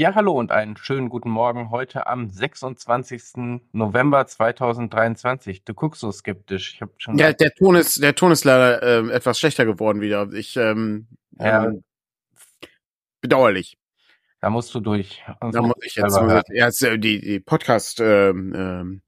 Ja, 0.00 0.14
hallo 0.14 0.32
und 0.32 0.50
einen 0.50 0.78
schönen 0.78 1.10
guten 1.10 1.28
Morgen 1.28 1.68
heute 1.70 2.06
am 2.06 2.30
26. 2.30 3.60
November 3.72 4.26
2023. 4.26 5.62
Du 5.62 5.74
guckst 5.74 6.00
so 6.00 6.10
skeptisch. 6.10 6.72
Ich 6.72 6.80
hab 6.80 6.88
schon 6.96 7.18
Ja, 7.18 7.34
der 7.34 7.52
Ton 7.52 7.74
ist, 7.74 8.02
der 8.02 8.14
Ton 8.14 8.32
ist 8.32 8.44
leider 8.44 8.82
ähm, 8.82 9.10
etwas 9.10 9.38
schlechter 9.38 9.66
geworden 9.66 10.00
wieder. 10.00 10.32
Ich 10.32 10.56
ähm, 10.56 11.06
Ja. 11.38 11.66
ähm, 11.66 11.84
bedauerlich. 13.20 13.76
da 14.40 14.48
musst 14.48 14.74
du 14.74 14.80
durch. 14.80 15.22
Und 15.38 15.54
Da 15.54 15.60
muss 15.60 15.76
ich 15.84 15.96
jetzt 15.96 16.14
selber 16.14 16.32
hören. 16.32 16.44
ja, 16.48 16.64
jetzt, 16.64 16.82
äh, 16.82 16.98
die, 16.98 17.20
die 17.20 17.40
Podcast 17.40 18.00
ähm, 18.00 18.54
ähm, 18.56 19.02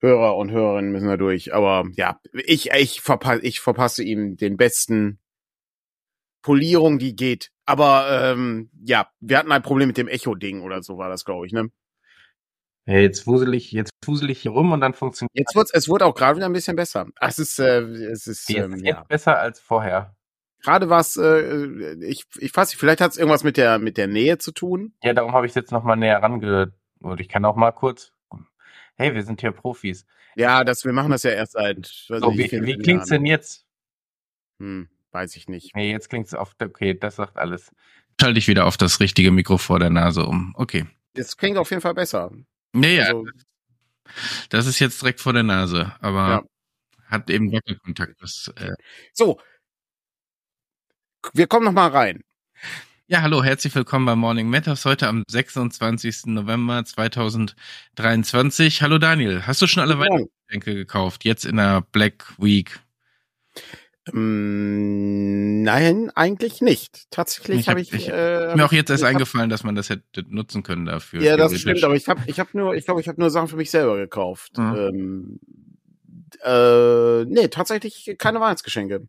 Hörer 0.00 0.36
und 0.36 0.50
Hörerinnen 0.50 0.92
müssen 0.92 1.08
da 1.08 1.16
durch. 1.16 1.54
Aber 1.54 1.86
ja, 1.96 2.20
ich 2.34 2.72
ich 2.72 3.00
verpasse 3.00 3.40
ich 3.40 3.60
verpasse 3.60 4.04
ihm 4.04 4.36
den 4.36 4.58
besten 4.58 5.18
Polierung, 6.42 6.98
die 6.98 7.16
geht. 7.16 7.52
Aber 7.70 8.08
ähm, 8.10 8.68
ja, 8.84 9.08
wir 9.20 9.38
hatten 9.38 9.52
ein 9.52 9.62
Problem 9.62 9.86
mit 9.86 9.96
dem 9.96 10.08
Echo-Ding 10.08 10.62
oder 10.62 10.82
so 10.82 10.98
war 10.98 11.08
das, 11.08 11.24
glaube 11.24 11.46
ich. 11.46 11.52
Ne? 11.52 11.70
Ja, 12.84 12.96
jetzt 12.96 13.28
wusel 13.28 13.54
ich, 13.54 13.70
jetzt 13.70 13.92
wusel 14.04 14.28
ich 14.28 14.42
hier 14.42 14.50
rum 14.50 14.72
und 14.72 14.80
dann 14.80 14.92
funktioniert 14.92 15.30
Jetzt 15.34 15.54
wird's, 15.54 15.70
es 15.72 15.88
wurde 15.88 16.04
auch 16.04 16.16
gerade 16.16 16.34
wieder 16.34 16.46
ein 16.46 16.52
bisschen 16.52 16.74
besser. 16.74 17.06
Ah, 17.20 17.28
Es 17.28 17.38
ist, 17.38 17.60
äh, 17.60 17.82
es 17.82 18.26
ist, 18.26 18.50
es 18.50 18.56
ähm, 18.56 18.72
jetzt 18.72 18.84
ja. 18.84 19.04
besser 19.04 19.38
als 19.38 19.60
vorher. 19.60 20.16
Gerade 20.64 20.90
was, 20.90 21.16
äh, 21.16 21.94
ich, 22.04 22.24
ich 22.40 22.56
weiß 22.56 22.70
nicht, 22.70 22.80
vielleicht 22.80 23.00
hat 23.00 23.12
es 23.12 23.18
irgendwas 23.18 23.44
mit 23.44 23.56
der 23.56 23.78
mit 23.78 23.96
der 23.96 24.08
Nähe 24.08 24.38
zu 24.38 24.50
tun. 24.50 24.92
Ja, 25.04 25.12
darum 25.12 25.30
habe 25.30 25.46
ich 25.46 25.54
jetzt 25.54 25.70
noch 25.70 25.84
mal 25.84 25.94
näher 25.94 26.20
range. 26.20 26.72
Und 26.98 27.20
ich 27.20 27.28
kann 27.28 27.44
auch 27.44 27.54
mal 27.54 27.70
kurz. 27.70 28.12
Hey, 28.96 29.14
wir 29.14 29.22
sind 29.22 29.42
hier 29.42 29.52
Profis. 29.52 30.06
Ja, 30.34 30.64
das, 30.64 30.84
wir 30.84 30.92
machen 30.92 31.12
das 31.12 31.22
ja 31.22 31.30
erst 31.30 31.52
seit. 31.52 31.86
So, 31.86 32.32
nicht, 32.32 32.50
wie, 32.50 32.66
wie 32.66 32.78
klingt's 32.78 33.10
denn 33.10 33.24
jetzt? 33.24 33.64
Hm, 34.58 34.88
weiß 35.12 35.36
ich 35.36 35.48
nicht. 35.48 35.74
Nee, 35.74 35.90
jetzt 35.90 36.08
klingt's 36.08 36.34
auf. 36.34 36.54
Okay, 36.60 36.94
das 36.98 37.16
sagt 37.16 37.36
alles. 37.36 37.70
Schalte 38.20 38.38
ich 38.38 38.48
wieder 38.48 38.66
auf 38.66 38.76
das 38.76 39.00
richtige 39.00 39.30
Mikro 39.30 39.58
vor 39.58 39.78
der 39.78 39.90
Nase 39.90 40.24
um. 40.26 40.52
Okay. 40.56 40.86
Das 41.14 41.36
klingt 41.36 41.56
auf 41.58 41.70
jeden 41.70 41.82
Fall 41.82 41.94
besser. 41.94 42.30
Nee, 42.72 42.96
ja, 42.98 43.04
Also, 43.06 43.26
das 44.48 44.66
ist 44.66 44.78
jetzt 44.78 45.00
direkt 45.02 45.20
vor 45.20 45.32
der 45.32 45.42
Nase, 45.42 45.92
aber 46.00 46.28
Ja. 46.28 46.42
hat 47.06 47.30
eben 47.30 47.50
Wackelkontakt. 47.52 48.20
Das, 48.20 48.52
äh 48.56 48.72
so, 49.12 49.40
wir 51.32 51.46
kommen 51.46 51.64
noch 51.66 51.72
mal 51.72 51.88
rein. 51.88 52.22
ja, 53.06 53.22
hallo, 53.22 53.42
herzlich 53.42 53.74
willkommen 53.74 54.06
bei 54.06 54.14
Morning 54.16 54.48
Matters 54.48 54.84
heute 54.84 55.08
am 55.08 55.24
26. 55.28 56.26
November 56.26 56.84
2023. 56.84 58.82
Hallo 58.82 58.98
Daniel, 58.98 59.46
hast 59.46 59.60
du 59.62 59.66
schon 59.66 59.82
alle. 59.82 59.98
Weihnachtsgeschenke 59.98 60.74
gekauft? 60.74 61.24
Jetzt 61.24 61.44
in 61.44 61.56
der 61.56 61.80
Black 61.92 62.34
Week? 62.38 62.80
Mm, 64.12 65.62
nein, 65.62 66.10
eigentlich 66.14 66.60
nicht. 66.60 67.10
Tatsächlich 67.10 67.60
Ich 67.60 67.68
habe 67.68 67.80
hab- 67.80 67.86
ich. 67.86 67.92
ich- 67.94 68.08
äh, 68.08 68.48
Ist 68.50 68.56
mir 68.56 68.64
auch 68.64 68.72
jetzt 68.72 68.90
erst 68.90 69.02
ich 69.02 69.06
hab- 69.06 69.10
eingefallen, 69.14 69.50
dass 69.50 69.64
man 69.64 69.74
das 69.74 69.88
hätte 69.90 70.24
nutzen 70.28 70.62
können 70.62 70.86
dafür. 70.86 71.22
Ja, 71.22 71.36
das 71.36 71.58
stimmt, 71.58 71.82
aber 71.84 71.94
ich 71.94 72.08
habe 72.08 72.20
ich 72.26 72.38
hab 72.40 72.54
nur, 72.54 72.74
ich 72.74 72.84
glaube, 72.84 73.00
ich 73.00 73.08
habe 73.08 73.20
nur 73.20 73.30
Sachen 73.30 73.48
für 73.48 73.56
mich 73.56 73.70
selber 73.70 73.96
gekauft. 73.96 74.58
Mhm. 74.58 74.74
Ähm, 74.76 75.40
äh, 76.44 77.24
nee, 77.24 77.48
tatsächlich 77.48 78.14
keine 78.18 78.40
Weihnachtsgeschenke. 78.40 79.06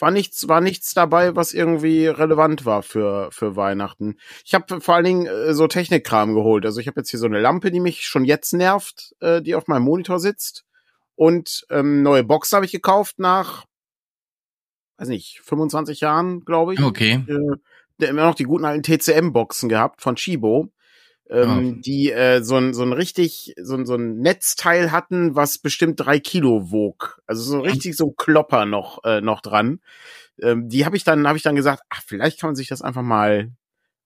War 0.00 0.12
nichts, 0.12 0.46
war 0.46 0.60
nichts 0.60 0.94
dabei, 0.94 1.34
was 1.34 1.52
irgendwie 1.52 2.06
relevant 2.06 2.64
war 2.64 2.84
für, 2.84 3.30
für 3.32 3.56
Weihnachten. 3.56 4.16
Ich 4.44 4.54
habe 4.54 4.80
vor 4.80 4.94
allen 4.94 5.04
Dingen 5.04 5.26
äh, 5.26 5.54
so 5.54 5.66
Technikkram 5.66 6.34
geholt. 6.34 6.64
Also 6.64 6.78
ich 6.80 6.86
habe 6.86 7.00
jetzt 7.00 7.10
hier 7.10 7.18
so 7.18 7.26
eine 7.26 7.40
Lampe, 7.40 7.72
die 7.72 7.80
mich 7.80 8.06
schon 8.06 8.24
jetzt 8.24 8.52
nervt, 8.52 9.16
äh, 9.20 9.42
die 9.42 9.56
auf 9.56 9.66
meinem 9.66 9.82
Monitor 9.82 10.20
sitzt. 10.20 10.64
Und 11.16 11.66
ähm, 11.70 12.02
neue 12.04 12.22
Boxen 12.22 12.54
habe 12.54 12.66
ich 12.66 12.70
gekauft 12.70 13.18
nach, 13.18 13.64
weiß 14.98 15.08
nicht, 15.08 15.40
25 15.42 16.00
Jahren, 16.00 16.44
glaube 16.44 16.74
ich 16.74 16.80
Okay. 16.80 17.24
äh, 17.26 18.06
immer 18.06 18.26
noch 18.26 18.34
die 18.34 18.44
guten 18.44 18.64
alten 18.64 18.82
TCM-Boxen 18.82 19.68
gehabt 19.68 20.02
von 20.02 20.16
Chibo, 20.16 20.70
ähm, 21.30 21.80
die 21.82 22.10
äh, 22.10 22.42
so 22.42 22.56
ein 22.56 22.74
so 22.74 22.82
ein 22.82 22.92
richtig 22.92 23.54
so 23.60 23.74
ein 23.74 23.86
so 23.86 23.94
ein 23.94 24.18
Netzteil 24.18 24.92
hatten, 24.92 25.34
was 25.34 25.58
bestimmt 25.58 26.00
drei 26.00 26.20
Kilo 26.20 26.70
wog. 26.70 27.22
Also 27.26 27.42
so 27.42 27.60
richtig 27.60 27.96
so 27.96 28.08
ein 28.08 28.16
Klopper 28.16 28.66
noch 28.66 29.04
äh, 29.04 29.20
noch 29.20 29.40
dran. 29.40 29.80
Ähm, 30.40 30.68
die 30.68 30.84
habe 30.84 30.96
ich 30.96 31.04
dann 31.04 31.26
habe 31.26 31.36
ich 31.36 31.42
dann 31.42 31.56
gesagt, 31.56 31.82
ach 31.90 32.02
vielleicht 32.04 32.40
kann 32.40 32.48
man 32.48 32.56
sich 32.56 32.68
das 32.68 32.82
einfach 32.82 33.02
mal 33.02 33.50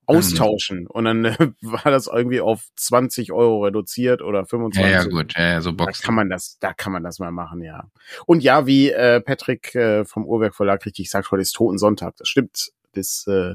austauschen 0.06 0.86
und 0.86 1.04
dann 1.04 1.24
äh, 1.24 1.36
war 1.62 1.90
das 1.90 2.06
irgendwie 2.08 2.40
auf 2.40 2.64
20 2.76 3.32
Euro 3.32 3.64
reduziert 3.64 4.22
oder 4.22 4.40
Ja, 4.40 4.44
25. 4.46 4.92
ja, 4.92 5.04
gut. 5.04 5.34
Ja, 5.36 5.48
ja, 5.50 5.60
so 5.60 5.70
Da 5.72 5.84
Boxen. 5.84 6.04
kann 6.04 6.14
man 6.14 6.28
das, 6.30 6.58
da 6.60 6.72
kann 6.72 6.92
man 6.92 7.02
das 7.02 7.18
mal 7.18 7.30
machen, 7.30 7.62
ja. 7.62 7.90
Und 8.26 8.42
ja, 8.42 8.66
wie 8.66 8.90
äh, 8.90 9.20
Patrick 9.20 9.74
äh, 9.74 10.04
vom 10.04 10.24
Uhrwerk 10.26 10.54
Verlag 10.54 10.84
richtig 10.84 11.10
sagt, 11.10 11.30
heute 11.30 11.42
ist 11.42 11.52
Totensonntag. 11.52 12.16
Das 12.16 12.28
stimmt. 12.28 12.72
Das 12.94 13.24
äh, 13.28 13.54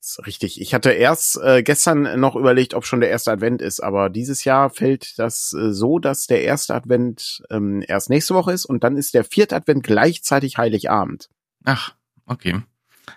ist 0.00 0.26
richtig. 0.26 0.60
Ich 0.60 0.74
hatte 0.74 0.90
erst 0.90 1.38
äh, 1.42 1.62
gestern 1.62 2.20
noch 2.20 2.36
überlegt, 2.36 2.74
ob 2.74 2.84
schon 2.84 3.00
der 3.00 3.10
erste 3.10 3.32
Advent 3.32 3.62
ist, 3.62 3.80
aber 3.80 4.10
dieses 4.10 4.44
Jahr 4.44 4.70
fällt 4.70 5.18
das 5.18 5.52
äh, 5.52 5.72
so, 5.72 5.98
dass 5.98 6.26
der 6.26 6.42
erste 6.42 6.74
Advent 6.74 7.42
ähm, 7.50 7.82
erst 7.86 8.10
nächste 8.10 8.34
Woche 8.34 8.52
ist 8.52 8.66
und 8.66 8.84
dann 8.84 8.96
ist 8.96 9.14
der 9.14 9.24
vierte 9.24 9.56
Advent 9.56 9.84
gleichzeitig 9.84 10.58
Heiligabend. 10.58 11.28
Ach, 11.64 11.94
okay. 12.26 12.60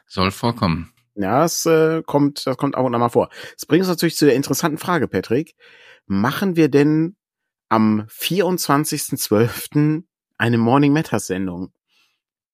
Soll 0.07 0.31
vorkommen. 0.31 0.91
Ja, 1.22 1.41
das 1.41 1.66
äh, 1.66 2.02
kommt, 2.03 2.47
das 2.47 2.56
kommt 2.57 2.75
auch 2.78 2.85
und 2.85 2.96
an 2.96 3.02
mal 3.02 3.09
vor. 3.09 3.30
Das 3.56 3.66
bringt 3.66 3.81
uns 3.81 3.90
natürlich 3.90 4.16
zu 4.16 4.25
der 4.25 4.35
interessanten 4.35 4.78
Frage, 4.78 5.07
Patrick. 5.09 5.56
Machen 6.06 6.56
wir 6.56 6.69
denn 6.69 7.18
am 7.68 8.06
24.12. 8.09 10.03
eine 10.38 10.58
Morning 10.58 10.94
Matters 10.94 11.28
Sendung? 11.28 11.74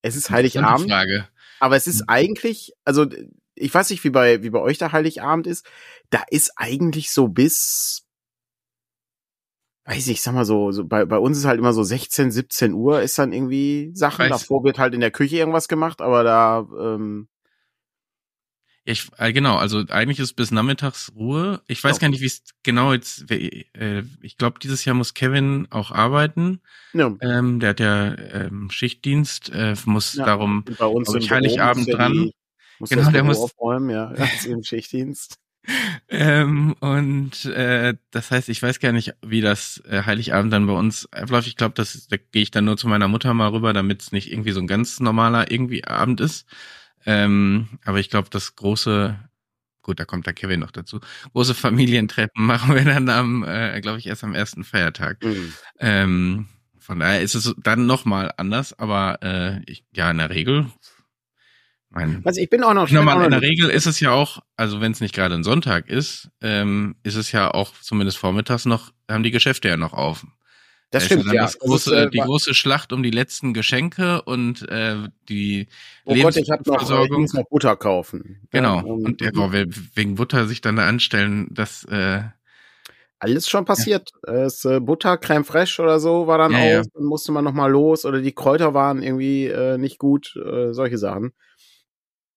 Es 0.01 0.15
ist 0.15 0.29
Heiligabend, 0.29 0.89
Frage. 0.89 1.27
aber 1.59 1.75
es 1.75 1.87
ist 1.87 2.03
eigentlich, 2.07 2.73
also 2.83 3.05
ich 3.55 3.73
weiß 3.73 3.89
nicht, 3.91 4.03
wie 4.03 4.09
bei, 4.09 4.43
wie 4.43 4.49
bei 4.49 4.59
euch 4.59 4.77
der 4.77 4.91
Heiligabend 4.91 5.47
ist. 5.47 5.65
Da 6.09 6.23
ist 6.29 6.51
eigentlich 6.57 7.11
so 7.11 7.27
bis, 7.27 8.05
weiß 9.85 10.07
ich, 10.07 10.13
ich 10.13 10.21
sag 10.21 10.33
mal 10.33 10.45
so, 10.45 10.71
so 10.71 10.85
bei, 10.85 11.05
bei 11.05 11.17
uns 11.17 11.37
ist 11.37 11.45
halt 11.45 11.59
immer 11.59 11.73
so 11.73 11.83
16, 11.83 12.31
17 12.31 12.73
Uhr 12.73 13.01
ist 13.01 13.17
dann 13.17 13.31
irgendwie 13.31 13.91
Sachen. 13.93 14.25
Weiß- 14.25 14.29
Davor 14.29 14.63
wird 14.63 14.79
halt 14.79 14.93
in 14.93 15.01
der 15.01 15.11
Küche 15.11 15.37
irgendwas 15.37 15.67
gemacht, 15.67 16.01
aber 16.01 16.23
da, 16.23 16.67
ähm, 16.79 17.27
Ich, 18.87 19.09
äh, 19.17 19.33
genau, 19.33 19.57
also 19.57 19.83
eigentlich 19.89 20.19
ist 20.19 20.33
bis 20.33 20.51
nachmittags 20.51 21.11
Ruhe. 21.15 21.59
Ich 21.67 21.83
weiß 21.83 21.95
Ja. 21.95 22.01
gar 22.01 22.09
nicht, 22.09 22.21
wie 22.21 22.27
es 22.27 22.43
genau 22.61 22.93
jetzt, 22.93 23.29
äh, 23.31 24.03
ich 24.21 24.37
glaube, 24.37 24.59
dieses 24.59 24.85
Jahr 24.85 24.95
muss 24.95 25.15
Kevin 25.15 25.67
auch 25.71 25.89
arbeiten. 25.91 26.61
ne, 26.93 27.17
Ähm, 27.19 27.59
der 27.59 27.71
hat 27.71 27.79
ja 27.79 28.15
ähm, 28.15 28.69
Schichtdienst, 28.69 29.49
äh, 29.49 29.75
muss 29.85 30.13
Ja. 30.13 30.25
darum, 30.25 30.63
bei 30.77 30.85
uns 30.85 31.13
ich, 31.15 31.31
Heiligabend 31.31 31.87
ja 31.87 31.95
dran. 31.95 32.13
Die, 32.13 32.33
muss 32.77 32.89
Genau, 32.91 33.09
der 33.09 33.23
muss- 33.23 33.37
aufräumen, 33.39 33.89
ja, 33.89 34.11
ist 34.11 34.45
im 34.45 34.63
Schichtdienst. 34.63 35.35
ähm, 36.09 36.75
und 36.79 37.45
äh, 37.45 37.95
das 38.11 38.29
heißt, 38.29 38.49
ich 38.49 38.61
weiß 38.61 38.79
gar 38.79 38.91
nicht, 38.91 39.15
wie 39.25 39.41
das 39.41 39.81
äh, 39.89 40.03
Heiligabend 40.03 40.53
dann 40.53 40.67
bei 40.67 40.73
uns 40.73 41.11
abläuft. 41.11 41.47
Ich 41.47 41.55
glaube, 41.55 41.73
das 41.73 42.07
da 42.07 42.17
gehe 42.17 42.43
ich 42.43 42.51
dann 42.51 42.65
nur 42.65 42.77
zu 42.77 42.87
meiner 42.87 43.07
Mutter 43.07 43.33
mal 43.33 43.47
rüber, 43.49 43.73
damit 43.73 44.01
es 44.03 44.11
nicht 44.11 44.31
irgendwie 44.31 44.51
so 44.51 44.59
ein 44.59 44.67
ganz 44.67 44.99
normaler 44.99 45.49
irgendwie 45.51 45.83
Abend 45.85 46.21
ist. 46.21 46.45
Ähm, 47.05 47.79
aber 47.85 47.99
ich 47.99 48.09
glaube, 48.09 48.29
das 48.31 48.55
große, 48.55 49.17
gut, 49.81 49.99
da 49.99 50.05
kommt 50.05 50.25
der 50.25 50.33
Kevin 50.33 50.59
noch 50.59 50.71
dazu, 50.71 50.99
große 51.33 51.53
Familientreppen 51.53 52.45
machen 52.45 52.75
wir 52.75 52.85
dann 52.85 53.09
am, 53.09 53.43
äh, 53.43 53.79
glaube 53.81 53.99
ich, 53.99 54.07
erst 54.07 54.23
am 54.23 54.33
ersten 54.33 54.63
Feiertag. 54.63 55.23
Mhm. 55.23 55.53
Ähm, 55.79 56.47
von 56.79 56.99
daher 56.99 57.21
ist 57.21 57.35
es 57.35 57.55
dann 57.57 57.85
noch 57.87 58.05
mal 58.05 58.31
anders, 58.37 58.77
aber 58.77 59.19
äh, 59.23 59.61
ich, 59.65 59.85
ja, 59.93 60.11
in 60.11 60.19
der 60.19 60.29
Regel, 60.29 60.67
mein, 61.95 62.21
Also 62.25 62.41
ich 62.41 62.49
bin 62.49 62.61
auch 62.63 62.73
noch, 62.73 62.91
auch 62.91 63.23
in 63.23 63.31
der 63.31 63.41
Regel 63.41 63.69
ist 63.69 63.85
es 63.85 64.01
ja 64.01 64.11
auch, 64.11 64.39
also 64.57 64.81
wenn 64.81 64.91
es 64.91 64.99
nicht 64.99 65.15
gerade 65.15 65.33
ein 65.33 65.45
Sonntag 65.45 65.87
ist, 65.89 66.29
ähm, 66.41 66.95
ist 67.03 67.15
es 67.15 67.31
ja 67.31 67.49
auch 67.49 67.71
zumindest 67.79 68.17
vormittags 68.17 68.65
noch, 68.65 68.91
haben 69.09 69.23
die 69.23 69.31
Geschäfte 69.31 69.69
ja 69.69 69.77
noch 69.77 69.93
auf. 69.93 70.25
Das 70.91 71.03
Da 71.03 71.05
stimmt, 71.07 71.33
ja. 71.33 71.43
Das 71.43 71.53
Das 71.53 71.59
große, 71.59 71.95
ist, 71.95 72.05
äh, 72.07 72.09
die 72.09 72.19
große 72.19 72.53
Schlacht 72.53 72.93
um 72.93 73.03
die 73.03 73.11
letzten 73.11 73.53
Geschenke 73.53 74.21
und 74.23 74.67
äh, 74.69 74.95
die 75.29 75.67
oh 76.05 76.15
Gott, 76.15 76.37
ich 76.37 76.49
habe 76.49 76.63
noch, 76.69 76.81
ich 77.05 77.09
muss 77.11 77.33
noch 77.33 77.49
Butter 77.49 77.75
kaufen. 77.75 78.47
Genau. 78.51 78.77
Ja, 78.77 78.81
ähm, 78.85 79.05
und 79.05 79.21
ja, 79.21 79.31
boah, 79.33 79.51
we- 79.51 79.67
wegen 79.95 80.15
Butter 80.15 80.47
sich 80.47 80.61
dann 80.61 80.75
da 80.75 80.87
anstellen, 80.87 81.47
das 81.51 81.83
äh, 81.85 82.21
alles 83.19 83.49
schon 83.49 83.65
passiert. 83.65 84.11
Es, 84.23 84.65
äh, 84.65 84.79
Butter, 84.79 85.17
Creme 85.17 85.45
fraiche 85.45 85.81
oder 85.81 85.99
so 85.99 86.27
war 86.27 86.37
dann 86.37 86.51
Ja, 86.51 86.59
aus, 86.59 86.65
ja. 86.67 86.81
dann 86.93 87.05
musste 87.05 87.31
man 87.31 87.43
noch 87.43 87.53
mal 87.53 87.71
los 87.71 88.05
oder 88.05 88.21
die 88.21 88.33
Kräuter 88.33 88.73
waren 88.73 89.01
irgendwie 89.01 89.47
äh, 89.47 89.77
nicht 89.77 89.97
gut, 89.99 90.35
äh, 90.35 90.73
solche 90.73 90.97
Sachen. 90.97 91.33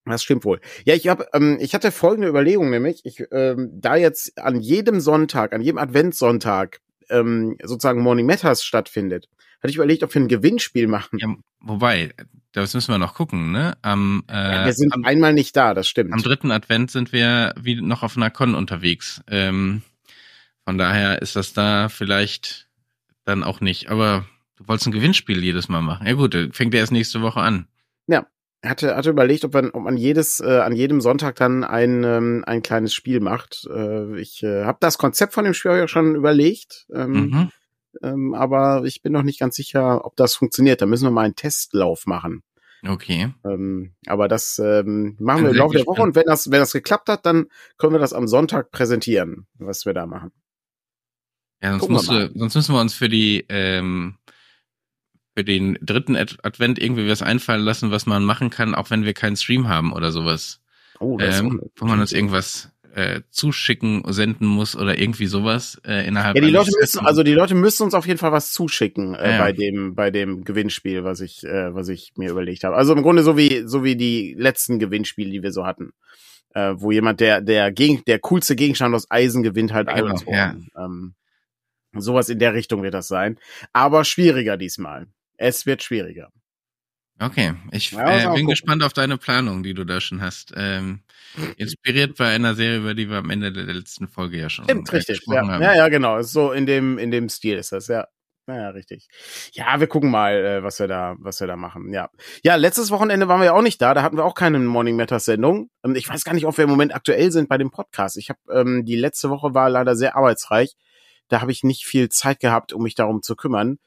Das 0.07 0.23
stimmt 0.23 0.45
wohl. 0.45 0.61
Ja, 0.85 0.95
ich 0.95 1.09
habe, 1.09 1.27
ähm, 1.35 1.59
ich 1.61 1.75
hatte 1.75 1.93
folgende 1.93 2.29
Überlegung 2.29 2.71
nämlich, 2.71 3.03
ich, 3.05 3.23
ähm, 3.31 3.71
da 3.75 3.97
jetzt 3.97 4.39
an 4.39 4.59
jedem 4.61 5.01
Sonntag, 5.01 5.53
an 5.53 5.61
jedem 5.61 5.77
Adventssonntag 5.79 6.81
ähm, 7.11 7.57
sozusagen 7.63 8.03
Morning 8.03 8.27
Matters 8.27 8.63
stattfindet, 8.65 9.29
hatte 9.63 9.71
ich 9.71 9.77
überlegt, 9.77 10.03
ob 10.03 10.15
wir 10.15 10.23
ein 10.23 10.29
Gewinnspiel 10.29 10.87
machen. 10.87 11.19
ja, 11.19 11.35
wobei, 11.61 12.15
das 12.53 12.75
müssen 12.75 12.93
wir 12.93 12.99
noch 12.99 13.15
gucken, 13.15 13.53
ne? 13.53 13.77
Am, 13.83 14.25
äh, 14.29 14.33
Ja, 14.33 14.65
wir 14.65 14.73
sind 14.73 14.93
am, 14.95 15.05
einmal 15.05 15.33
nicht 15.33 15.57
da, 15.57 15.75
das 15.75 15.89
stimmt. 15.89 16.13
am 16.13 16.23
dritten 16.23 16.51
Advent 16.51 16.91
sind 16.91 17.13
wir 17.13 17.55
wie 17.61 17.81
noch 17.81 18.03
auf 18.03 18.17
einer 18.17 18.31
Con 18.31 18.55
unterwegs. 18.55 19.23
Ähm, 19.29 19.83
von 20.65 20.79
daher 20.79 21.23
ist 21.23 21.37
das 21.37 21.53
da 21.53 21.89
vielleicht 21.89 22.69
dann 23.25 23.43
auch 23.43 23.61
nicht. 23.61 23.91
Aber 23.91 24.27
du 24.57 24.69
wolltest 24.69 24.87
ein 24.89 24.93
Gewinnspiel 24.93 25.43
jedes 25.43 25.69
Mal 25.69 25.83
machen. 25.83 26.07
Ja 26.07 26.15
gut, 26.15 26.37
fängt 26.53 26.75
er 26.75 26.81
erst 26.81 26.93
nächste 26.93 27.23
Woche 27.23 27.41
an. 27.41 27.69
Hatte, 28.65 28.97
hatte 28.97 29.11
überlegt, 29.11 29.45
ob 29.45 29.55
man, 29.55 29.71
ob 29.71 29.83
man 29.83 29.97
jedes, 29.97 30.41
äh, 30.41 30.59
an 30.59 30.75
jedem 30.75 31.01
Sonntag 31.01 31.37
dann 31.37 31.65
ein, 31.65 32.05
ähm, 32.05 32.45
ein 32.47 32.63
kleines 32.63 32.93
Spiel 32.93 33.21
macht. 33.21 33.69
Äh, 33.73 34.19
ich 34.19 34.43
äh, 34.43 34.65
habe 34.65 34.79
das 34.81 34.99
Konzept 34.99 35.33
von 35.33 35.45
dem 35.45 35.55
Spiel 35.55 35.73
ja 35.73 35.89
schon 35.89 36.15
überlegt, 36.15 36.87
ähm, 36.93 37.13
Mhm. 37.13 37.51
ähm, 38.03 38.35
aber 38.35 38.83
ich 38.85 39.03
bin 39.03 39.13
noch 39.13 39.23
nicht 39.23 39.39
ganz 39.41 39.57
sicher, 39.57 40.05
ob 40.05 40.17
das 40.17 40.35
funktioniert. 40.35 40.83
Da 40.83 40.87
müssen 40.87 41.05
wir 41.05 41.11
mal 41.11 41.25
einen 41.25 41.37
Testlauf 41.37 42.07
machen. 42.07 42.43
Okay. 42.87 43.33
Ähm, 43.45 43.95
aber 44.07 44.29
das 44.29 44.61
ähm, 44.61 45.17
machen 45.19 45.45
wir 45.45 45.51
im 45.51 45.57
Laufe 45.57 45.77
der 45.77 45.87
Woche 45.87 46.03
und 46.03 46.15
wenn 46.15 46.27
das, 46.27 46.51
wenn 46.51 46.61
das 46.61 46.73
geklappt 46.73 47.09
hat, 47.09 47.27
dann 47.27 47.47
können 47.77 47.93
wir 47.93 47.99
das 47.99 48.13
am 48.13 48.29
Sonntag 48.29 48.71
präsentieren, 48.71 49.47
was 49.59 49.85
wir 49.85 49.95
da 49.95 50.07
machen. 50.07 50.31
Ja, 51.61 51.77
sonst, 51.79 51.89
musst 51.89 52.07
sonst 52.07 52.55
müssen 52.55 52.75
wir 52.75 52.81
uns 52.81 52.95
für 52.95 53.09
die 53.09 53.45
ähm, 53.49 54.17
für 55.39 55.45
den 55.45 55.79
dritten 55.81 56.17
Ad 56.17 56.35
Advent 56.43 56.81
irgendwie 56.81 57.09
was 57.09 57.23
einfallen 57.23 57.63
lassen, 57.63 57.93
was 57.93 58.07
man 58.07 58.25
machen 58.25 58.51
kann, 58.51 58.75
auch 58.75 58.91
wenn 58.91 59.05
wir 59.05 59.15
keinen 59.15 59.37
Stream 59.37 59.69
haben 59.69 59.93
oder 59.93 60.11
sowas. 60.11 60.61
Oh, 60.99 61.17
das 61.17 61.39
Ähm, 61.39 61.61
wo 61.77 61.87
man 61.87 62.01
uns 62.01 62.11
irgendwas 62.11 62.73
äh, 62.93 63.21
zuschicken, 63.31 64.03
senden 64.09 64.49
muss 64.49 64.75
oder 64.75 64.99
irgendwie 64.99 65.27
sowas 65.27 65.81
äh, 65.87 66.05
innerhalb 66.09 66.35
Ja, 66.35 66.43
die 66.43 66.51
Leute 66.51 66.73
müssen, 66.81 67.07
also 67.07 67.23
die 67.23 67.35
Leute 67.35 67.55
müssen 67.55 67.85
uns 67.85 67.95
auf 67.95 68.05
jeden 68.05 68.19
Fall 68.19 68.33
was 68.33 68.51
zuschicken 68.51 69.15
äh, 69.15 69.31
Ja. 69.31 69.39
bei 69.39 69.53
dem 69.53 69.95
bei 69.95 70.11
dem 70.11 70.43
Gewinnspiel, 70.43 71.05
was 71.05 71.21
ich 71.21 71.45
äh, 71.45 71.73
was 71.73 71.89
ich 71.89 72.15
mir 72.17 72.31
überlegt 72.31 72.65
habe. 72.65 72.75
Also 72.75 72.95
im 72.95 73.03
Grunde 73.03 73.23
so 73.23 73.37
wie 73.37 73.63
so 73.65 73.85
wie 73.85 73.95
die 73.95 74.35
letzten 74.37 74.81
Gewinnspiele, 74.81 75.31
die 75.31 75.43
wir 75.45 75.53
so 75.53 75.65
hatten, 75.65 75.93
äh, 76.55 76.73
wo 76.75 76.91
jemand 76.91 77.21
der 77.21 77.43
der 77.43 77.71
gegen 77.71 78.03
der 78.09 78.19
coolste 78.19 78.57
Gegenstand 78.57 78.93
aus 78.93 79.09
Eisen 79.09 79.45
gewinnt 79.45 79.73
halt 79.73 79.87
Ja, 79.87 79.95
genau, 79.95 80.17
Ironborn. 80.17 80.67
Ähm, 80.77 81.15
sowas 81.93 82.29
in 82.29 82.41
der 82.41 82.55
Richtung 82.55 82.83
wird 82.83 82.95
das 82.95 83.07
sein, 83.07 83.39
aber 83.73 84.05
schwieriger 84.05 84.57
diesmal. 84.57 85.07
Es 85.39 85.65
wird 85.67 85.83
schwieriger. 85.83 86.31
Okay, 87.21 87.55
ich 87.73 87.91
Ja, 87.91 88.33
äh, 88.33 88.37
bin 88.37 88.47
gespannt 88.47 88.85
auf 88.85 88.93
deine 88.93 89.19
Planung, 89.19 89.65
die 89.65 89.75
du 89.75 89.85
da 89.85 90.01
schon 90.01 90.21
hast. 90.23 90.53
Ähm, 90.57 91.01
inspiriert 91.57 92.17
bei 92.17 92.29
einer 92.33 92.55
Serie, 92.55 92.79
über 92.79 92.95
die 92.95 93.11
wir 93.11 93.17
am 93.17 93.31
Ende 93.31 93.53
der 93.53 93.65
letzten 93.65 94.07
Folge 94.07 94.39
ja 94.39 94.49
schon 94.49 94.65
Stimmt, 94.67 94.89
äh, 94.93 94.97
richtig. 94.97 95.19
gesprochen 95.19 95.47
Ja, 95.49 95.53
haben. 95.53 95.63
ja, 95.63 95.75
ja, 95.75 95.89
genau. 95.89 96.23
So 96.23 96.53
in 96.53 96.67
dem 96.67 96.97
in 96.99 97.11
dem 97.11 97.29
Stil 97.29 97.57
ist 97.59 97.73
das, 97.73 97.89
ja. 97.89 98.07
Ja, 98.47 98.57
ja, 98.57 98.69
richtig. 98.71 99.09
Ja, 99.53 99.79
wir 99.79 99.89
gucken 99.89 100.11
mal, 100.11 100.33
äh, 100.33 100.63
was 100.63 100.79
wir 100.79 100.87
da, 100.89 101.17
was 101.19 101.41
wir 101.41 101.47
da 101.49 101.57
machen. 101.57 101.93
Ja, 101.93 102.09
ja. 102.45 102.55
Letztes 102.55 102.91
Wochenende 102.91 103.29
waren 103.29 103.41
wir 103.41 103.47
ja 103.47 103.53
auch 103.53 103.63
nicht 103.63 103.83
da. 103.83 103.93
Da 103.95 104.03
hatten 104.03 104.17
wir 104.17 104.25
auch 104.25 104.35
keine 104.35 104.59
Morning 104.61 104.97
Matters 104.97 105.27
Sendung. 105.27 105.71
Und 105.83 105.97
ich 105.99 106.09
weiß 106.09 106.25
gar 106.25 106.33
nicht, 106.35 106.47
ob 106.47 106.57
wir 106.57 106.65
im 106.65 106.71
Moment 106.71 106.95
aktuell 106.95 107.31
sind 107.31 107.49
bei 107.49 107.59
dem 107.59 107.71
Podcast. 107.71 108.17
Ich 108.17 108.31
habe 108.31 108.39
ähm, 108.51 108.85
die 108.87 108.97
letzte 108.97 109.29
Woche 109.29 109.53
war 109.55 109.69
leider 109.69 109.97
sehr 109.97 110.17
arbeitsreich. 110.17 110.77
Da 111.29 111.43
habe 111.43 111.53
ich 111.53 111.63
nicht 111.63 111.85
viel 111.85 112.09
Zeit 112.09 112.41
gehabt, 112.41 112.73
um 112.73 112.85
mich 112.85 112.95
darum 112.95 113.23
zu 113.23 113.37
kümmern. 113.37 113.79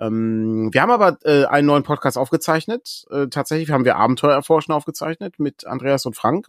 Ähm, 0.00 0.70
wir 0.72 0.82
haben 0.82 0.90
aber 0.90 1.18
äh, 1.24 1.44
einen 1.46 1.66
neuen 1.66 1.82
Podcast 1.82 2.16
aufgezeichnet. 2.18 3.04
Äh, 3.10 3.28
tatsächlich 3.28 3.70
haben 3.70 3.84
wir 3.84 3.96
Abenteuer 3.96 4.32
erforschen 4.34 4.72
aufgezeichnet 4.72 5.38
mit 5.38 5.66
Andreas 5.66 6.06
und 6.06 6.16
Frank. 6.16 6.48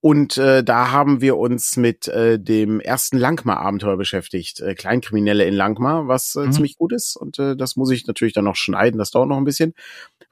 Und 0.00 0.36
äh, 0.36 0.64
da 0.64 0.90
haben 0.90 1.20
wir 1.20 1.36
uns 1.36 1.76
mit 1.76 2.08
äh, 2.08 2.38
dem 2.40 2.80
ersten 2.80 3.16
Langmar-Abenteuer 3.16 3.96
beschäftigt. 3.96 4.60
Äh, 4.60 4.74
Kleinkriminelle 4.74 5.44
in 5.44 5.54
Langmar, 5.54 6.08
was 6.08 6.34
äh, 6.34 6.40
Mhm. 6.40 6.52
ziemlich 6.52 6.76
gut 6.76 6.92
ist. 6.92 7.16
Und 7.16 7.38
äh, 7.38 7.56
das 7.56 7.76
muss 7.76 7.90
ich 7.90 8.06
natürlich 8.06 8.34
dann 8.34 8.44
noch 8.44 8.56
schneiden. 8.56 8.98
Das 8.98 9.12
dauert 9.12 9.28
noch 9.28 9.36
ein 9.38 9.44
bisschen. 9.44 9.72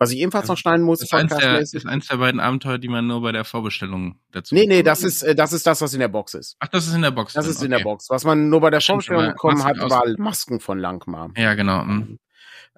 Was 0.02 0.10
ich 0.10 0.19
ebenfalls 0.19 0.49
noch 0.49 0.58
schneiden 0.58 0.84
muss, 0.84 1.00
ist 1.00 1.14
eins, 1.14 1.32
der, 1.37 1.60
ist 1.60 1.87
eins 1.87 2.08
der 2.08 2.16
beiden 2.16 2.40
Abenteuer, 2.40 2.78
die 2.78 2.88
man 2.88 3.06
nur 3.06 3.22
bei 3.22 3.31
der 3.31 3.44
Vorbestellung 3.44 4.16
dazu 4.32 4.52
Nee, 4.52 4.66
nee, 4.66 4.82
das 4.82 5.04
ist, 5.04 5.22
äh, 5.22 5.37
das 5.37 5.52
ist 5.52 5.64
das, 5.64 5.81
was 5.81 5.94
in 5.94 6.00
der 6.00 6.08
Box 6.08 6.34
ist. 6.34 6.56
Ach, 6.58 6.66
das 6.66 6.88
ist 6.88 6.94
in 6.94 7.02
der 7.02 7.12
Box. 7.12 7.34
Das 7.34 7.44
drin, 7.44 7.54
ist 7.54 7.62
in 7.62 7.70
der 7.70 7.78
okay. 7.78 7.84
Box. 7.84 8.10
Was 8.10 8.25
man 8.25 8.49
nur 8.49 8.60
bei 8.60 8.70
der 8.70 8.81
Vorbestellung 8.81 9.28
bekommen 9.28 9.62
hat, 9.62 9.78
war 9.78 10.02
Masken 10.19 10.58
von 10.58 10.81
Langmar. 10.81 11.31
Ja, 11.37 11.54
genau. 11.54 11.84
mm. 11.84 12.19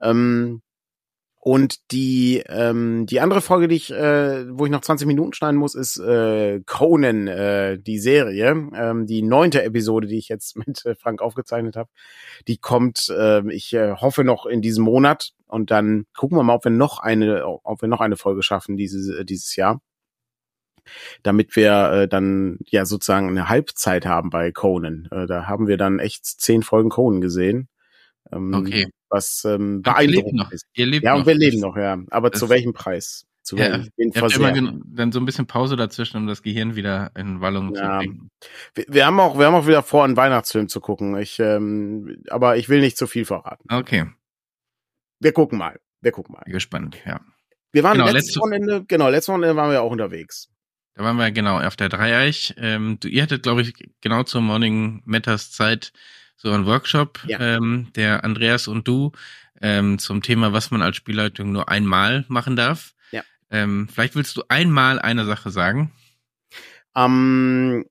Ähm, 0.03 0.61
und 1.45 1.93
die 1.93 2.43
ähm, 2.49 3.05
die 3.05 3.21
andere 3.21 3.43
Folge, 3.43 3.69
die 3.69 3.77
ich, 3.77 3.93
äh, 3.93 4.47
wo 4.59 4.65
ich 4.65 4.73
noch 4.73 4.81
20 4.81 5.07
Minuten 5.07 5.35
schneiden 5.35 5.59
muss, 5.59 5.75
ist 5.75 5.99
äh, 5.99 6.61
Conan, 6.65 7.27
äh, 7.29 7.79
die 7.79 7.99
Serie, 7.99 8.71
ähm, 8.75 9.05
die 9.05 9.21
neunte 9.21 9.63
Episode, 9.63 10.07
die 10.07 10.17
ich 10.17 10.31
jetzt 10.31 10.57
mit 10.67 10.87
äh, 10.87 10.95
Frank 10.95 11.21
aufgezeichnet 11.21 11.77
habe. 11.77 11.91
Die 12.49 12.57
kommt, 12.57 13.11
äh, 13.11 13.47
ich 13.53 13.75
äh, 13.75 13.93
hoffe 13.93 14.25
noch 14.25 14.47
in 14.47 14.63
diesem 14.63 14.85
Monat 14.85 15.33
und 15.47 15.71
dann 15.71 16.07
gucken 16.17 16.39
wir 16.39 16.45
mal, 16.45 16.55
ob 16.55 16.65
wir 16.65 16.71
noch 16.71 16.99
eine, 16.99 17.45
ob 17.47 17.83
wir 17.83 17.91
noch 17.91 18.01
eine 18.01 18.17
Folge 18.17 18.43
schaffen 18.43 18.79
dieses 18.79 19.13
dieses 19.27 19.55
Jahr, 19.55 19.83
damit 21.23 21.57
wir 21.57 21.91
äh, 21.91 22.09
dann 22.09 22.57
ja 22.71 22.87
sozusagen 22.87 23.29
eine 23.29 23.51
Halbzeit 23.51 24.07
haben 24.07 24.31
bei 24.31 24.51
Conan. 24.51 25.09
Äh, 25.11 25.27
da 25.27 25.45
haben 25.45 25.67
wir 25.67 25.77
dann 25.77 25.99
echt 25.99 26.25
zehn 26.25 26.63
Folgen 26.63 26.89
Conan 26.89 27.21
gesehen. 27.21 27.69
Ähm, 28.33 28.53
Okay. 28.55 28.89
Was 29.11 29.45
ähm, 29.45 29.83
beeindruckend 29.83 30.35
noch. 30.35 30.51
ist. 30.51 30.67
Ihr 30.75 30.87
lebt 30.87 31.05
Ja, 31.05 31.13
noch. 31.13 31.21
und 31.21 31.27
wir 31.27 31.35
leben 31.35 31.61
noch, 31.61 31.77
ja. 31.77 31.99
Aber 32.11 32.31
das- 32.31 32.41
zu 32.41 32.49
welchem 32.49 32.73
Preis? 32.73 33.27
Zu 33.43 33.57
Ja, 33.57 33.73
welchem? 33.97 34.35
Immer 34.37 34.81
dann 34.87 35.13
so 35.13 35.21
ein 35.21 35.27
bisschen 35.27 35.47
Pause 35.47 35.77
dazwischen, 35.77 36.17
um 36.17 36.27
das 36.27 36.43
Gehirn 36.43 36.75
wieder 36.77 37.13
in 37.15 37.41
Wallung 37.43 37.75
Ja. 37.75 38.01
zu 38.01 38.07
bringen. 38.07 38.31
Wir, 38.75 38.85
wir 38.89 39.07
haben 39.07 39.21
auch, 39.21 39.39
wir 39.39 39.47
haben 39.47 39.55
auch 39.55 39.67
wieder 39.67 39.83
vor, 39.83 40.03
einen 40.05 40.17
Weihnachtsfilm 40.17 40.69
zu 40.69 40.81
gucken. 40.81 41.17
Ich, 41.19 41.39
ähm, 41.39 42.23
aber 42.31 42.57
ich 42.57 42.69
will 42.71 42.81
nicht 42.81 42.97
zu 42.97 43.07
viel 43.07 43.25
verraten. 43.27 43.65
Okay, 43.71 44.07
Wir 45.21 45.33
gucken 45.33 45.59
mal. 45.59 45.79
Wir 46.01 46.11
gucken 46.13 46.35
mal. 46.35 46.43
gespannt, 46.51 46.97
ja. 47.07 47.21
Wir 47.73 47.83
waren 47.83 47.95
Genau, 47.99 48.07
letztes 48.07 48.27
letzte- 48.29 48.41
Wochenende, 48.41 48.85
genau, 48.89 49.09
letztes 49.11 49.29
Wochenende 49.29 49.57
waren 49.57 49.71
wir 49.71 49.83
auch 49.83 49.91
unterwegs. 49.91 50.49
Da 50.95 51.03
waren 51.05 51.17
wir 51.17 51.31
genau 51.31 51.59
auf 51.61 51.77
der 51.77 51.89
Dreieich. 51.89 52.55
Ähm, 52.57 52.99
du, 53.01 53.09
ihr 53.09 53.23
hattet, 53.23 53.43
glaube 53.43 53.63
ich, 53.63 53.75
genau 54.01 54.23
zur 54.23 54.41
Morning 54.43 55.03
Matters 55.05 55.51
Zeit 55.51 55.93
so 56.37 56.51
einen 56.51 56.67
Workshop, 56.67 57.21
Ja. 57.27 57.39
ähm, 57.41 57.89
der 57.97 58.25
Andreas 58.25 58.69
und 58.69 58.87
du 58.89 59.13
ähm, 59.61 59.99
zum 59.99 60.23
Thema, 60.23 60.53
was 60.53 60.71
man 60.71 60.83
als 60.83 60.97
Spielleitung 60.97 61.53
nur 61.53 61.69
einmal 61.69 62.25
machen 62.29 62.57
darf. 62.57 62.95
Ja. 63.13 63.23
Ähm, 63.51 63.89
vielleicht 63.93 64.15
willst 64.17 64.37
du 64.37 64.43
einmal 64.49 64.99
eine 64.99 65.25
Sache 65.25 65.51
sagen. 65.51 65.93
Ähm, 66.97 67.85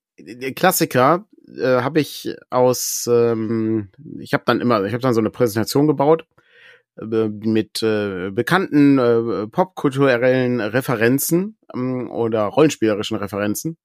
Klassiker 0.55 1.25
äh, 1.57 1.81
habe 1.81 1.99
ich 1.99 2.35
aus, 2.49 3.09
ähm, 3.11 3.89
ich 4.19 4.33
habe 4.33 4.43
dann 4.45 4.61
immer, 4.61 4.83
ich 4.83 4.93
habe 4.93 5.01
dann 5.01 5.13
so 5.13 5.19
eine 5.19 5.29
Präsentation 5.29 5.87
gebaut 5.87 6.25
äh, 6.97 7.27
mit 7.27 7.81
äh, 7.83 8.29
bekannten 8.31 8.99
äh, 8.99 9.47
popkulturellen 9.47 10.61
Referenzen 10.61 11.57
ähm, 11.73 12.09
oder 12.11 12.43
rollenspielerischen 12.43 13.17
Referenzen. 13.17 13.77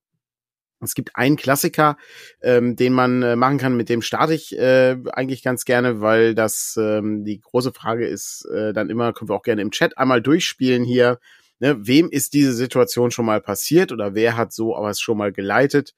Es 0.80 0.94
gibt 0.94 1.16
einen 1.16 1.36
Klassiker, 1.36 1.96
ähm, 2.40 2.76
den 2.76 2.92
man 2.92 3.22
äh, 3.22 3.36
machen 3.36 3.58
kann, 3.58 3.76
mit 3.76 3.88
dem 3.88 4.02
starte 4.02 4.34
ich 4.34 4.56
äh, 4.56 4.96
eigentlich 5.12 5.42
ganz 5.42 5.64
gerne, 5.64 6.00
weil 6.00 6.34
das 6.34 6.78
ähm, 6.80 7.24
die 7.24 7.40
große 7.40 7.72
Frage 7.72 8.06
ist 8.06 8.44
äh, 8.46 8.72
dann 8.72 8.88
immer, 8.88 9.12
können 9.12 9.28
wir 9.28 9.34
auch 9.34 9.42
gerne 9.42 9.62
im 9.62 9.72
Chat 9.72 9.98
einmal 9.98 10.22
durchspielen 10.22 10.84
hier, 10.84 11.18
ne, 11.58 11.76
wem 11.86 12.08
ist 12.10 12.32
diese 12.32 12.52
Situation 12.52 13.10
schon 13.10 13.26
mal 13.26 13.40
passiert 13.40 13.92
oder 13.92 14.14
wer 14.14 14.36
hat 14.36 14.52
so 14.52 14.70
was 14.78 15.00
schon 15.00 15.18
mal 15.18 15.32
geleitet? 15.32 15.94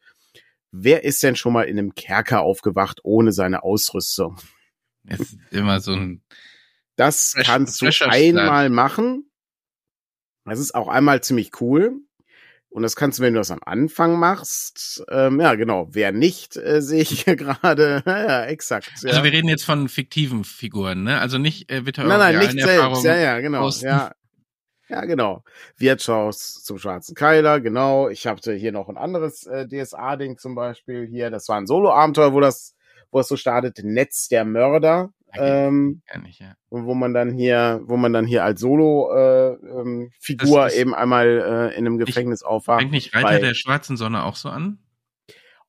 Wer 0.73 1.05
ist 1.05 1.23
denn 1.23 1.37
schon 1.37 1.53
mal 1.53 1.65
in 1.65 1.79
einem 1.79 1.95
Kerker 1.95 2.43
aufgewacht 2.43 3.01
ohne 3.03 3.33
seine 3.33 3.63
Ausrüstung? 3.63 4.37
Das 5.05 5.21
ist 5.21 5.39
immer 5.51 5.81
so 5.81 5.93
ein 5.93 6.23
Das 6.97 7.35
kannst 7.35 7.83
du 7.83 7.91
einmal 8.01 8.71
machen. 8.71 9.31
Das 10.45 10.59
ist 10.59 10.75
auch 10.75 10.89
einmal 10.89 11.23
ziemlich 11.23 11.61
cool. 11.61 12.01
Und 12.71 12.85
das 12.85 12.95
kannst 12.95 13.19
du, 13.19 13.25
wenn 13.25 13.35
du 13.35 13.41
das 13.41 13.51
am 13.51 13.59
Anfang 13.65 14.19
machst, 14.19 15.03
ähm, 15.11 15.41
ja 15.41 15.57
genau, 15.57 15.89
wer 15.91 16.13
nicht, 16.13 16.57
äh, 16.57 16.81
sehe 16.81 17.03
ich 17.03 17.25
hier 17.25 17.35
gerade, 17.37 18.03
ja, 18.07 18.45
exakt. 18.45 18.91
Ja. 19.03 19.11
Also 19.11 19.25
wir 19.25 19.33
reden 19.33 19.49
jetzt 19.49 19.65
von 19.65 19.89
fiktiven 19.89 20.45
Figuren, 20.45 21.03
ne? 21.03 21.19
Also 21.19 21.39
nicht 21.39 21.71
äh, 21.71 21.81
bitte 21.81 22.03
nein, 22.05 22.19
nein, 22.19 22.39
nicht 22.39 22.57
Erfahrung. 22.59 22.95
selbst, 22.95 23.05
ja, 23.05 23.35
ja, 23.35 23.41
genau, 23.41 23.63
posten. 23.63 23.87
ja. 23.87 24.13
Ja, 24.89 25.05
genau. 25.05 25.45
Wirtschaus 25.77 26.65
zum 26.65 26.79
Schwarzen 26.79 27.15
Keiler, 27.15 27.61
genau. 27.61 28.09
Ich 28.09 28.27
hatte 28.27 28.53
hier 28.55 28.73
noch 28.73 28.89
ein 28.89 28.97
anderes 28.97 29.47
äh, 29.47 29.69
DSA-Ding 29.69 30.37
zum 30.37 30.57
Beispiel 30.57 31.07
hier. 31.07 31.31
Das 31.31 31.49
war 31.49 31.59
ein 31.59 31.69
Solo-Abenteuer, 31.69 32.33
wo 32.33 32.41
das, 32.41 32.75
wo 33.13 33.21
es 33.21 33.29
so 33.29 33.37
startet, 33.37 33.79
Netz 33.85 34.27
der 34.27 34.45
Mörder. 34.45 35.13
Ähm, 35.35 36.03
nicht, 36.23 36.41
ja. 36.41 36.55
wo 36.71 36.95
man 36.95 37.15
dann 37.15 37.31
hier, 37.31 37.81
wo 37.85 37.97
man 37.97 38.13
dann 38.13 38.27
hier 38.27 38.45
als 38.45 38.61
Solo 38.61 39.11
äh, 39.15 39.53
ähm, 39.53 40.11
eben 40.75 40.95
einmal 40.95 41.27
äh, 41.73 41.79
in 41.79 41.87
einem 41.87 41.99
Gefängnis 41.99 42.43
aufwacht. 42.43 42.81
Fängt 42.81 42.93
nicht 42.93 43.15
Reiter 43.15 43.39
der 43.39 43.55
schwarzen 43.55 43.97
Sonne 43.97 44.25
auch 44.25 44.37
so 44.37 44.49
an? 44.49 44.79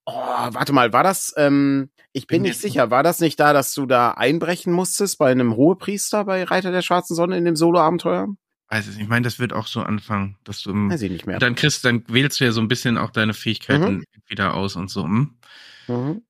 Oh, 0.05 0.13
warte 0.13 0.73
mal, 0.73 0.91
war 0.93 1.03
das? 1.03 1.33
Ähm, 1.37 1.89
ich 2.13 2.27
bin 2.27 2.41
Bin 2.41 2.49
nicht 2.49 2.59
sicher. 2.59 2.91
War 2.91 3.03
das 3.03 3.19
nicht 3.19 3.39
da, 3.39 3.53
dass 3.53 3.73
du 3.73 3.85
da 3.85 4.11
einbrechen 4.11 4.73
musstest 4.73 5.17
bei 5.17 5.31
einem 5.31 5.55
Hohepriester 5.55 6.25
bei 6.25 6.43
Reiter 6.43 6.71
der 6.71 6.81
Schwarzen 6.81 7.15
Sonne 7.15 7.37
in 7.37 7.45
dem 7.45 7.55
Solo-Abenteuer? 7.55 8.27
Nicht. 8.27 8.99
Ich 8.99 9.07
meine, 9.07 9.23
das 9.23 9.37
wird 9.37 9.53
auch 9.53 9.67
so 9.67 9.81
anfangen, 9.81 10.37
dass 10.43 10.61
du 10.61 10.71
im, 10.71 10.89
Weiß 10.89 11.01
ich 11.01 11.11
nicht 11.11 11.27
mehr. 11.27 11.39
dann 11.39 11.55
kriegst, 11.55 11.83
dann 11.83 12.03
wählst 12.07 12.39
du 12.39 12.45
ja 12.45 12.51
so 12.51 12.61
ein 12.61 12.69
bisschen 12.69 12.97
auch 12.97 13.11
deine 13.11 13.33
Fähigkeiten 13.33 14.05
wieder 14.27 14.53
aus 14.53 14.75
und 14.77 14.89
so. 14.89 15.03
Hm? 15.03 15.35
Mhm. 15.87 16.21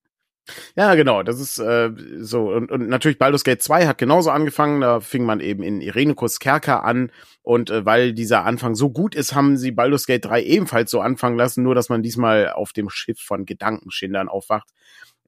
Ja, 0.75 0.95
genau, 0.95 1.23
das 1.23 1.39
ist 1.39 1.59
äh, 1.59 1.91
so. 2.17 2.51
Und, 2.51 2.71
und 2.71 2.87
natürlich 2.89 3.17
Baldur's 3.17 3.43
Gate 3.43 3.61
2 3.61 3.87
hat 3.87 3.97
genauso 3.97 4.31
angefangen. 4.31 4.81
Da 4.81 4.99
fing 4.99 5.23
man 5.23 5.39
eben 5.39 5.63
in 5.63 5.81
Irenicus 5.81 6.39
Kerker 6.39 6.83
an. 6.83 7.11
Und 7.43 7.69
äh, 7.69 7.85
weil 7.85 8.13
dieser 8.13 8.43
Anfang 8.45 8.75
so 8.75 8.89
gut 8.89 9.15
ist, 9.15 9.33
haben 9.35 9.57
sie 9.57 9.71
Baldur's 9.71 10.05
Gate 10.05 10.25
3 10.25 10.43
ebenfalls 10.43 10.91
so 10.91 11.01
anfangen 11.01 11.37
lassen, 11.37 11.63
nur 11.63 11.75
dass 11.75 11.89
man 11.89 12.03
diesmal 12.03 12.51
auf 12.51 12.73
dem 12.73 12.89
Schiff 12.89 13.19
von 13.19 13.45
Gedankenschindern 13.45 14.29
aufwacht. 14.29 14.69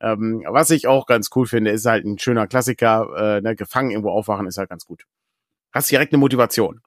Ähm, 0.02 0.44
was 0.48 0.70
ich 0.70 0.88
auch 0.88 1.06
ganz 1.06 1.30
cool 1.36 1.46
finde, 1.46 1.72
ist 1.72 1.86
halt 1.86 2.06
ein 2.06 2.20
schöner 2.20 2.48
Klassiker. 2.48 3.38
Äh, 3.38 3.42
ne, 3.42 3.56
gefangen 3.56 3.92
irgendwo 3.92 4.12
aufwachen 4.12 4.48
ist 4.48 4.58
halt 4.58 4.70
ganz 4.70 4.86
gut. 4.86 5.06
Hast 5.72 5.90
direkt 5.92 6.14
eine 6.14 6.20
Motivation. 6.20 6.82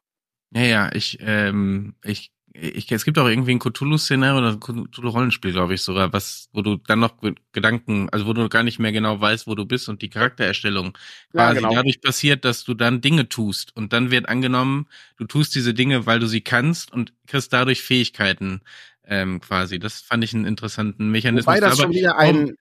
Ja, 0.52 0.62
ja, 0.62 0.92
ich, 0.92 1.18
ähm, 1.20 1.94
ich, 2.04 2.30
ich, 2.58 2.90
es 2.90 3.04
gibt 3.04 3.18
auch 3.18 3.28
irgendwie 3.28 3.52
ein 3.52 3.58
Cthulhu-Szenario 3.58 4.38
oder 4.38 4.52
ein 4.52 4.60
Cthulhu-Rollenspiel, 4.60 5.52
glaube 5.52 5.74
ich 5.74 5.82
sogar, 5.82 6.12
was, 6.12 6.48
wo 6.52 6.62
du 6.62 6.76
dann 6.76 7.00
noch 7.00 7.14
Gedanken, 7.52 8.08
also 8.10 8.26
wo 8.26 8.32
du 8.32 8.48
gar 8.48 8.62
nicht 8.62 8.78
mehr 8.78 8.92
genau 8.92 9.20
weißt, 9.20 9.46
wo 9.46 9.54
du 9.54 9.66
bist 9.66 9.88
und 9.88 10.02
die 10.02 10.08
Charaktererstellung 10.08 10.96
Ja, 11.32 11.46
quasi 11.48 11.60
genau. 11.60 11.74
dadurch 11.74 12.00
passiert, 12.00 12.44
dass 12.44 12.64
du 12.64 12.74
dann 12.74 13.00
Dinge 13.00 13.28
tust 13.28 13.76
und 13.76 13.92
dann 13.92 14.10
wird 14.10 14.28
angenommen, 14.28 14.86
du 15.16 15.24
tust 15.26 15.54
diese 15.54 15.74
Dinge, 15.74 16.06
weil 16.06 16.18
du 16.18 16.26
sie 16.26 16.40
kannst 16.40 16.92
und 16.92 17.12
kriegst 17.26 17.52
dadurch 17.52 17.82
Fähigkeiten 17.82 18.62
ähm, 19.04 19.40
quasi. 19.40 19.78
Das 19.78 20.00
fand 20.00 20.24
ich 20.24 20.34
einen 20.34 20.46
interessanten 20.46 21.10
Mechanismus. 21.10 21.46
Wobei 21.46 21.60
das 21.60 21.74
Aber 21.74 21.82
schon 21.84 21.92
wieder 21.92 22.16
ein, 22.16 22.56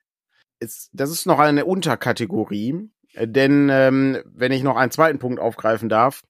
ist, 0.60 0.90
das 0.94 1.10
ist 1.10 1.26
noch 1.26 1.40
eine 1.40 1.66
Unterkategorie, 1.66 2.90
denn 3.18 3.70
ähm, 3.72 4.18
wenn 4.26 4.52
ich 4.52 4.64
noch 4.64 4.76
einen 4.76 4.92
zweiten 4.92 5.20
Punkt 5.20 5.40
aufgreifen 5.40 5.90
darf, 5.90 6.22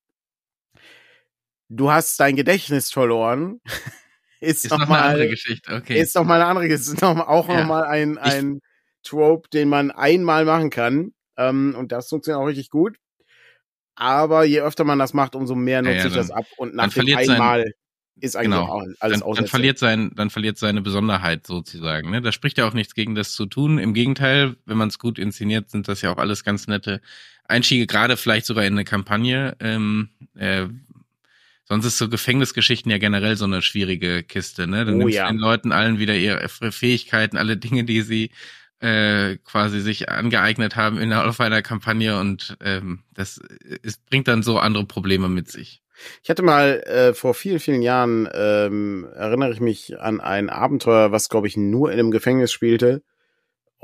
du 1.70 1.92
hast 1.92 2.20
dein 2.20 2.36
Gedächtnis 2.36 2.92
verloren, 2.92 3.60
ist, 4.40 4.66
ist 4.66 4.72
noch 4.72 4.80
noch 4.80 4.90
eine 4.90 5.02
andere 5.02 5.24
mal, 5.26 5.30
Geschichte. 5.30 5.76
Okay. 5.76 6.00
ist 6.00 6.16
noch 6.16 6.24
mal 6.24 6.36
eine 6.42 6.46
andere, 6.46 6.68
ist 6.74 7.02
noch 7.02 7.16
mal, 7.16 7.24
auch 7.24 7.48
Ja. 7.50 7.60
noch 7.62 7.68
mal 7.68 7.84
ein 7.86 8.18
ein 8.18 8.60
Trope, 9.04 9.50
den 9.50 9.70
man 9.70 9.92
einmal 9.92 10.46
machen 10.46 10.70
kann 10.70 11.12
ähm, 11.38 11.76
und 11.78 11.92
das 11.92 12.10
funktioniert 12.10 12.42
auch 12.42 12.48
richtig 12.48 12.70
gut. 12.70 12.98
Aber 13.96 14.44
je 14.44 14.62
öfter 14.62 14.84
man 14.84 15.00
das 15.00 15.14
macht, 15.14 15.36
umso 15.36 15.56
mehr 15.56 15.78
Ja, 15.78 15.82
nutzt 15.84 15.96
ja, 15.98 16.04
sich 16.10 16.14
das 16.14 16.32
ab 16.32 16.46
und 16.58 16.76
nach 16.76 16.86
dem 16.86 16.92
verliert 16.92 17.26
sein- 17.26 17.36
einmal 17.36 17.74
ist 18.22 18.36
eigentlich 18.38 18.52
Genau. 18.52 18.68
auch 18.72 18.86
alles 19.00 19.20
dann, 19.20 19.34
dann 19.36 19.48
verliert 19.48 19.78
sein, 19.78 20.12
dann 20.16 20.30
verliert 20.30 20.58
seine 20.58 20.82
Besonderheit 20.82 21.46
sozusagen. 21.46 22.12
Ne? 22.12 22.22
Da 22.22 22.32
spricht 22.32 22.58
ja 22.58 22.66
auch 22.68 22.74
nichts 22.74 22.96
gegen 22.96 23.14
das 23.14 23.34
zu 23.34 23.46
tun. 23.46 23.78
Im 23.78 23.94
Gegenteil, 23.94 24.56
wenn 24.66 24.78
man 24.78 24.88
es 24.88 25.00
gut 25.00 25.20
inszeniert, 25.20 25.70
sind 25.70 25.88
das 25.90 26.02
ja 26.02 26.14
auch 26.14 26.18
alles 26.18 26.44
ganz 26.46 26.68
nette 26.68 27.02
Einstiege, 27.44 27.88
gerade 27.88 28.16
vielleicht 28.16 28.46
sogar 28.46 28.64
in 28.66 28.74
eine 28.74 28.86
Kampagne. 28.86 29.56
Ähm, 29.60 30.10
äh, 30.36 30.68
sonst 31.66 31.86
ist 31.86 31.98
so 31.98 32.10
Gefängnisgeschichten 32.10 32.92
ja 32.92 32.98
generell 32.98 33.36
so 33.36 33.46
eine 33.46 33.62
schwierige 33.62 34.24
Kiste. 34.24 34.68
Ne? 34.68 34.86
Dann 34.86 34.96
Oh 34.96 34.98
nimmst 35.00 35.16
ja. 35.16 35.28
du 35.28 35.34
den 35.34 35.40
Leuten 35.40 35.72
allen 35.72 36.00
wieder 36.00 36.16
ihre 36.16 36.48
Fähigkeiten, 36.72 37.38
alle 37.38 37.58
Dinge, 37.58 37.84
die 37.84 38.02
sie 38.02 38.32
äh, 38.80 39.38
quasi 39.38 39.80
sich 39.80 40.10
angeeignet 40.10 40.76
haben 40.76 40.98
innerhalb 40.98 41.40
einer 41.40 41.62
Kampagne 41.62 42.20
und 42.20 42.58
ähm, 42.62 43.04
das 43.14 43.40
ist, 43.82 44.06
bringt 44.10 44.28
dann 44.28 44.44
so 44.44 44.60
andere 44.60 44.86
Probleme 44.86 45.30
mit 45.30 45.50
sich. 45.50 45.82
Ich 46.24 46.30
hatte 46.30 46.44
mal 46.44 46.82
äh, 46.86 47.14
vor 47.14 47.34
vielen, 47.34 47.60
vielen 47.60 47.82
Jahren, 47.82 48.28
ähm, 48.34 49.08
erinnere 49.16 49.54
ich 49.54 49.62
mich 49.62 50.00
an 50.00 50.20
ein 50.20 50.50
Abenteuer, 50.50 51.12
was, 51.12 51.30
glaube 51.30 51.48
ich, 51.48 51.56
nur 51.56 51.92
in 51.92 52.00
einem 52.00 52.12
Gefängnis 52.12 52.52
spielte. 52.52 53.02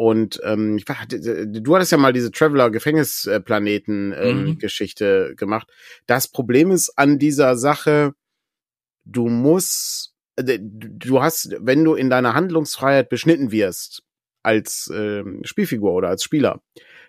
Und 0.02 0.42
ähm, 0.44 0.78
ich 0.78 0.90
war, 0.90 0.98
du 1.06 1.76
hattest 1.76 1.92
ja 1.92 2.00
mal 2.00 2.12
diese 2.12 2.32
Traveler-Gefängnisplaneten-Geschichte 2.32 4.34
Mhm. 4.34 4.58
Geschichte 4.58 5.36
gemacht. 5.38 5.68
Das 6.08 6.28
Problem 6.28 6.72
ist 6.72 6.98
an 6.98 7.20
dieser 7.20 7.56
Sache, 7.56 8.16
du 9.06 9.28
musst, 9.28 10.16
äh, 10.38 10.58
du 10.60 11.22
hast, 11.22 11.56
wenn 11.60 11.84
du 11.84 11.94
in 11.94 12.10
deiner 12.10 12.34
Handlungsfreiheit 12.34 13.10
beschnitten 13.10 13.52
wirst, 13.52 14.02
als 14.42 14.90
ähm, 14.92 15.42
Spielfigur 15.44 15.94
oder 15.94 16.10
als 16.10 16.24
Spieler, 16.24 16.64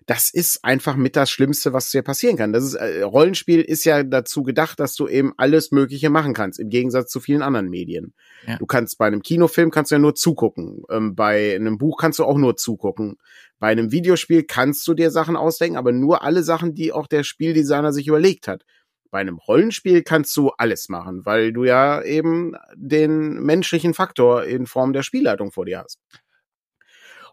das 0.07 0.31
ist 0.31 0.65
einfach 0.65 0.97
mit 0.97 1.17
das 1.17 1.31
Schlimmste, 1.31 1.73
was 1.73 1.91
dir 1.91 2.03
passieren 2.03 2.37
kann. 2.37 2.53
Das 2.53 2.65
ist 2.65 2.75
äh, 2.75 3.03
Rollenspiel 3.03 3.61
ist 3.61 3.85
ja 3.85 4.03
dazu 4.03 4.43
gedacht, 4.43 4.81
dass 4.81 4.95
du 4.95 5.09
eben 5.09 5.33
alles 5.37 5.71
Mögliche 5.71 6.11
machen 6.11 6.35
kannst, 6.35 6.59
im 6.59 6.69
Gegensatz 6.71 7.11
zu 7.11 7.21
vielen 7.21 7.43
anderen 7.43 7.69
Medien. 7.69 8.15
Ja. 8.47 8.57
Du 8.59 8.67
kannst 8.67 8.99
bei 8.99 9.07
einem 9.07 9.23
Kinofilm 9.23 9.71
kannst 9.71 9.91
du 9.91 9.97
ja 9.97 9.99
nur 10.01 10.15
zugucken, 10.15 10.83
ähm, 10.91 11.15
bei 11.15 11.55
einem 11.55 11.79
Buch 11.79 11.97
kannst 11.99 12.19
du 12.19 12.25
auch 12.25 12.37
nur 12.39 12.57
zugucken. 12.57 13.19
Bei 13.59 13.69
einem 13.69 13.93
Videospiel 13.93 14.43
kannst 14.45 14.87
du 14.89 14.95
dir 14.95 15.11
Sachen 15.11 15.37
ausdenken, 15.37 15.77
aber 15.77 15.93
nur 15.93 16.23
alle 16.23 16.43
Sachen, 16.43 16.75
die 16.75 16.93
auch 16.93 17.07
der 17.07 17.23
Spieldesigner 17.23 17.93
sich 17.93 18.09
überlegt 18.09 18.49
hat. 18.49 18.65
Bei 19.11 19.21
einem 19.21 19.37
Rollenspiel 19.37 20.03
kannst 20.03 20.35
du 20.37 20.51
alles 20.57 20.89
machen, 20.89 21.27
weil 21.27 21.53
du 21.53 21.65
ja 21.65 22.03
eben 22.03 22.57
den 22.75 23.35
menschlichen 23.43 23.95
Faktor 23.95 24.45
in 24.45 24.67
Form 24.67 24.93
der 24.95 25.03
Spielleitung 25.03 25.53
vor 25.53 25.67
dir 25.67 25.81
hast. 25.81 25.99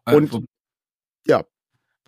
Und- 0.05 0.29
Äh, 0.29 0.33
wo, 0.33 0.43
ja. 1.25 1.45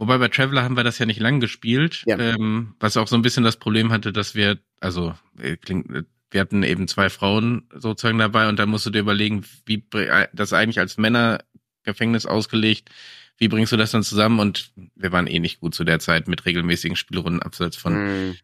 Wobei 0.01 0.17
bei 0.17 0.29
Traveler 0.29 0.63
haben 0.63 0.75
wir 0.75 0.83
das 0.83 0.97
ja 0.97 1.05
nicht 1.05 1.19
lang 1.19 1.39
gespielt, 1.39 2.03
Ja. 2.07 2.17
ähm, 2.17 2.73
was 2.79 2.97
auch 2.97 3.07
so 3.07 3.15
ein 3.15 3.21
bisschen 3.21 3.43
das 3.43 3.57
Problem 3.57 3.91
hatte, 3.91 4.11
dass 4.11 4.33
wir, 4.33 4.57
also 4.79 5.13
äh, 5.39 5.57
klingt, 5.57 5.91
äh, 5.95 6.03
wir 6.31 6.41
hatten 6.41 6.63
eben 6.63 6.87
zwei 6.87 7.11
Frauen 7.11 7.67
sozusagen 7.75 8.17
dabei 8.17 8.49
und 8.49 8.57
dann 8.57 8.69
musst 8.69 8.87
du 8.87 8.89
dir 8.89 8.97
überlegen, 9.01 9.45
wie 9.67 9.85
äh, 9.93 10.27
das 10.33 10.53
eigentlich 10.53 10.79
als 10.79 10.97
Männergefängnis 10.97 12.25
ausgelegt, 12.25 12.89
wie 13.37 13.47
bringst 13.47 13.71
du 13.73 13.77
das 13.77 13.91
dann 13.91 14.01
zusammen? 14.01 14.39
Und 14.39 14.71
wir 14.95 15.11
waren 15.11 15.27
eh 15.27 15.37
nicht 15.39 15.59
gut 15.59 15.75
zu 15.75 15.83
der 15.83 15.99
Zeit 15.99 16.27
mit 16.27 16.45
regelmäßigen 16.45 16.95
Spielrunden 16.95 17.41
abseits 17.43 17.77
von 17.77 17.93
Mm. 18.29 18.35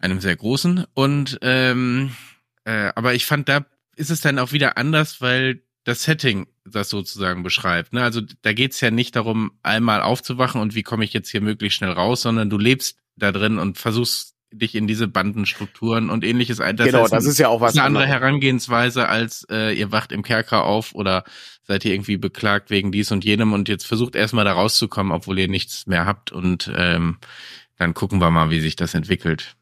einem 0.00 0.18
sehr 0.20 0.34
großen. 0.34 0.84
Und 0.94 1.38
ähm, 1.42 2.10
äh, 2.64 2.90
aber 2.96 3.14
ich 3.14 3.24
fand, 3.24 3.48
da 3.48 3.66
ist 3.94 4.10
es 4.10 4.20
dann 4.20 4.38
auch 4.40 4.50
wieder 4.52 4.76
anders, 4.78 5.20
weil 5.20 5.62
das 5.88 6.02
Setting 6.02 6.46
das 6.66 6.90
sozusagen 6.90 7.42
beschreibt. 7.42 7.94
Ne? 7.94 8.02
Also 8.02 8.20
da 8.42 8.52
geht's 8.52 8.80
ja 8.82 8.90
nicht 8.90 9.16
darum, 9.16 9.52
einmal 9.62 10.02
aufzuwachen 10.02 10.60
und 10.60 10.74
wie 10.74 10.82
komme 10.82 11.02
ich 11.02 11.14
jetzt 11.14 11.30
hier 11.30 11.40
möglichst 11.40 11.78
schnell 11.78 11.92
raus, 11.92 12.20
sondern 12.20 12.50
du 12.50 12.58
lebst 12.58 12.98
da 13.16 13.32
drin 13.32 13.58
und 13.58 13.78
versuchst 13.78 14.34
dich 14.52 14.74
in 14.74 14.86
diese 14.86 15.08
Bandenstrukturen 15.08 16.10
und 16.10 16.24
ähnliches 16.24 16.60
ein. 16.60 16.76
Das 16.76 16.86
genau, 16.86 17.04
ist 17.04 17.10
das 17.10 17.24
ist 17.24 17.38
ja 17.38 17.48
auch 17.48 17.62
was 17.62 17.74
eine 17.74 17.84
andere 17.84 18.04
anderes. 18.04 18.20
Herangehensweise 18.20 19.08
als 19.08 19.46
äh, 19.50 19.72
ihr 19.72 19.90
wacht 19.90 20.12
im 20.12 20.22
Kerker 20.22 20.64
auf 20.64 20.94
oder 20.94 21.24
seid 21.62 21.84
ihr 21.86 21.94
irgendwie 21.94 22.18
beklagt 22.18 22.68
wegen 22.68 22.92
dies 22.92 23.10
und 23.10 23.24
jenem 23.24 23.54
und 23.54 23.68
jetzt 23.68 23.86
versucht 23.86 24.14
erstmal 24.14 24.44
da 24.44 24.52
rauszukommen, 24.52 25.12
obwohl 25.12 25.38
ihr 25.38 25.48
nichts 25.48 25.86
mehr 25.86 26.04
habt 26.04 26.32
und 26.32 26.70
ähm, 26.76 27.16
dann 27.78 27.94
gucken 27.94 28.20
wir 28.20 28.30
mal, 28.30 28.50
wie 28.50 28.60
sich 28.60 28.76
das 28.76 28.92
entwickelt. 28.94 29.57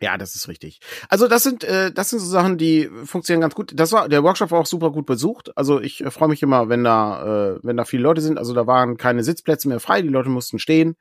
Ja, 0.00 0.16
das 0.16 0.34
ist 0.34 0.48
richtig. 0.48 0.80
Also 1.08 1.28
das 1.28 1.42
sind 1.42 1.62
äh, 1.64 1.92
das 1.92 2.10
sind 2.10 2.20
so 2.20 2.26
Sachen, 2.26 2.56
die 2.56 2.88
funktionieren 3.04 3.42
ganz 3.42 3.54
gut. 3.54 3.72
Das 3.74 3.92
war 3.92 4.08
der 4.08 4.22
Workshop 4.22 4.50
war 4.50 4.60
auch 4.60 4.66
super 4.66 4.90
gut 4.90 5.06
besucht. 5.06 5.56
Also 5.56 5.80
ich 5.80 6.00
äh, 6.02 6.10
freue 6.10 6.28
mich 6.28 6.42
immer, 6.42 6.68
wenn 6.68 6.84
da 6.84 7.54
äh, 7.54 7.58
wenn 7.62 7.76
da 7.76 7.84
viele 7.84 8.02
Leute 8.02 8.20
sind. 8.20 8.38
Also 8.38 8.54
da 8.54 8.66
waren 8.66 8.96
keine 8.96 9.22
Sitzplätze 9.22 9.68
mehr 9.68 9.80
frei, 9.80 10.02
die 10.02 10.08
Leute 10.08 10.30
mussten 10.30 10.58
stehen. 10.58 10.96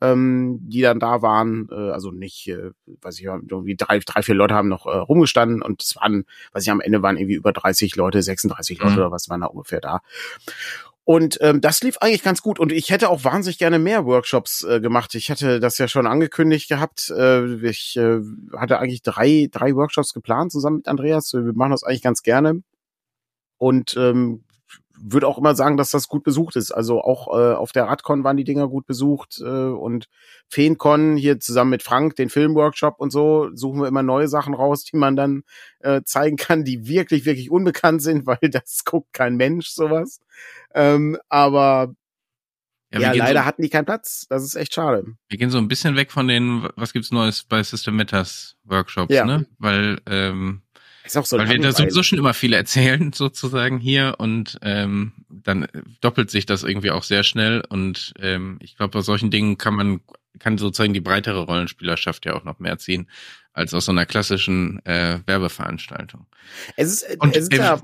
Ähm, 0.00 0.58
die 0.62 0.82
dann 0.82 0.98
da 0.98 1.22
waren, 1.22 1.68
äh, 1.70 1.90
also 1.92 2.10
nicht, 2.10 2.48
äh, 2.48 2.72
weiß 3.00 3.18
ich, 3.20 3.24
irgendwie 3.26 3.76
drei, 3.76 4.00
drei, 4.00 4.22
vier 4.22 4.34
Leute 4.34 4.52
haben 4.52 4.68
noch 4.68 4.86
äh, 4.86 4.90
rumgestanden 4.90 5.62
und 5.62 5.82
es 5.82 5.94
waren, 5.94 6.24
weiß 6.52 6.64
ich, 6.64 6.70
am 6.70 6.80
Ende 6.80 7.00
waren 7.00 7.16
irgendwie 7.16 7.36
über 7.36 7.52
30 7.52 7.94
Leute, 7.94 8.20
36 8.20 8.80
Leute 8.80 8.94
Mhm. 8.94 8.98
oder 8.98 9.10
was 9.12 9.28
waren 9.30 9.40
da 9.42 9.46
ungefähr 9.46 9.80
da. 9.80 10.00
Und 11.04 11.36
ähm, 11.42 11.60
das 11.60 11.82
lief 11.82 11.98
eigentlich 11.98 12.22
ganz 12.22 12.40
gut. 12.40 12.58
Und 12.58 12.72
ich 12.72 12.90
hätte 12.90 13.10
auch 13.10 13.24
wahnsinnig 13.24 13.58
gerne 13.58 13.78
mehr 13.78 14.06
Workshops 14.06 14.64
äh, 14.64 14.80
gemacht. 14.80 15.14
Ich 15.14 15.30
hatte 15.30 15.60
das 15.60 15.76
ja 15.76 15.86
schon 15.86 16.06
angekündigt 16.06 16.68
gehabt. 16.68 17.10
Äh, 17.10 17.56
ich 17.68 17.96
äh, 17.96 18.20
hatte 18.56 18.78
eigentlich 18.78 19.02
drei, 19.02 19.48
drei 19.52 19.74
Workshops 19.74 20.14
geplant 20.14 20.52
zusammen 20.52 20.78
mit 20.78 20.88
Andreas. 20.88 21.34
Wir 21.34 21.52
machen 21.52 21.72
das 21.72 21.84
eigentlich 21.84 22.02
ganz 22.02 22.22
gerne. 22.22 22.62
Und 23.58 23.94
ähm, 23.98 24.44
würde 24.98 25.26
auch 25.26 25.38
immer 25.38 25.54
sagen, 25.54 25.76
dass 25.76 25.90
das 25.90 26.08
gut 26.08 26.22
besucht 26.22 26.56
ist. 26.56 26.70
Also 26.72 27.00
auch 27.02 27.28
äh, 27.36 27.54
auf 27.54 27.72
der 27.72 27.84
Radcon 27.84 28.24
waren 28.24 28.36
die 28.36 28.44
Dinger 28.44 28.68
gut 28.68 28.86
besucht 28.86 29.40
äh, 29.40 29.44
und 29.44 30.08
Feencon 30.48 31.16
hier 31.16 31.40
zusammen 31.40 31.70
mit 31.70 31.82
Frank, 31.82 32.16
den 32.16 32.30
Filmworkshop 32.30 32.96
und 32.98 33.10
so, 33.10 33.50
suchen 33.54 33.80
wir 33.80 33.88
immer 33.88 34.02
neue 34.02 34.28
Sachen 34.28 34.54
raus, 34.54 34.84
die 34.84 34.96
man 34.96 35.16
dann 35.16 35.42
äh, 35.80 36.02
zeigen 36.04 36.36
kann, 36.36 36.64
die 36.64 36.86
wirklich, 36.86 37.24
wirklich 37.24 37.50
unbekannt 37.50 38.02
sind, 38.02 38.26
weil 38.26 38.38
das 38.50 38.84
guckt 38.84 39.12
kein 39.12 39.36
Mensch 39.36 39.68
sowas. 39.68 40.20
Ähm, 40.74 41.18
aber 41.28 41.94
ja, 42.92 43.10
gehen 43.10 43.18
leider 43.18 43.40
so, 43.40 43.46
hatten 43.46 43.62
die 43.62 43.70
keinen 43.70 43.86
Platz. 43.86 44.26
Das 44.28 44.44
ist 44.44 44.54
echt 44.54 44.74
schade. 44.74 45.04
wir 45.28 45.38
gehen 45.38 45.50
so 45.50 45.58
ein 45.58 45.66
bisschen 45.66 45.96
weg 45.96 46.12
von 46.12 46.28
den, 46.28 46.68
was 46.76 46.92
gibt's 46.92 47.10
Neues 47.10 47.42
bei 47.42 47.62
System 47.62 47.96
Matters 47.96 48.56
Workshops, 48.64 49.12
Ja. 49.12 49.24
ne? 49.24 49.46
Weil 49.58 50.00
ähm, 50.06 50.62
Ist 51.04 51.18
auch 51.18 51.26
so 51.26 51.36
Weil 51.36 51.50
wir 51.50 51.58
da 51.60 51.72
sowieso 51.72 52.02
schon 52.02 52.18
immer 52.18 52.32
viel 52.32 52.54
erzählen, 52.54 53.12
sozusagen 53.14 53.78
hier, 53.78 54.14
und 54.18 54.58
ähm, 54.62 55.12
dann 55.28 55.66
doppelt 56.00 56.30
sich 56.30 56.46
das 56.46 56.62
irgendwie 56.62 56.90
auch 56.90 57.02
sehr 57.02 57.22
schnell. 57.22 57.62
Und 57.68 58.14
ähm, 58.18 58.58
ich 58.60 58.76
glaube, 58.76 58.92
bei 58.92 59.00
solchen 59.02 59.30
Dingen 59.30 59.58
kann 59.58 59.74
man, 59.74 60.00
kann 60.38 60.58
sozusagen 60.58 60.94
die 60.94 61.00
breitere 61.00 61.40
Rollenspielerschaft 61.40 62.26
ja 62.26 62.34
auch 62.34 62.44
noch 62.44 62.58
mehr 62.58 62.78
ziehen, 62.78 63.08
als 63.52 63.72
aus 63.72 63.84
so 63.84 63.92
einer 63.92 64.04
klassischen 64.06 64.84
äh, 64.84 65.20
Werbeveranstaltung. 65.26 66.26
Es 66.76 66.92
ist, 66.92 67.02
äh, 67.04 67.16
Und 67.20 67.36
es 67.36 67.48
ist 67.48 67.52
ja, 67.54 67.80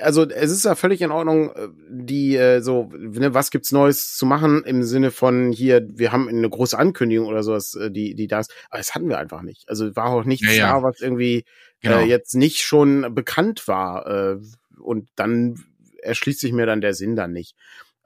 also 0.00 0.28
es 0.28 0.50
ist 0.52 0.64
ja 0.64 0.74
völlig 0.76 1.00
in 1.00 1.10
Ordnung, 1.10 1.50
äh, 1.50 1.68
die 1.90 2.36
äh, 2.36 2.60
so, 2.60 2.90
ne, 2.96 3.34
was 3.34 3.50
gibt's 3.50 3.72
Neues 3.72 4.16
zu 4.16 4.26
machen 4.26 4.62
im 4.64 4.84
Sinne 4.84 5.10
von 5.10 5.50
hier, 5.50 5.86
wir 5.90 6.12
haben 6.12 6.28
eine 6.28 6.48
große 6.48 6.78
Ankündigung 6.78 7.26
oder 7.26 7.42
sowas, 7.42 7.74
äh, 7.74 7.90
die, 7.90 8.14
die 8.14 8.28
da 8.28 8.40
ist. 8.40 8.52
Aber 8.70 8.78
das 8.78 8.94
hatten 8.94 9.08
wir 9.08 9.18
einfach 9.18 9.42
nicht. 9.42 9.68
Also 9.68 9.94
war 9.96 10.06
auch 10.06 10.24
nichts 10.24 10.46
Ja, 10.46 10.52
ja. 10.52 10.72
da, 10.74 10.82
was 10.82 11.00
irgendwie 11.00 11.44
Genau. 11.80 11.98
äh, 11.98 12.04
jetzt 12.04 12.34
nicht 12.34 12.60
schon 12.62 13.14
bekannt 13.14 13.68
war. 13.68 14.06
Äh, 14.06 14.36
und 14.80 15.08
dann 15.16 15.64
erschließt 16.02 16.40
sich 16.40 16.52
mir 16.52 16.66
dann 16.66 16.80
der 16.80 16.94
Sinn 16.94 17.16
dann 17.16 17.32
nicht. 17.32 17.54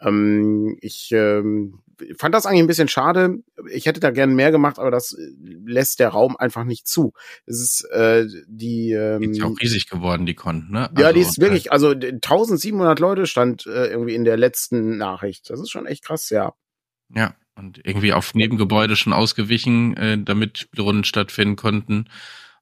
Ähm, 0.04 0.76
ich 0.80 1.10
ähm, 1.12 1.80
fand 2.16 2.34
das 2.34 2.46
eigentlich 2.46 2.62
ein 2.62 2.66
bisschen 2.66 2.88
schade. 2.88 3.38
Ich 3.70 3.86
hätte 3.86 4.00
da 4.00 4.10
gern 4.10 4.34
mehr 4.34 4.50
gemacht, 4.50 4.78
aber 4.78 4.90
das 4.90 5.12
äh, 5.12 5.30
lässt 5.64 6.00
der 6.00 6.08
Raum 6.08 6.36
einfach 6.36 6.64
nicht 6.64 6.86
zu. 6.88 7.12
Es 7.46 7.60
ist 7.60 7.84
äh, 7.92 8.26
die 8.48 8.92
ähm, 8.92 9.20
Die 9.22 9.30
ist 9.30 9.38
ja 9.38 9.46
auch 9.46 9.60
riesig 9.60 9.88
geworden, 9.88 10.26
die 10.26 10.34
Con, 10.34 10.68
ne? 10.70 10.90
ja, 10.98 11.06
Also, 11.06 11.14
die 11.14 11.20
ist 11.20 11.40
wirklich, 11.40 11.72
also 11.72 11.94
d- 11.94 12.08
1700 12.12 12.98
Leute 12.98 13.26
stand 13.26 13.66
äh, 13.66 13.86
irgendwie 13.86 14.14
in 14.14 14.24
der 14.24 14.36
letzten 14.36 14.96
Nachricht. 14.96 15.48
Das 15.50 15.60
ist 15.60 15.70
schon 15.70 15.86
echt 15.86 16.04
krass, 16.04 16.30
ja. 16.30 16.54
Äh, 17.14 17.18
ja, 17.20 17.34
und 17.54 17.80
irgendwie 17.84 18.12
auf 18.12 18.34
Nebengebäude 18.34 18.96
schon 18.96 19.12
ausgewichen, 19.12 19.96
äh, 19.96 20.18
damit 20.22 20.58
Spielrunden 20.58 21.04
stattfinden 21.04 21.56
konnten. 21.56 22.06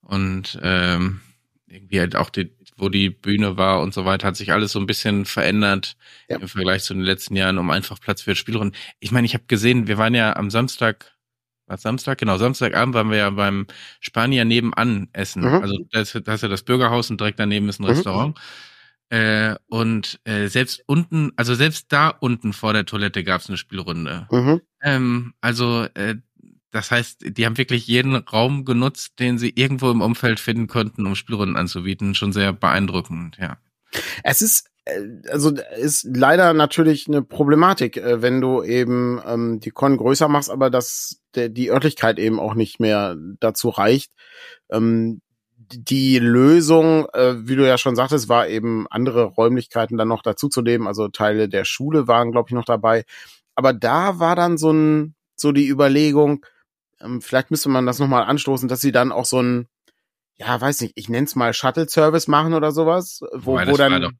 Und 0.02 0.58
ähm, 0.62 1.20
irgendwie 1.68 2.00
halt 2.00 2.16
auch 2.16 2.30
die, 2.30 2.52
wo 2.80 2.88
die 2.88 3.10
Bühne 3.10 3.56
war 3.56 3.80
und 3.80 3.94
so 3.94 4.04
weiter, 4.04 4.26
hat 4.26 4.36
sich 4.36 4.52
alles 4.52 4.72
so 4.72 4.78
ein 4.78 4.86
bisschen 4.86 5.24
verändert 5.24 5.96
ja. 6.28 6.38
im 6.38 6.48
Vergleich 6.48 6.82
zu 6.82 6.94
den 6.94 7.02
letzten 7.02 7.36
Jahren, 7.36 7.58
um 7.58 7.70
einfach 7.70 8.00
Platz 8.00 8.22
für 8.22 8.34
Spielrunden. 8.34 8.76
Ich 8.98 9.12
meine, 9.12 9.26
ich 9.26 9.34
habe 9.34 9.44
gesehen, 9.46 9.86
wir 9.86 9.98
waren 9.98 10.14
ja 10.14 10.36
am 10.36 10.50
Samstag, 10.50 11.12
was 11.66 11.82
Samstag? 11.82 12.18
Genau, 12.18 12.36
Samstagabend 12.36 12.94
waren 12.94 13.10
wir 13.10 13.18
ja 13.18 13.30
beim 13.30 13.66
Spanier 14.00 14.44
nebenan 14.44 15.08
essen. 15.12 15.42
Mhm. 15.42 15.62
Also 15.62 15.78
da 15.90 16.00
ist, 16.00 16.20
da 16.24 16.34
ist 16.34 16.42
ja 16.42 16.48
das 16.48 16.64
Bürgerhaus 16.64 17.10
und 17.10 17.20
direkt 17.20 17.38
daneben 17.38 17.68
ist 17.68 17.78
ein 17.78 17.84
mhm. 17.84 17.90
Restaurant. 17.90 18.38
Äh, 19.08 19.56
und 19.68 20.20
äh, 20.24 20.46
selbst 20.46 20.82
unten, 20.86 21.32
also 21.36 21.54
selbst 21.54 21.92
da 21.92 22.08
unten 22.08 22.52
vor 22.52 22.72
der 22.72 22.86
Toilette 22.86 23.24
gab 23.24 23.40
es 23.40 23.48
eine 23.48 23.56
Spielrunde. 23.56 24.28
Mhm. 24.30 24.60
Ähm, 24.82 25.34
also 25.40 25.86
äh, 25.94 26.16
das 26.70 26.90
heißt, 26.90 27.36
die 27.36 27.46
haben 27.46 27.58
wirklich 27.58 27.86
jeden 27.86 28.14
Raum 28.14 28.64
genutzt, 28.64 29.18
den 29.18 29.38
sie 29.38 29.52
irgendwo 29.54 29.90
im 29.90 30.00
Umfeld 30.00 30.40
finden 30.40 30.66
konnten, 30.66 31.06
um 31.06 31.14
Spielrunden 31.14 31.56
anzubieten. 31.56 32.14
Schon 32.14 32.32
sehr 32.32 32.52
beeindruckend, 32.52 33.38
ja. 33.38 33.58
Es 34.22 34.40
ist 34.40 34.70
äh, 34.84 35.00
also 35.30 35.52
ist 35.76 36.06
leider 36.14 36.52
natürlich 36.54 37.08
eine 37.08 37.22
Problematik, 37.22 37.96
äh, 37.96 38.22
wenn 38.22 38.40
du 38.40 38.62
eben 38.62 39.20
ähm, 39.26 39.60
die 39.60 39.70
Con 39.70 39.96
größer 39.96 40.28
machst, 40.28 40.50
aber 40.50 40.70
dass 40.70 41.20
der, 41.34 41.48
die 41.48 41.70
Örtlichkeit 41.70 42.18
eben 42.18 42.40
auch 42.40 42.54
nicht 42.54 42.80
mehr 42.80 43.16
dazu 43.40 43.68
reicht. 43.68 44.12
Ähm, 44.70 45.20
die 45.72 46.18
Lösung, 46.18 47.06
äh, 47.12 47.34
wie 47.46 47.56
du 47.56 47.66
ja 47.66 47.78
schon 47.78 47.94
sagtest, 47.94 48.28
war 48.28 48.48
eben 48.48 48.86
andere 48.90 49.24
Räumlichkeiten 49.24 49.96
dann 49.96 50.08
noch 50.08 50.22
dazu 50.22 50.48
zu 50.48 50.62
nehmen. 50.62 50.86
Also 50.86 51.08
Teile 51.08 51.48
der 51.48 51.64
Schule 51.64 52.08
waren, 52.08 52.32
glaube 52.32 52.48
ich, 52.48 52.54
noch 52.54 52.64
dabei. 52.64 53.04
Aber 53.54 53.72
da 53.72 54.18
war 54.18 54.34
dann 54.34 54.58
so 54.58 54.72
ein, 54.72 55.14
so 55.36 55.52
die 55.52 55.68
Überlegung, 55.68 56.44
ähm, 57.00 57.20
vielleicht 57.20 57.50
müsste 57.50 57.68
man 57.68 57.86
das 57.86 57.98
nochmal 57.98 58.24
anstoßen, 58.24 58.68
dass 58.68 58.80
sie 58.80 58.92
dann 58.92 59.12
auch 59.12 59.24
so 59.24 59.42
ein, 59.42 59.68
ja, 60.36 60.60
weiß 60.60 60.80
nicht, 60.82 60.92
ich 60.96 61.08
nenne 61.08 61.26
es 61.26 61.36
mal 61.36 61.52
Shuttle-Service 61.52 62.28
machen 62.28 62.54
oder 62.54 62.72
sowas, 62.72 63.20
wo, 63.32 63.58
wo 63.58 63.76
dann. 63.76 64.02
Doch, 64.02 64.12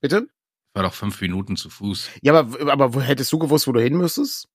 bitte? 0.00 0.26
War 0.72 0.82
doch 0.82 0.94
fünf 0.94 1.20
Minuten 1.20 1.56
zu 1.56 1.70
Fuß. 1.70 2.10
Ja, 2.22 2.34
aber, 2.34 2.72
aber 2.72 2.94
wo 2.94 3.00
hättest 3.00 3.32
du 3.32 3.38
gewusst, 3.38 3.66
wo 3.66 3.72
du 3.72 3.80
hin 3.80 3.96
müsstest? 3.96 4.48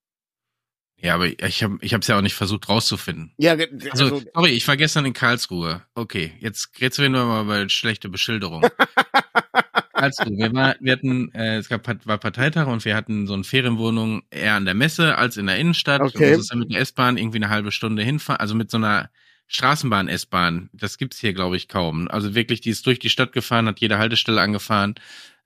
Ja, 1.02 1.16
aber 1.16 1.28
ich 1.28 1.64
habe 1.64 1.78
ich 1.80 1.94
hab's 1.94 2.08
ja 2.08 2.18
auch 2.18 2.22
nicht 2.22 2.36
versucht 2.36 2.68
rauszufinden. 2.68 3.34
Ja, 3.38 3.54
also, 3.54 4.06
also 4.06 4.22
sorry, 4.34 4.50
ich 4.50 4.68
war 4.68 4.76
gestern 4.76 5.06
in 5.06 5.14
Karlsruhe. 5.14 5.82
Okay, 5.96 6.34
jetzt 6.40 6.72
jetzt 6.78 7.00
reden 7.00 7.14
wir 7.14 7.24
mal 7.24 7.46
bei 7.46 7.70
schlechte 7.70 8.10
Beschilderung. 8.10 8.68
Karlsruhe, 10.00 10.38
wir, 10.38 10.54
war, 10.54 10.76
wir 10.80 10.94
hatten, 10.94 11.34
äh, 11.34 11.58
es 11.58 11.70
gab 11.70 11.88
war 12.06 12.18
Parteitag 12.18 12.68
und 12.68 12.86
wir 12.86 12.96
hatten 12.96 13.28
so 13.28 13.34
eine 13.34 13.44
Ferienwohnung 13.44 14.24
eher 14.32 14.56
an 14.56 14.66
der 14.66 14.74
Messe 14.74 15.18
als 15.18 15.38
in 15.38 15.48
der 15.48 15.58
Innenstadt. 15.58 16.02
Okay. 16.02 16.36
Du 16.36 16.44
dann 16.44 16.60
mit 16.60 16.72
der 16.72 16.82
S-Bahn 16.82 17.18
irgendwie 17.18 17.38
eine 17.38 17.50
halbe 17.50 17.72
Stunde 17.72 18.04
hinfahren, 18.04 18.40
also 18.40 18.56
mit 18.56 18.72
so 18.72 18.78
einer 18.78 19.10
Straßenbahn-S-Bahn. 19.48 20.70
Das 20.74 20.98
gibt's 20.98 21.20
hier, 21.20 21.34
glaube 21.34 21.58
ich, 21.58 21.68
kaum. 21.68 22.08
Also 22.08 22.36
wirklich, 22.36 22.62
die 22.62 22.70
ist 22.70 22.86
durch 22.86 23.00
die 23.00 23.10
Stadt 23.10 23.34
gefahren, 23.34 23.68
hat 23.68 23.80
jede 23.80 23.98
Haltestelle 23.98 24.42
angefahren, 24.42 24.96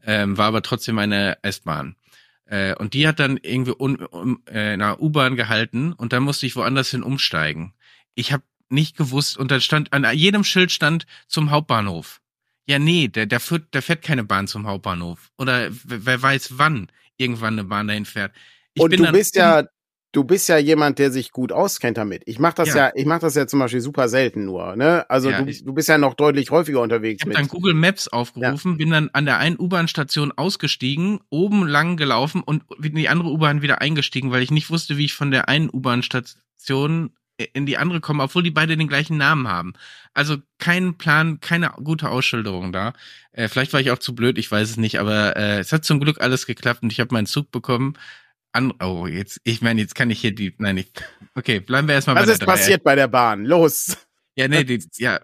ähm, 0.06 0.38
war 0.38 0.48
aber 0.48 0.62
trotzdem 0.62 1.00
eine 1.00 1.38
S-Bahn. 1.42 1.96
Äh, 2.46 2.76
und 2.76 2.94
die 2.94 3.08
hat 3.08 3.20
dann 3.20 3.38
irgendwie 3.42 3.74
un, 3.78 3.96
um, 3.96 4.42
äh, 4.48 4.74
in 4.74 4.82
einer 4.82 5.02
U-Bahn 5.02 5.36
gehalten 5.36 5.94
und 5.94 6.14
dann 6.14 6.24
musste 6.24 6.46
ich 6.46 6.56
woanders 6.56 6.92
hin 6.92 7.04
umsteigen. 7.04 7.74
Ich 8.16 8.34
habe 8.34 8.44
nicht 8.70 8.98
gewusst 8.98 9.38
und 9.38 9.52
da 9.52 9.60
stand 9.60 9.94
an 9.94 10.06
jedem 10.14 10.44
Schild 10.44 10.72
stand 10.72 11.06
zum 11.28 11.52
Hauptbahnhof. 11.52 12.20
Ja, 12.66 12.80
nee, 12.80 13.08
der, 13.10 13.26
der, 13.26 13.40
führt, 13.40 13.74
der 13.74 13.82
fährt 13.82 14.02
keine 14.02 14.24
Bahn 14.24 14.48
zum 14.48 14.68
Hauptbahnhof. 14.68 15.30
Oder 15.38 15.70
wer 15.72 16.22
weiß 16.22 16.58
wann 16.58 16.90
irgendwann 17.18 17.54
eine 17.54 17.64
Bahn 17.66 17.88
dahin 17.88 18.06
fährt. 18.06 18.34
Ich 18.74 18.82
und 18.82 18.98
du 18.98 19.12
bist 19.12 19.36
ja, 19.36 19.64
du 20.14 20.24
bist 20.24 20.48
ja 20.50 20.58
jemand, 20.58 21.00
der 21.00 21.12
sich 21.12 21.32
gut 21.32 21.52
auskennt 21.52 21.98
damit. 21.98 22.24
Ich 22.26 22.40
mach 22.40 22.54
das 22.54 22.70
ja, 22.70 22.88
ja 22.88 22.92
ich 22.96 23.06
mach 23.06 23.20
das 23.20 23.36
ja 23.36 23.46
zum 23.48 23.60
Beispiel 23.60 23.82
super 23.82 24.08
selten 24.08 24.46
nur, 24.46 24.76
ne? 24.76 25.10
Also 25.10 25.30
ja, 25.30 25.42
du, 25.42 25.50
ich, 25.50 25.64
du 25.64 25.74
bist 25.74 25.90
ja 25.90 25.98
noch 25.98 26.14
deutlich 26.14 26.52
häufiger 26.52 26.82
unterwegs. 26.82 27.22
Ich 27.22 27.26
habe 27.26 27.36
dann 27.36 27.48
Google 27.48 27.74
Maps 27.74 28.08
aufgerufen, 28.08 28.74
ja. 28.74 28.78
bin 28.78 28.90
dann 28.92 29.10
an 29.14 29.26
der 29.26 29.38
einen 29.38 29.60
U-Bahn-Station 29.60 30.32
ausgestiegen, 30.32 31.20
oben 31.30 31.68
lang 31.68 31.98
gelaufen 31.98 32.42
und 32.42 32.64
in 32.82 32.96
die 32.96 33.10
andere 33.10 33.30
U-Bahn 33.30 33.62
wieder 33.62 33.82
eingestiegen, 33.82 34.32
weil 34.32 34.44
ich 34.44 34.52
nicht 34.52 34.70
wusste, 34.70 34.98
wie 34.98 35.06
ich 35.06 35.14
von 35.14 35.32
der 35.32 35.50
einen 35.50 35.70
U-Bahn-Station 35.70 37.12
in 37.38 37.66
die 37.66 37.78
andere 37.78 38.00
kommen, 38.00 38.22
obwohl 38.22 38.44
die 38.44 38.52
beide 38.52 38.78
den 38.78 38.88
gleichen 38.88 39.18
Namen 39.18 39.48
haben. 39.48 39.74
Also 40.14 40.38
kein 40.60 40.98
Plan, 40.98 41.40
keine 41.40 41.72
gute 41.84 42.10
Ausschilderung 42.10 42.72
da. 42.72 42.94
Äh, 43.32 43.48
vielleicht 43.48 43.74
war 43.74 43.80
ich 43.80 43.92
auch 43.92 44.00
zu 44.00 44.14
blöd, 44.14 44.38
ich 44.38 44.52
weiß 44.52 44.70
es 44.70 44.78
nicht, 44.78 45.00
aber 45.00 45.36
äh, 45.36 45.60
es 45.60 45.72
hat 45.72 45.84
zum 45.84 46.00
Glück 46.00 46.22
alles 46.22 46.46
geklappt 46.46 46.84
und 46.84 46.92
ich 46.92 47.00
habe 47.00 47.14
meinen 47.14 47.26
Zug 47.26 47.52
bekommen 47.52 47.98
an, 48.52 48.72
oh, 48.80 49.08
jetzt, 49.08 49.42
ich 49.44 49.62
meine, 49.62 49.82
jetzt 49.82 49.96
kann 49.96 50.12
ich 50.12 50.22
hier 50.22 50.34
die, 50.34 50.54
nein, 50.60 50.78
ich, 50.78 50.92
okay, 51.36 51.60
bleiben 51.60 51.88
wir 51.88 51.96
erstmal 51.96 52.16
bei 52.16 52.22
der 52.22 52.30
Was 52.30 52.40
ist 52.40 52.46
passiert 52.46 52.84
bei 52.84 52.96
der 52.96 53.08
Bahn? 53.08 53.46
Los! 53.46 53.98
Ja, 54.36 54.48
nee, 54.48 54.64
die, 54.64 54.84
ja, 54.98 55.20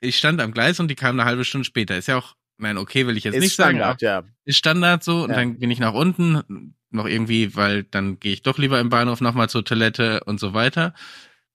ich 0.00 0.18
stand 0.18 0.40
am 0.40 0.52
Gleis 0.52 0.80
und 0.80 0.88
die 0.88 0.96
kam 0.96 1.18
eine 1.18 1.28
halbe 1.28 1.44
Stunde 1.44 1.64
später. 1.64 1.96
Ist 1.96 2.08
ja 2.08 2.16
auch, 2.16 2.34
nein, 2.58 2.76
okay, 2.76 3.06
will 3.06 3.16
ich 3.16 3.24
jetzt 3.24 3.36
ist 3.36 3.42
nicht 3.42 3.54
Standard, 3.54 4.00
sagen. 4.00 4.26
Ja. 4.26 4.32
Ist 4.44 4.58
Standard 4.58 5.04
so 5.04 5.22
und 5.22 5.30
ja. 5.30 5.36
dann 5.36 5.58
bin 5.58 5.70
ich 5.70 5.78
nach 5.78 5.94
unten, 5.94 6.74
noch 6.90 7.06
irgendwie, 7.06 7.54
weil 7.56 7.84
dann 7.84 8.20
gehe 8.20 8.32
ich 8.32 8.42
doch 8.42 8.58
lieber 8.58 8.80
im 8.80 8.88
Bahnhof 8.88 9.20
nochmal 9.20 9.48
zur 9.48 9.64
Toilette 9.64 10.24
und 10.24 10.40
so 10.40 10.54
weiter. 10.54 10.94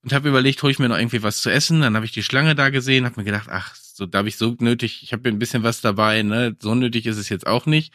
Und 0.04 0.14
habe 0.14 0.30
überlegt, 0.30 0.62
hole 0.64 0.72
ich 0.72 0.80
mir 0.80 0.90
noch 0.90 0.98
irgendwie 0.98 1.24
was 1.24 1.42
zu 1.42 1.52
essen. 1.52 1.82
Dann 1.82 1.96
habe 1.96 2.06
ich 2.06 2.12
die 2.12 2.24
Schlange 2.24 2.56
da 2.56 2.70
gesehen, 2.70 3.06
habe 3.06 3.20
mir 3.20 3.26
gedacht, 3.26 3.50
ach, 3.50 3.76
so 3.76 4.06
da 4.06 4.20
habe 4.20 4.30
ich 4.30 4.38
so 4.38 4.56
nötig, 4.60 5.04
ich 5.04 5.14
habe 5.14 5.30
ein 5.30 5.40
bisschen 5.40 5.64
was 5.64 5.82
dabei, 5.82 6.24
ne? 6.24 6.56
So 6.60 6.76
nötig 6.76 7.06
ist 7.06 7.18
es 7.18 7.30
jetzt 7.30 7.48
auch 7.48 7.66
nicht 7.66 7.94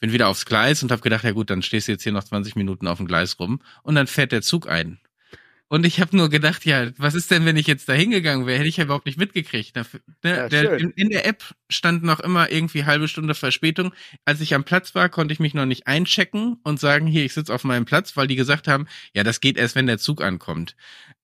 bin 0.00 0.12
wieder 0.12 0.28
aufs 0.28 0.46
Gleis 0.46 0.82
und 0.82 0.90
habe 0.90 1.02
gedacht, 1.02 1.24
ja 1.24 1.32
gut, 1.32 1.50
dann 1.50 1.62
stehst 1.62 1.88
du 1.88 1.92
jetzt 1.92 2.02
hier 2.02 2.12
noch 2.12 2.24
20 2.24 2.56
Minuten 2.56 2.86
auf 2.86 2.98
dem 2.98 3.06
Gleis 3.06 3.38
rum 3.38 3.60
und 3.82 3.94
dann 3.94 4.06
fährt 4.06 4.32
der 4.32 4.42
Zug 4.42 4.68
ein. 4.68 5.00
Und 5.70 5.84
ich 5.84 6.00
habe 6.00 6.16
nur 6.16 6.30
gedacht, 6.30 6.64
ja, 6.64 6.90
was 6.96 7.14
ist 7.14 7.30
denn, 7.30 7.44
wenn 7.44 7.58
ich 7.58 7.66
jetzt 7.66 7.88
da 7.88 7.92
hingegangen 7.92 8.46
wäre? 8.46 8.58
Hätte 8.58 8.68
ich 8.68 8.78
ja 8.78 8.84
überhaupt 8.84 9.04
nicht 9.04 9.18
mitgekriegt. 9.18 9.76
Ne, 9.76 9.84
ja, 10.24 10.48
der, 10.48 10.78
in, 10.78 10.90
in, 10.92 11.10
der 11.10 11.26
App 11.26 11.44
stand 11.68 12.02
noch 12.02 12.20
immer 12.20 12.50
irgendwie 12.50 12.86
halbe 12.86 13.06
Stunde 13.06 13.34
Verspätung. 13.34 13.92
Als 14.24 14.40
ich 14.40 14.54
am 14.54 14.64
Platz 14.64 14.94
war, 14.94 15.10
konnte 15.10 15.32
ich 15.34 15.40
mich 15.40 15.52
noch 15.52 15.66
nicht 15.66 15.86
einchecken 15.86 16.56
und 16.62 16.80
sagen, 16.80 17.06
hier, 17.06 17.24
ich 17.24 17.34
sitze 17.34 17.54
auf 17.54 17.64
meinem 17.64 17.84
Platz, 17.84 18.16
weil 18.16 18.26
die 18.26 18.36
gesagt 18.36 18.66
haben, 18.66 18.86
ja, 19.12 19.24
das 19.24 19.40
geht 19.40 19.58
erst, 19.58 19.74
wenn 19.74 19.86
der 19.86 19.98
Zug 19.98 20.22
ankommt. 20.22 20.74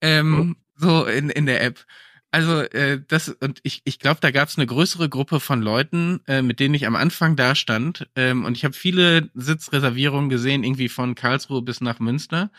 Ähm, 0.02 0.56
oh. 0.56 0.60
So 0.76 1.04
in, 1.06 1.30
in 1.30 1.46
der 1.46 1.62
App. 1.62 1.86
Also 2.34 2.62
äh, 2.62 3.00
das 3.06 3.28
und 3.28 3.60
ich, 3.62 3.82
ich 3.84 4.00
glaube, 4.00 4.18
da 4.20 4.32
gab 4.32 4.48
es 4.48 4.58
eine 4.58 4.66
größere 4.66 5.08
Gruppe 5.08 5.38
von 5.38 5.62
Leuten, 5.62 6.20
äh, 6.26 6.42
mit 6.42 6.58
denen 6.58 6.74
ich 6.74 6.84
am 6.84 6.96
Anfang 6.96 7.36
da 7.36 7.54
stand. 7.54 8.08
Ähm, 8.16 8.44
und 8.44 8.56
ich 8.56 8.64
habe 8.64 8.74
viele 8.74 9.30
Sitzreservierungen 9.34 10.30
gesehen, 10.30 10.64
irgendwie 10.64 10.88
von 10.88 11.14
Karlsruhe 11.14 11.62
bis 11.62 11.80
nach 11.80 12.00
Münster, 12.00 12.50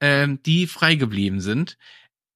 ähm, 0.00 0.40
die 0.44 0.66
frei 0.66 0.94
geblieben 0.94 1.40
sind. 1.40 1.76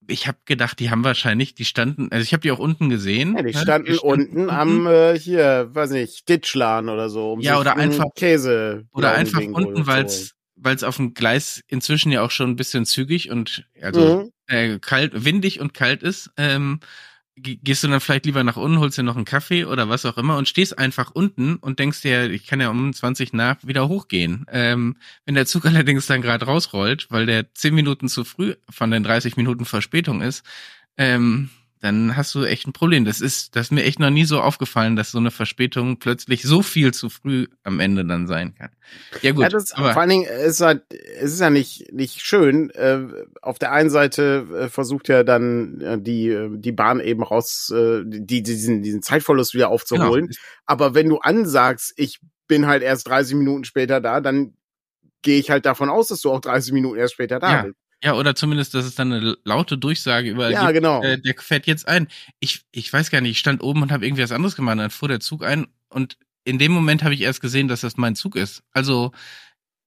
Ich 0.07 0.27
habe 0.27 0.37
gedacht, 0.45 0.79
die 0.79 0.89
haben 0.89 1.05
wahrscheinlich, 1.05 1.55
die 1.55 1.63
standen, 1.63 2.11
also 2.11 2.23
ich 2.23 2.33
habe 2.33 2.41
die 2.41 2.51
auch 2.51 2.59
unten 2.59 2.89
gesehen. 2.89 3.37
Ja, 3.37 3.43
die 3.43 3.53
standen, 3.53 3.85
die 3.85 3.93
standen 3.93 4.39
unten 4.39 4.49
am 4.49 4.85
äh, 4.85 5.17
hier, 5.17 5.69
weiß 5.71 5.91
nicht, 5.91 6.27
Ditschlan 6.27 6.89
oder 6.89 7.09
so. 7.09 7.33
Um 7.33 7.39
ja, 7.39 7.57
oder 7.59 7.77
einfach 7.77 8.05
Käse. 8.15 8.85
Oder 8.91 9.13
einfach 9.13 9.41
unten, 9.41 9.87
weil 9.87 10.05
es 10.05 10.35
weil 10.63 10.75
es 10.75 10.83
auf 10.83 10.97
dem 10.97 11.13
Gleis 11.13 11.61
inzwischen 11.67 12.11
ja 12.11 12.21
auch 12.21 12.31
schon 12.31 12.51
ein 12.51 12.55
bisschen 12.55 12.85
zügig 12.85 13.29
und 13.29 13.65
also 13.81 14.23
mhm. 14.23 14.31
äh, 14.47 14.79
kalt, 14.79 15.25
windig 15.25 15.59
und 15.59 15.73
kalt 15.73 16.03
ist, 16.03 16.31
ähm, 16.37 16.79
gehst 17.35 17.83
du 17.83 17.87
dann 17.87 17.99
vielleicht 17.99 18.25
lieber 18.25 18.43
nach 18.43 18.57
unten, 18.57 18.79
holst 18.79 18.97
dir 18.97 19.03
noch 19.03 19.15
einen 19.15 19.25
Kaffee 19.25 19.65
oder 19.65 19.89
was 19.89 20.05
auch 20.05 20.17
immer 20.17 20.37
und 20.37 20.47
stehst 20.47 20.77
einfach 20.77 21.11
unten 21.11 21.55
und 21.55 21.79
denkst 21.79 22.01
dir, 22.01 22.29
ich 22.29 22.45
kann 22.45 22.61
ja 22.61 22.69
um 22.69 22.93
20 22.93 23.33
nach 23.33 23.57
wieder 23.63 23.87
hochgehen. 23.87 24.45
Ähm, 24.51 24.97
wenn 25.25 25.35
der 25.35 25.45
Zug 25.45 25.65
allerdings 25.67 26.05
dann 26.05 26.21
gerade 26.21 26.45
rausrollt, 26.45 27.07
weil 27.09 27.25
der 27.25 27.53
10 27.53 27.73
Minuten 27.73 28.07
zu 28.07 28.23
früh 28.23 28.55
von 28.69 28.91
den 28.91 29.03
30 29.03 29.35
Minuten 29.37 29.65
Verspätung 29.65 30.21
ist, 30.21 30.43
ähm, 30.97 31.49
dann 31.83 32.15
hast 32.15 32.33
du 32.33 32.45
echt 32.45 32.65
ein 32.65 32.71
Problem. 32.71 33.03
Das 33.03 33.19
ist, 33.19 33.57
das 33.57 33.67
ist 33.67 33.71
mir 33.71 33.83
echt 33.83 33.99
noch 33.99 34.09
nie 34.09 34.23
so 34.23 34.39
aufgefallen, 34.39 34.95
dass 34.95 35.11
so 35.11 35.17
eine 35.17 35.31
Verspätung 35.31 35.99
plötzlich 35.99 36.43
so 36.43 36.61
viel 36.61 36.93
zu 36.93 37.09
früh 37.09 37.47
am 37.63 37.81
Ende 37.81 38.05
dann 38.05 38.25
sein 38.25 38.55
kann. 38.55 38.69
Ja 39.21 39.33
gut. 39.33 39.43
Ja, 39.43 39.49
das, 39.49 39.73
aber 39.73 39.91
vor 39.91 40.01
allen 40.01 40.09
Dingen 40.09 40.25
ist 40.25 40.61
halt, 40.61 40.83
es 40.93 41.33
ist 41.33 41.41
ja 41.41 41.49
nicht 41.49 41.91
nicht 41.91 42.21
schön. 42.21 42.69
Äh, 42.69 43.01
auf 43.41 43.59
der 43.59 43.73
einen 43.73 43.89
Seite 43.89 44.47
äh, 44.57 44.69
versucht 44.69 45.09
ja 45.09 45.25
dann 45.25 45.81
äh, 45.81 45.99
die 45.99 46.47
die 46.53 46.71
Bahn 46.71 47.01
eben 47.01 47.21
raus, 47.21 47.69
die 47.73 48.41
diesen 48.43 48.81
diesen 48.81 49.01
Zeitverlust 49.01 49.53
wieder 49.53 49.67
aufzuholen. 49.67 50.27
Genau. 50.27 50.39
Aber 50.65 50.95
wenn 50.95 51.09
du 51.09 51.17
ansagst, 51.17 51.91
ich 51.97 52.21
bin 52.47 52.65
halt 52.65 52.81
erst 52.81 53.09
30 53.09 53.35
Minuten 53.35 53.65
später 53.65 53.99
da, 53.99 54.21
dann 54.21 54.53
gehe 55.21 55.37
ich 55.37 55.49
halt 55.49 55.65
davon 55.65 55.89
aus, 55.89 56.07
dass 56.07 56.21
du 56.21 56.31
auch 56.31 56.39
30 56.39 56.71
Minuten 56.71 56.97
erst 56.97 57.15
später 57.15 57.39
da 57.39 57.51
ja. 57.51 57.61
bist. 57.63 57.75
Ja, 58.03 58.15
oder 58.15 58.35
zumindest, 58.35 58.73
dass 58.73 58.83
es 58.83 58.95
dann 58.95 59.13
eine 59.13 59.37
laute 59.45 59.77
Durchsage 59.77 60.29
über 60.29 60.49
ja, 60.49 60.63
gibt, 60.63 60.73
genau. 60.73 61.01
Äh, 61.01 61.21
der 61.21 61.35
fährt 61.37 61.67
jetzt 61.67 61.87
ein. 61.87 62.09
Ich, 62.41 62.65
ich 62.71 62.91
weiß 62.91 63.09
gar 63.09 63.21
nicht, 63.21 63.31
ich 63.31 63.39
stand 63.39 63.63
oben 63.63 63.81
und 63.81 63.93
habe 63.93 64.05
irgendwie 64.05 64.23
was 64.23 64.33
anderes 64.33 64.57
gemacht, 64.57 64.77
dann 64.77 64.89
fuhr 64.89 65.07
der 65.07 65.21
Zug 65.21 65.43
ein 65.43 65.67
und 65.87 66.17
in 66.43 66.59
dem 66.59 66.73
Moment 66.73 67.03
habe 67.03 67.13
ich 67.13 67.21
erst 67.21 67.39
gesehen, 67.39 67.69
dass 67.69 67.79
das 67.79 67.95
mein 67.95 68.15
Zug 68.15 68.35
ist. 68.35 68.63
Also 68.71 69.13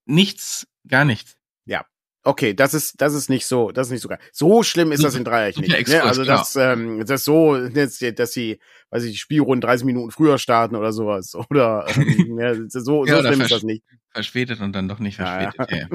nichts, 0.07 0.67
gar 0.89 1.05
nichts. 1.05 1.37
Ja. 1.67 1.85
Okay, 2.23 2.55
das 2.55 2.73
ist 2.73 3.03
das 3.03 3.13
ist 3.13 3.29
nicht 3.29 3.45
so, 3.45 3.71
das 3.71 3.89
ist 3.89 3.93
nicht 3.93 4.01
so 4.01 4.09
geil. 4.09 4.19
So 4.33 4.63
schlimm 4.63 4.93
ist 4.93 5.05
das 5.05 5.15
in 5.15 5.25
Dreieck 5.25 5.59
nicht. 5.59 5.75
Express, 5.75 6.03
ne? 6.03 6.09
Also 6.09 6.23
genau. 6.23 6.39
das 6.39 6.57
ähm, 6.57 7.05
das 7.05 7.23
so, 7.23 7.69
dass 7.69 7.99
sie, 7.99 8.59
weiß 8.91 9.05
ich, 9.05 9.13
die 9.13 9.19
Spielrunden 9.19 9.61
30 9.61 9.85
Minuten 9.85 10.11
früher 10.11 10.39
starten 10.39 10.75
oder 10.75 10.93
sowas 10.93 11.35
oder 11.35 11.87
ähm, 11.95 12.39
ja, 12.41 12.55
so, 12.55 12.81
so 12.81 13.05
ja, 13.05 13.21
schlimm 13.21 13.43
ist 13.43 13.51
das 13.51 13.63
nicht. 13.63 13.85
Verspätet 14.11 14.61
und 14.61 14.73
dann 14.73 14.89
doch 14.89 15.01
nicht 15.01 15.17
verspätet. 15.17 15.71
Ja. 15.71 15.77
ja. 15.77 15.87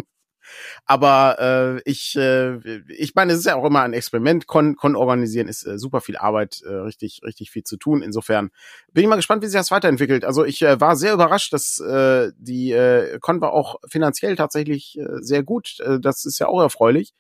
Aber 0.86 1.82
äh, 1.86 1.90
ich, 1.90 2.16
äh, 2.16 2.58
ich 2.88 3.16
meine, 3.16 3.34
es 3.34 3.40
ist 3.40 3.46
ja 3.46 3.56
auch 3.56 3.66
immer 3.66 3.82
ein 3.82 3.94
Experiment. 3.94 4.48
Con, 4.48 4.76
Con 4.76 4.96
organisieren 4.96 5.48
ist 5.48 5.66
äh, 5.66 5.78
super 5.78 6.02
viel 6.02 6.18
Arbeit, 6.18 6.62
äh, 6.66 6.74
richtig, 6.74 7.22
richtig 7.24 7.52
viel 7.52 7.64
zu 7.64 7.78
tun. 7.78 8.02
Insofern 8.02 8.52
bin 8.94 9.04
ich 9.04 9.10
mal 9.10 9.16
gespannt, 9.16 9.44
wie 9.44 9.48
sich 9.48 9.60
das 9.60 9.72
weiterentwickelt. 9.72 10.26
Also 10.26 10.46
ich 10.46 10.62
äh, 10.62 10.80
war 10.80 10.96
sehr 10.96 11.14
überrascht, 11.14 11.54
dass 11.54 11.80
äh, 11.80 12.32
die 12.38 12.72
äh, 12.72 13.20
Con 13.20 13.42
war 13.42 13.54
auch 13.54 13.76
finanziell 13.88 14.36
tatsächlich 14.36 14.98
äh, 14.98 15.06
sehr 15.22 15.44
gut. 15.44 15.80
Äh, 15.80 16.00
das 16.00 16.26
ist 16.26 16.40
ja 16.40 16.48
auch 16.48 16.62
erfreulich. 16.62 17.14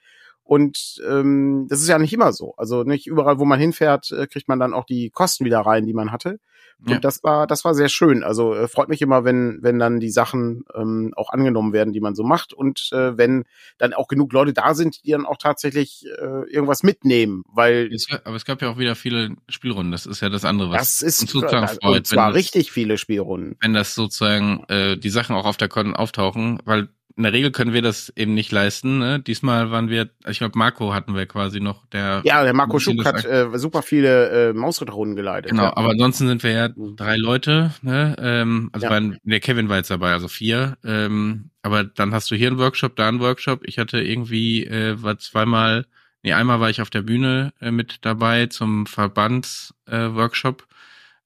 Und 0.51 1.01
ähm, 1.07 1.67
das 1.69 1.79
ist 1.79 1.87
ja 1.87 1.97
nicht 1.97 2.11
immer 2.11 2.33
so. 2.33 2.55
Also 2.57 2.83
nicht 2.83 3.07
überall, 3.07 3.39
wo 3.39 3.45
man 3.45 3.57
hinfährt, 3.57 4.11
äh, 4.11 4.27
kriegt 4.27 4.49
man 4.49 4.59
dann 4.59 4.73
auch 4.73 4.83
die 4.83 5.09
Kosten 5.09 5.45
wieder 5.45 5.61
rein, 5.61 5.85
die 5.85 5.93
man 5.93 6.11
hatte. 6.11 6.41
Und 6.81 6.89
ja. 6.91 6.99
das 6.99 7.23
war, 7.23 7.47
das 7.47 7.63
war 7.63 7.73
sehr 7.73 7.87
schön. 7.87 8.21
Also 8.21 8.53
äh, 8.53 8.67
freut 8.67 8.89
mich 8.89 9.01
immer, 9.01 9.23
wenn, 9.23 9.59
wenn 9.61 9.79
dann 9.79 10.01
die 10.01 10.09
Sachen 10.09 10.65
ähm, 10.75 11.13
auch 11.15 11.29
angenommen 11.29 11.71
werden, 11.71 11.93
die 11.93 12.01
man 12.01 12.15
so 12.15 12.23
macht 12.23 12.51
und 12.51 12.89
äh, 12.91 13.17
wenn 13.17 13.45
dann 13.77 13.93
auch 13.93 14.09
genug 14.09 14.33
Leute 14.33 14.51
da 14.51 14.73
sind, 14.73 15.05
die 15.05 15.11
dann 15.11 15.25
auch 15.25 15.37
tatsächlich 15.37 16.05
äh, 16.19 16.51
irgendwas 16.51 16.83
mitnehmen, 16.83 17.43
weil. 17.47 17.89
Es, 17.93 18.07
aber 18.25 18.35
es 18.35 18.43
gab 18.43 18.61
ja 18.61 18.71
auch 18.71 18.77
wieder 18.77 18.95
viele 18.95 19.29
Spielrunden. 19.47 19.93
Das 19.93 20.05
ist 20.05 20.19
ja 20.19 20.27
das 20.27 20.43
andere, 20.43 20.71
was 20.71 20.99
das 20.99 21.01
ist, 21.01 21.21
uns 21.21 21.31
sozusagen 21.31 21.67
freut. 21.69 21.95
Und 21.95 22.07
zwar 22.07 22.27
das, 22.27 22.35
richtig 22.35 22.73
viele 22.73 22.97
Spielrunden. 22.97 23.55
Wenn 23.61 23.73
das 23.73 23.95
sozusagen 23.95 24.65
äh, 24.67 24.97
die 24.97 25.11
Sachen 25.11 25.33
auch 25.33 25.45
auf 25.45 25.55
der 25.55 25.69
Con 25.69 25.95
auftauchen, 25.95 26.59
weil 26.65 26.89
in 27.15 27.23
der 27.23 27.33
Regel 27.33 27.51
können 27.51 27.73
wir 27.73 27.81
das 27.81 28.11
eben 28.15 28.33
nicht 28.33 28.51
leisten. 28.51 28.99
Ne? 28.99 29.19
Diesmal 29.19 29.71
waren 29.71 29.89
wir, 29.89 30.09
ich 30.27 30.39
glaube, 30.39 30.57
Marco 30.57 30.93
hatten 30.93 31.15
wir 31.15 31.25
quasi 31.25 31.59
noch. 31.59 31.85
Der 31.87 32.21
ja, 32.23 32.43
der 32.43 32.53
Marco 32.53 32.79
Schuck 32.79 33.03
hat 33.05 33.25
äh, 33.25 33.47
super 33.55 33.81
viele 33.81 34.49
äh, 34.49 34.53
Mausritterrunden 34.53 35.15
geleitet. 35.15 35.51
Genau, 35.51 35.63
ja. 35.63 35.77
aber 35.77 35.89
ansonsten 35.89 36.27
sind 36.27 36.43
wir 36.43 36.51
ja 36.51 36.69
mhm. 36.69 36.95
drei 36.95 37.17
Leute. 37.17 37.73
Ne? 37.81 38.15
Ähm, 38.19 38.69
also 38.71 38.85
ja. 38.85 38.91
waren, 38.91 39.17
der 39.23 39.39
Kevin 39.39 39.69
war 39.69 39.77
jetzt 39.77 39.91
dabei, 39.91 40.13
also 40.13 40.27
vier. 40.27 40.77
Ähm, 40.83 41.51
aber 41.61 41.83
dann 41.83 42.13
hast 42.13 42.31
du 42.31 42.35
hier 42.35 42.47
einen 42.47 42.57
Workshop, 42.59 42.95
da 42.95 43.07
einen 43.07 43.19
Workshop. 43.19 43.61
Ich 43.63 43.77
hatte 43.77 44.01
irgendwie, 44.01 44.65
äh, 44.65 45.01
war 45.01 45.17
zweimal, 45.17 45.85
nee, 46.23 46.33
einmal 46.33 46.59
war 46.59 46.69
ich 46.69 46.81
auf 46.81 46.89
der 46.89 47.01
Bühne 47.01 47.53
äh, 47.61 47.71
mit 47.71 47.99
dabei 48.01 48.47
zum 48.47 48.85
Verbandsworkshop. 48.85 50.61
Äh, 50.61 50.65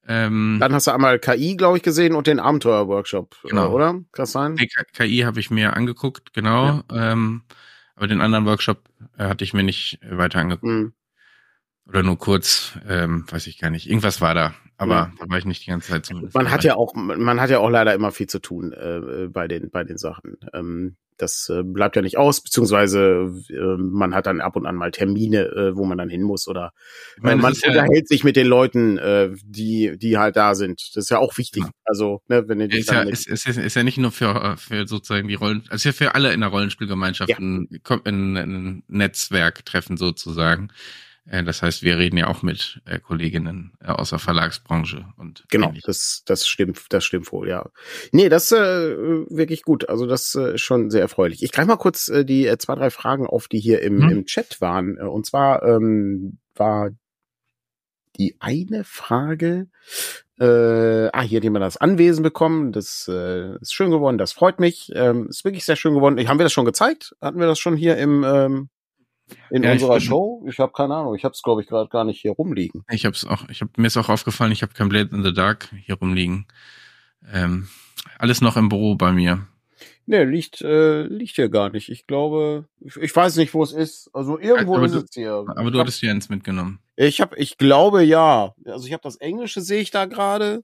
ähm, 0.08 0.58
Dann 0.60 0.74
hast 0.74 0.88
du 0.88 0.92
einmal 0.92 1.20
KI, 1.20 1.56
glaube 1.56 1.78
ich, 1.78 1.84
gesehen 1.84 2.14
und 2.14 2.28
den 2.28 2.40
Abenteuer-Workshop, 2.40 3.36
äh, 3.44 3.50
genau. 3.50 3.72
oder? 3.72 3.94
Kann 3.94 4.06
das 4.14 4.32
sein? 4.32 4.56
Die 4.56 4.70
KI 4.94 5.20
habe 5.20 5.40
ich 5.40 5.50
mir 5.50 5.76
angeguckt, 5.76 6.34
genau. 6.34 6.84
Ja. 6.92 7.12
Ähm, 7.12 7.44
aber 7.96 8.08
den 8.08 8.22
anderen 8.22 8.46
Workshop 8.46 8.84
äh, 9.18 9.26
hatte 9.26 9.44
ich 9.44 9.54
mir 9.54 9.64
nicht 9.64 10.00
weiter 10.08 10.40
angeguckt. 10.40 10.72
Mhm. 10.72 10.94
Oder 11.88 12.04
nur 12.04 12.18
kurz, 12.18 12.78
ähm, 12.88 13.26
weiß 13.30 13.48
ich 13.48 13.60
gar 13.60 13.70
nicht. 13.70 13.88
Irgendwas 13.88 14.20
war 14.20 14.34
da, 14.34 14.54
aber 14.78 14.96
ja. 14.96 15.12
da 15.20 15.30
war 15.30 15.38
ich 15.38 15.46
nicht 15.46 15.66
die 15.66 15.70
ganze 15.70 15.92
Zeit 15.92 16.06
zumindest. 16.06 16.34
Man 16.34 16.46
dabei. 16.46 16.56
hat 16.56 16.64
ja 16.64 16.76
auch, 16.76 16.96
man 16.96 17.40
hat 17.40 17.50
ja 17.52 17.60
auch 17.60 17.70
leider 17.70 17.94
immer 17.94 18.12
viel 18.12 18.28
zu 18.28 18.40
tun 18.40 18.74
äh, 18.74 19.28
bei 19.30 19.48
den 19.48 19.70
bei 19.70 19.84
den 19.84 19.98
Sachen. 19.98 20.38
Ähm, 20.54 20.98
das 21.18 21.50
äh, 21.50 21.64
bleibt 21.64 21.96
ja 21.96 22.02
nicht 22.02 22.18
aus, 22.18 22.42
beziehungsweise 22.42 23.32
äh, 23.50 23.78
man 23.78 24.14
hat 24.14 24.26
dann 24.26 24.42
ab 24.42 24.56
und 24.56 24.66
an 24.66 24.76
mal 24.76 24.92
Termine, 24.92 25.46
äh, 25.46 25.76
wo 25.76 25.86
man 25.86 25.98
dann 25.98 26.10
hin 26.10 26.24
muss 26.24 26.48
oder 26.48 26.72
meine, 27.20 27.42
man 27.42 27.54
unterhält 27.54 27.90
ja, 27.90 28.06
sich 28.06 28.24
mit 28.24 28.36
den 28.36 28.48
Leuten, 28.48 28.98
äh, 28.98 29.32
die 29.44 29.98
die 29.98 30.18
halt 30.18 30.36
da 30.36 30.56
sind. 30.56 30.82
Das 30.94 31.06
ist 31.06 31.10
ja 31.10 31.20
auch 31.20 31.38
wichtig. 31.38 31.64
Ja. 31.64 31.70
Also 31.86 32.22
ne, 32.28 32.48
wenn 32.48 32.60
ihr 32.60 32.72
ist 32.72 32.92
ja, 32.92 33.02
ist, 33.04 33.28
ist, 33.28 33.48
ist 33.48 33.76
ja 33.76 33.84
nicht 33.84 33.98
nur 33.98 34.12
für 34.12 34.56
für 34.58 34.88
sozusagen 34.88 35.28
die 35.28 35.36
Rollen, 35.36 35.64
also 35.70 35.76
ist 35.76 35.84
ja 35.86 35.92
für 35.92 36.16
alle 36.16 36.34
in 36.34 36.42
der 36.42 36.50
Rollenspielgemeinschaft 36.50 37.38
ein, 37.40 37.70
ein, 38.06 38.38
ein 38.38 38.84
Netzwerk 38.88 39.66
treffen 39.66 39.98
sozusagen. 39.98 40.72
Äh, 41.28 41.44
das 41.44 41.62
heißt, 41.62 41.84
wir 41.84 41.98
reden 41.98 42.18
ja 42.18 42.28
auch 42.28 42.44
mit 42.44 42.82
äh, 42.86 43.00
Kolleginnen 43.00 43.74
äh, 43.82 43.88
aus 43.88 44.12
der 44.12 44.20
Verlagsbranche 44.20 45.06
und 45.18 45.46
genau, 45.50 45.70
ähnlich. 45.70 45.84
das 45.84 46.24
das 46.26 46.48
stimmt, 46.48 46.86
das 46.90 47.04
stimmt 47.04 47.32
wohl, 47.32 47.50
ja. 47.50 47.70
Nee, 48.12 48.30
das 48.30 48.52
äh, 48.52 48.58
wirklich 48.58 49.64
gut. 49.64 49.90
Also 49.90 50.06
das 50.06 50.36
äh, 50.36 50.58
schon 50.58 50.90
sehr 50.90 51.02
erfreulich. 51.02 51.44
Ich 51.44 51.52
greife 51.52 51.68
mal 51.68 51.78
kurz 51.78 52.08
äh, 52.08 52.26
die 52.26 52.48
äh, 52.48 52.58
zwei 52.58 52.76
drei 52.76 52.90
Fragen 52.90 53.28
auf, 53.28 53.48
die 53.48 53.60
hier 53.60 53.82
im, 53.82 54.02
hm. 54.02 54.10
im 54.10 54.26
Chat 54.26 54.62
waren. 54.62 54.98
Und 54.98 55.26
zwar 55.26 55.64
ähm, 55.64 56.40
war 56.56 56.92
die 58.18 58.38
eine 58.40 58.84
Frage, 58.86 59.68
äh, 60.40 61.10
ah, 61.12 61.22
hier 61.22 61.38
hat 61.38 61.44
jemand 61.44 61.64
das 61.64 61.78
Anwesen 61.78 62.24
bekommen. 62.24 62.72
Das 62.72 63.10
äh, 63.10 63.58
ist 63.60 63.74
schön 63.74 63.92
geworden, 63.92 64.18
das 64.18 64.34
freut 64.34 64.60
mich. 64.60 64.92
Ähm, 64.94 65.28
ist 65.30 65.44
wirklich 65.46 65.66
sehr 65.66 65.76
schön 65.76 65.94
geworden. 65.94 66.18
Haben 66.28 66.40
wir 66.40 66.46
das 66.46 66.54
schon 66.54 66.66
gezeigt? 66.66 67.16
Hatten 67.22 67.40
wir 67.40 67.48
das 67.48 67.60
schon 67.60 67.76
hier 67.76 67.98
im 67.98 68.24
ähm, 68.24 68.70
in 69.50 69.64
ja, 69.64 69.72
unserer 69.72 69.98
ich, 69.98 70.06
Show? 70.06 70.46
Ich 70.48 70.60
habe 70.60 70.72
keine 70.72 70.96
Ahnung. 70.96 71.16
Ich 71.16 71.24
habe 71.24 71.34
es, 71.34 71.42
glaube 71.42 71.62
ich, 71.62 71.68
gerade 71.68 71.90
gar 71.90 72.04
nicht 72.04 72.22
hier 72.22 72.32
rumliegen. 72.32 72.84
Ich 72.90 73.06
habe 73.06 73.16
es 73.16 73.26
auch. 73.26 73.48
Ich 73.50 73.62
hab, 73.62 73.78
mir 73.78 73.88
ist 73.88 73.98
auch 73.98 74.10
aufgefallen, 74.10 74.52
ich 74.52 74.62
habe 74.62 74.74
kein 74.74 74.90
Blade 74.90 75.16
in 75.16 75.24
the 75.24 75.34
Dark 75.34 75.70
hier 75.84 75.96
rumliegen. 75.96 76.46
Ähm, 77.34 77.68
alles 78.20 78.42
noch 78.42 78.58
im 78.58 78.70
Büro 78.70 78.96
bei 78.96 79.12
mir. 79.12 79.48
Nee, 80.08 80.24
liegt, 80.24 80.62
äh, 80.62 81.04
liegt 81.04 81.36
hier 81.36 81.50
gar 81.50 81.72
nicht. 81.72 81.90
Ich 81.90 82.06
glaube, 82.06 82.68
ich, 82.80 82.96
ich 82.98 83.16
weiß 83.16 83.38
nicht, 83.38 83.54
wo 83.56 83.64
es 83.64 83.72
ist. 83.72 84.10
Also 84.14 84.40
irgendwo 84.40 84.76
aber 84.76 84.86
ist 84.86 84.94
du, 84.94 85.00
es 85.00 85.10
hier. 85.14 85.44
Aber 85.48 85.72
du 85.72 85.80
hattest 85.80 86.02
ja 86.02 86.12
eins 86.12 86.30
mitgenommen. 86.30 86.80
Ich 86.96 87.22
habe, 87.22 87.36
ich 87.38 87.58
glaube 87.58 88.04
ja. 88.04 88.54
Also 88.66 88.86
ich 88.86 88.94
habe 88.94 89.04
das 89.04 89.16
Englische 89.16 89.62
sehe 89.62 89.82
ich 89.82 89.90
da 89.90 90.06
gerade. 90.06 90.64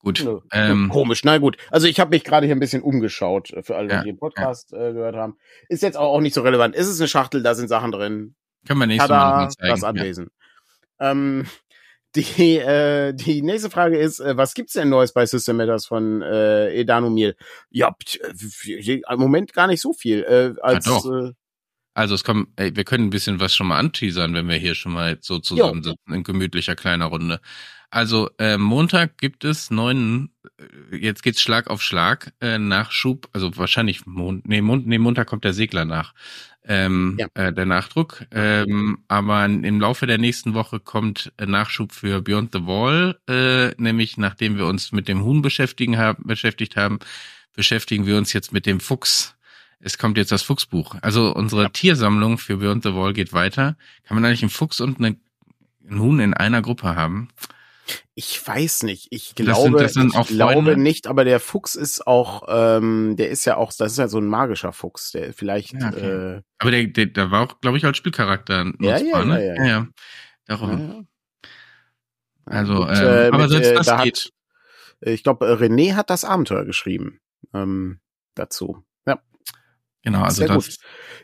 Gut. 0.00 0.22
Nö, 0.24 0.40
ähm, 0.52 0.88
komisch, 0.90 1.24
na 1.24 1.38
gut. 1.38 1.56
Also 1.70 1.86
ich 1.88 1.98
habe 1.98 2.10
mich 2.10 2.22
gerade 2.22 2.46
hier 2.46 2.54
ein 2.54 2.60
bisschen 2.60 2.82
umgeschaut, 2.82 3.50
äh, 3.50 3.62
für 3.62 3.76
alle, 3.76 3.90
ja, 3.90 4.02
die 4.02 4.10
den 4.10 4.18
Podcast 4.18 4.70
ja. 4.72 4.88
äh, 4.88 4.92
gehört 4.92 5.16
haben. 5.16 5.36
Ist 5.68 5.82
jetzt 5.82 5.96
auch, 5.96 6.14
auch 6.14 6.20
nicht 6.20 6.34
so 6.34 6.42
relevant. 6.42 6.76
Ist 6.76 6.86
es 6.86 7.00
eine 7.00 7.08
Schachtel, 7.08 7.42
da 7.42 7.54
sind 7.54 7.68
Sachen 7.68 7.90
drin. 7.90 8.36
Können 8.66 8.80
wir 8.80 8.86
nächstes 8.86 9.08
Tada, 9.08 9.36
Mal 9.36 9.50
zeigen. 9.50 9.68
Das 9.68 9.84
Anwesen. 9.84 10.30
Ja. 11.00 11.10
Ähm, 11.10 11.46
die, 12.14 12.56
äh, 12.58 13.12
die 13.12 13.42
nächste 13.42 13.70
Frage 13.70 13.98
ist, 13.98 14.20
äh, 14.20 14.36
was 14.36 14.54
gibt's 14.54 14.74
denn 14.74 14.88
Neues 14.88 15.12
bei 15.12 15.26
System 15.26 15.56
Matters 15.56 15.86
von 15.86 16.22
äh, 16.22 16.72
Edanomil? 16.74 17.36
Ja, 17.70 17.94
äh, 18.66 19.00
im 19.10 19.20
Moment 19.20 19.52
gar 19.52 19.66
nicht 19.66 19.80
so 19.80 19.92
viel. 19.92 20.22
Äh, 20.22 20.60
als, 20.62 20.86
ja, 20.86 20.92
doch. 20.92 21.12
Äh, 21.12 21.32
also 21.94 22.14
es 22.14 22.22
kommt, 22.22 22.50
ey, 22.54 22.76
wir 22.76 22.84
können 22.84 23.08
ein 23.08 23.10
bisschen 23.10 23.40
was 23.40 23.56
schon 23.56 23.66
mal 23.66 23.78
anteasern, 23.78 24.32
wenn 24.32 24.48
wir 24.48 24.56
hier 24.56 24.76
schon 24.76 24.92
mal 24.92 25.18
so 25.20 25.40
zusammensitzen 25.40 26.14
in 26.14 26.22
gemütlicher 26.22 26.76
kleiner 26.76 27.06
Runde. 27.06 27.40
Also 27.90 28.28
äh, 28.38 28.58
Montag 28.58 29.16
gibt 29.16 29.44
es 29.44 29.70
neuen, 29.70 30.30
äh, 30.90 30.96
jetzt 30.96 31.22
geht's 31.22 31.40
Schlag 31.40 31.68
auf 31.68 31.82
Schlag, 31.82 32.32
äh, 32.40 32.58
Nachschub, 32.58 33.28
also 33.32 33.56
wahrscheinlich, 33.56 34.04
Mon 34.04 34.42
nee, 34.44 34.60
Mon 34.60 34.84
nee, 34.84 34.98
Montag 34.98 35.26
kommt 35.26 35.44
der 35.44 35.54
Segler 35.54 35.86
nach, 35.86 36.12
ähm, 36.64 37.16
ja. 37.18 37.28
äh, 37.32 37.52
der 37.52 37.64
Nachdruck. 37.64 38.26
Ähm, 38.30 39.04
aber 39.08 39.44
im 39.46 39.80
Laufe 39.80 40.06
der 40.06 40.18
nächsten 40.18 40.52
Woche 40.52 40.80
kommt 40.80 41.32
äh, 41.38 41.46
Nachschub 41.46 41.92
für 41.92 42.20
Beyond 42.20 42.52
the 42.52 42.66
Wall, 42.66 43.18
äh, 43.26 43.70
nämlich 43.82 44.18
nachdem 44.18 44.58
wir 44.58 44.66
uns 44.66 44.92
mit 44.92 45.08
dem 45.08 45.24
Huhn 45.24 45.40
beschäftigen 45.40 45.96
haben, 45.96 46.24
beschäftigt 46.26 46.76
haben, 46.76 46.98
beschäftigen 47.54 48.06
wir 48.06 48.18
uns 48.18 48.34
jetzt 48.34 48.52
mit 48.52 48.66
dem 48.66 48.80
Fuchs. 48.80 49.34
Es 49.80 49.96
kommt 49.96 50.18
jetzt 50.18 50.32
das 50.32 50.42
Fuchsbuch. 50.42 50.96
Also 51.00 51.34
unsere 51.34 51.62
ja. 51.62 51.68
Tiersammlung 51.70 52.36
für 52.36 52.58
Beyond 52.58 52.82
the 52.82 52.94
Wall 52.94 53.14
geht 53.14 53.32
weiter. 53.32 53.76
Kann 54.04 54.16
man 54.16 54.24
eigentlich 54.24 54.42
einen 54.42 54.50
Fuchs 54.50 54.80
und 54.80 54.98
eine, 54.98 55.16
einen 55.88 56.00
Huhn 56.00 56.20
in 56.20 56.34
einer 56.34 56.60
Gruppe 56.60 56.96
haben? 56.96 57.28
Ich 58.14 58.46
weiß 58.46 58.82
nicht. 58.82 59.08
Ich 59.10 59.34
glaube, 59.34 59.78
das 59.78 59.94
sind, 59.94 60.14
das 60.14 60.30
ich 60.30 60.36
glaube 60.36 60.76
nicht, 60.76 61.06
aber 61.06 61.24
der 61.24 61.40
Fuchs 61.40 61.74
ist 61.74 62.06
auch, 62.06 62.42
ähm, 62.48 63.16
der 63.16 63.30
ist 63.30 63.44
ja 63.44 63.56
auch, 63.56 63.72
das 63.72 63.92
ist 63.92 63.98
ja 63.98 64.08
so 64.08 64.18
ein 64.18 64.26
magischer 64.26 64.72
Fuchs, 64.72 65.12
der 65.12 65.32
vielleicht. 65.32 65.72
Ja, 65.72 65.88
okay. 65.88 66.36
äh, 66.36 66.42
aber 66.58 66.70
der, 66.70 66.86
der, 66.86 67.06
der 67.06 67.30
war 67.30 67.42
auch, 67.42 67.60
glaube 67.60 67.78
ich, 67.78 67.84
als 67.84 67.96
Spielcharakter 67.96 68.64
nutzbar, 68.64 69.00
ja, 69.00 69.18
ja, 69.18 69.24
ne? 69.24 69.46
Ja, 69.46 69.54
ja. 69.54 69.66
ja, 69.66 69.88
Darum. 70.46 71.06
Also, 72.44 72.82
Und, 72.82 72.88
äh, 72.88 73.28
ähm, 73.28 73.34
aber 73.34 73.44
mit, 73.44 73.50
selbst 73.52 73.70
äh, 73.70 73.74
das 73.74 73.86
da 73.86 74.02
geht. 74.02 74.32
Hat, 75.00 75.08
ich 75.08 75.22
glaube, 75.22 75.46
René 75.46 75.94
hat 75.94 76.10
das 76.10 76.24
Abenteuer 76.24 76.64
geschrieben 76.64 77.20
ähm, 77.54 78.00
dazu. 78.34 78.84
Genau, 80.04 80.22
also 80.22 80.38
Sehr 80.38 80.48
das. 80.48 80.66
Gut. 80.66 80.76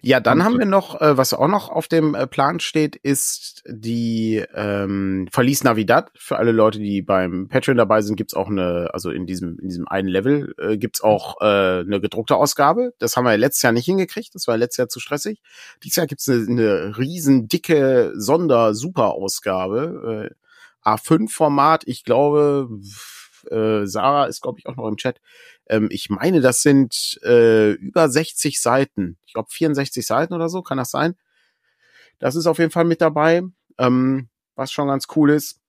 Ja, 0.02 0.20
dann 0.20 0.44
haben 0.44 0.58
wir 0.58 0.66
noch, 0.66 1.00
äh, 1.00 1.16
was 1.16 1.32
auch 1.32 1.48
noch 1.48 1.70
auf 1.70 1.88
dem 1.88 2.14
äh, 2.14 2.26
Plan 2.26 2.60
steht, 2.60 2.96
ist 2.96 3.62
die 3.66 4.44
ähm, 4.54 5.26
Verlies 5.32 5.64
Navidad. 5.64 6.10
Für 6.14 6.36
alle 6.36 6.52
Leute, 6.52 6.78
die 6.78 7.00
beim 7.00 7.48
Patreon 7.48 7.78
dabei 7.78 8.02
sind, 8.02 8.16
gibt's 8.16 8.34
auch 8.34 8.48
eine, 8.48 8.90
also 8.92 9.10
in 9.10 9.26
diesem 9.26 9.58
in 9.60 9.68
diesem 9.68 9.88
einen 9.88 10.08
Level 10.08 10.54
äh, 10.58 10.76
gibt's 10.76 11.00
auch 11.00 11.40
äh, 11.40 11.80
eine 11.80 12.00
gedruckte 12.00 12.36
Ausgabe. 12.36 12.92
Das 12.98 13.16
haben 13.16 13.24
wir 13.24 13.36
letztes 13.38 13.62
Jahr 13.62 13.72
nicht 13.72 13.86
hingekriegt. 13.86 14.34
Das 14.34 14.46
war 14.46 14.58
letztes 14.58 14.78
Jahr 14.78 14.88
zu 14.88 15.00
stressig. 15.00 15.40
Dieses 15.82 15.96
Jahr 15.96 16.06
gibt's 16.06 16.28
eine, 16.28 16.46
eine 16.46 16.98
riesen 16.98 17.48
dicke 17.48 18.12
Sonder-Super-Ausgabe, 18.16 20.30
äh, 20.30 20.34
A5-Format. 20.86 21.84
Ich 21.86 22.04
glaube, 22.04 22.68
äh, 23.50 23.86
Sarah 23.86 24.26
ist 24.26 24.42
glaube 24.42 24.58
ich 24.58 24.66
auch 24.66 24.76
noch 24.76 24.88
im 24.88 24.96
Chat 24.96 25.20
ähm, 25.66 25.88
ich 25.90 26.10
meine, 26.10 26.40
das 26.40 26.62
sind 26.62 27.18
äh, 27.22 27.72
über 27.72 28.08
60 28.08 28.60
Seiten. 28.60 29.18
Ich 29.26 29.34
glaube 29.34 29.50
64 29.50 30.06
Seiten 30.06 30.34
oder 30.34 30.48
so, 30.48 30.62
kann 30.62 30.78
das 30.78 30.90
sein? 30.90 31.14
Das 32.18 32.36
ist 32.36 32.46
auf 32.46 32.58
jeden 32.58 32.70
Fall 32.70 32.84
mit 32.84 33.00
dabei, 33.00 33.42
ähm, 33.78 34.28
was 34.54 34.72
schon 34.72 34.88
ganz 34.88 35.06
cool 35.16 35.30
ist. 35.30 35.60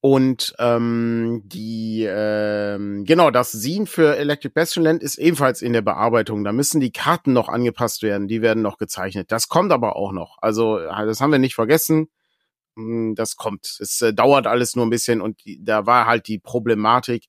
Und 0.00 0.54
ähm, 0.60 1.42
die 1.46 2.06
ähm, 2.08 3.04
genau 3.04 3.32
das 3.32 3.50
Scene 3.50 3.86
für 3.86 4.16
Electric 4.16 4.52
Bastion 4.54 4.84
Land 4.84 5.02
ist 5.02 5.18
ebenfalls 5.18 5.60
in 5.60 5.72
der 5.72 5.82
Bearbeitung. 5.82 6.44
Da 6.44 6.52
müssen 6.52 6.80
die 6.80 6.92
Karten 6.92 7.32
noch 7.32 7.48
angepasst 7.48 8.02
werden, 8.02 8.28
die 8.28 8.40
werden 8.40 8.62
noch 8.62 8.78
gezeichnet. 8.78 9.32
Das 9.32 9.48
kommt 9.48 9.72
aber 9.72 9.96
auch 9.96 10.12
noch. 10.12 10.38
Also 10.40 10.78
das 10.78 11.20
haben 11.20 11.32
wir 11.32 11.40
nicht 11.40 11.56
vergessen. 11.56 12.08
Hm, 12.76 13.16
das 13.16 13.36
kommt. 13.36 13.78
Es 13.80 14.00
äh, 14.00 14.14
dauert 14.14 14.46
alles 14.46 14.76
nur 14.76 14.86
ein 14.86 14.90
bisschen 14.90 15.20
und 15.20 15.44
die, 15.44 15.62
da 15.64 15.84
war 15.84 16.06
halt 16.06 16.28
die 16.28 16.38
Problematik, 16.38 17.24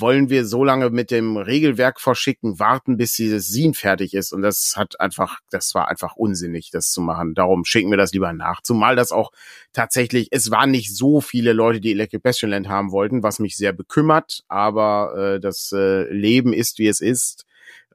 wollen 0.00 0.30
wir 0.30 0.44
so 0.44 0.64
lange 0.64 0.90
mit 0.90 1.10
dem 1.10 1.36
Regelwerk 1.36 2.00
verschicken, 2.00 2.58
warten, 2.58 2.96
bis 2.96 3.14
dieses 3.14 3.46
Scene 3.46 3.74
fertig 3.74 4.14
ist. 4.14 4.32
Und 4.32 4.42
das 4.42 4.74
hat 4.76 5.00
einfach, 5.00 5.38
das 5.50 5.74
war 5.74 5.88
einfach 5.88 6.16
unsinnig, 6.16 6.70
das 6.70 6.90
zu 6.90 7.00
machen. 7.00 7.34
Darum 7.34 7.64
schicken 7.64 7.90
wir 7.90 7.96
das 7.96 8.12
lieber 8.12 8.32
nach. 8.32 8.60
Zumal 8.62 8.96
das 8.96 9.12
auch 9.12 9.30
tatsächlich, 9.72 10.28
es 10.30 10.50
waren 10.50 10.70
nicht 10.70 10.94
so 10.94 11.20
viele 11.20 11.52
Leute, 11.52 11.80
die 11.80 11.92
Electric 11.92 12.22
Bastion 12.22 12.50
Land 12.50 12.68
haben 12.68 12.92
wollten, 12.92 13.22
was 13.22 13.38
mich 13.38 13.56
sehr 13.56 13.72
bekümmert. 13.72 14.42
Aber 14.48 15.34
äh, 15.34 15.40
das 15.40 15.72
äh, 15.72 16.04
Leben 16.12 16.52
ist, 16.52 16.78
wie 16.78 16.88
es 16.88 17.00
ist. 17.00 17.44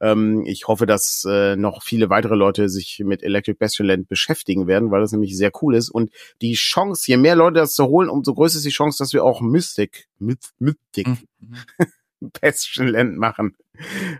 Ähm, 0.01 0.43
ich 0.45 0.67
hoffe, 0.67 0.85
dass 0.85 1.25
äh, 1.29 1.55
noch 1.55 1.83
viele 1.83 2.09
weitere 2.09 2.35
Leute 2.35 2.69
sich 2.69 3.01
mit 3.05 3.23
Electric 3.23 3.57
Bastion 3.57 3.87
Land 3.87 4.07
beschäftigen 4.07 4.67
werden, 4.67 4.91
weil 4.91 5.01
das 5.01 5.11
nämlich 5.11 5.37
sehr 5.37 5.51
cool 5.61 5.75
ist. 5.75 5.89
Und 5.89 6.11
die 6.41 6.53
Chance, 6.53 7.03
je 7.07 7.17
mehr 7.17 7.35
Leute 7.35 7.59
das 7.59 7.73
zu 7.73 7.85
holen, 7.85 8.09
umso 8.09 8.33
größer 8.33 8.57
ist 8.57 8.65
die 8.65 8.69
Chance, 8.69 8.97
dass 8.99 9.13
wir 9.13 9.23
auch 9.23 9.41
Mystic, 9.41 10.07
Mystic, 10.19 11.07
mhm. 11.07 11.17
Bastion 12.41 12.87
Land 12.87 13.17
machen. 13.17 13.55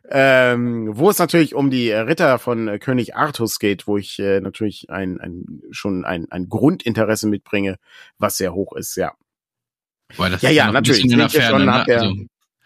Ähm, 0.10 0.89
wo 0.94 1.10
es 1.10 1.20
natürlich 1.20 1.54
um 1.54 1.70
die 1.70 1.92
Ritter 1.92 2.39
von 2.39 2.70
äh, 2.70 2.80
König 2.80 3.15
Artus 3.15 3.60
geht, 3.60 3.88
wo 3.88 3.98
ich 3.98 4.18
äh, 4.20 4.39
natürlich 4.39 4.89
ein, 4.89 5.20
ein, 5.20 5.62
schon 5.72 6.06
ein, 6.06 6.32
ein 6.32 6.48
Grundinteresse 6.48 7.28
mitbringe, 7.28 7.78
was 8.18 8.38
sehr 8.38 8.54
hoch 8.54 8.74
ist, 8.74 8.96
ja. 8.96 9.13
Boah, 10.15 10.30
ja, 10.42 10.50
ja, 10.50 10.72
natürlich. 10.72 11.02
Ferne, 11.02 11.30
schon, 11.30 11.65
ne? 11.65 11.86
also, 11.88 12.13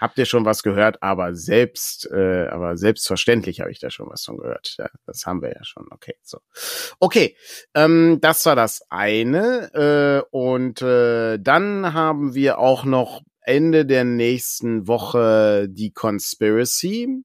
habt 0.03 0.17
ihr 0.17 0.25
schon 0.25 0.43
was 0.43 0.63
gehört, 0.63 1.01
aber 1.01 1.33
selbst, 1.33 2.11
äh, 2.11 2.47
aber 2.47 2.75
selbstverständlich 2.75 3.61
habe 3.61 3.71
ich 3.71 3.79
da 3.79 3.89
schon 3.89 4.09
was 4.09 4.25
von 4.25 4.37
gehört. 4.37 4.75
Ja, 4.77 4.89
das 5.05 5.25
haben 5.25 5.41
wir 5.41 5.49
ja 5.53 5.63
schon. 5.63 5.87
Okay, 5.91 6.15
so. 6.21 6.39
Okay, 6.99 7.37
ähm, 7.73 8.19
das 8.19 8.45
war 8.45 8.57
das 8.57 8.83
eine. 8.89 9.73
Äh, 9.73 10.27
und 10.29 10.81
äh, 10.81 11.39
dann 11.39 11.93
haben 11.93 12.35
wir 12.35 12.59
auch 12.59 12.83
noch 12.83 13.21
Ende 13.43 13.85
der 13.85 14.03
nächsten 14.03 14.89
Woche 14.89 15.67
die 15.69 15.91
Conspiracy. 15.91 17.23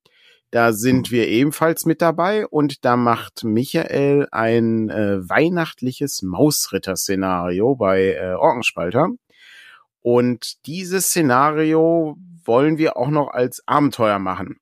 Da 0.53 0.73
sind 0.73 1.11
wir 1.11 1.27
ebenfalls 1.27 1.85
mit 1.85 2.01
dabei 2.01 2.47
und 2.47 2.85
da 2.85 2.97
macht 2.97 3.43
Michael 3.43 4.29
ein 4.31 4.89
äh, 4.89 5.29
weihnachtliches 5.29 6.23
Mausritter-Szenario 6.23 7.75
bei 7.75 8.15
äh, 8.15 8.35
Orkenspalter. 8.35 9.09
Und 10.01 10.65
dieses 10.67 11.09
Szenario 11.09 12.17
wollen 12.49 12.79
wir 12.79 12.97
auch 12.97 13.11
noch 13.11 13.29
als 13.29 13.63
Abenteuer 13.67 14.19
machen. 14.19 14.59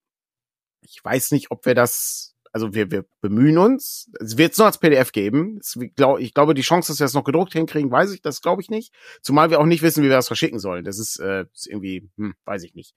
Ich 0.83 1.03
weiß 1.03 1.31
nicht, 1.31 1.51
ob 1.51 1.65
wir 1.65 1.75
das, 1.75 2.35
also 2.53 2.75
wir, 2.75 2.91
wir 2.91 3.07
bemühen 3.21 3.59
uns. 3.59 4.11
Es 4.21 4.37
wird 4.37 4.53
es 4.53 4.59
nur 4.59 4.67
als 4.67 4.79
PDF 4.79 5.13
geben. 5.13 5.59
Es, 5.61 5.79
glaub, 5.95 6.19
ich 6.19 6.35
glaube, 6.35 6.55
die 6.55 6.63
Chance, 6.63 6.93
dass 6.93 7.01
wir 7.01 7.07
es 7.07 7.15
noch 7.15 7.25
gedruckt 7.25 7.53
hinkriegen, 7.53 7.91
weiß 7.91 8.13
ich, 8.13 8.23
das 8.23 8.43
glaube 8.43 8.61
ich 8.61 8.71
nicht. 8.71 8.93
Zumal 9.23 9.51
wir 9.51 9.61
auch 9.61 9.67
nicht 9.67 9.83
wissen, 9.83 10.03
wie 10.03 10.09
wir 10.09 10.17
das 10.17 10.27
verschicken 10.27 10.59
sollen. 10.59 10.85
Das 10.85 10.99
ist, 10.99 11.19
äh, 11.19 11.47
ist 11.55 11.67
irgendwie, 11.67 12.09
hm, 12.17 12.35
weiß 12.45 12.65
ich 12.65 12.75
nicht. 12.75 12.95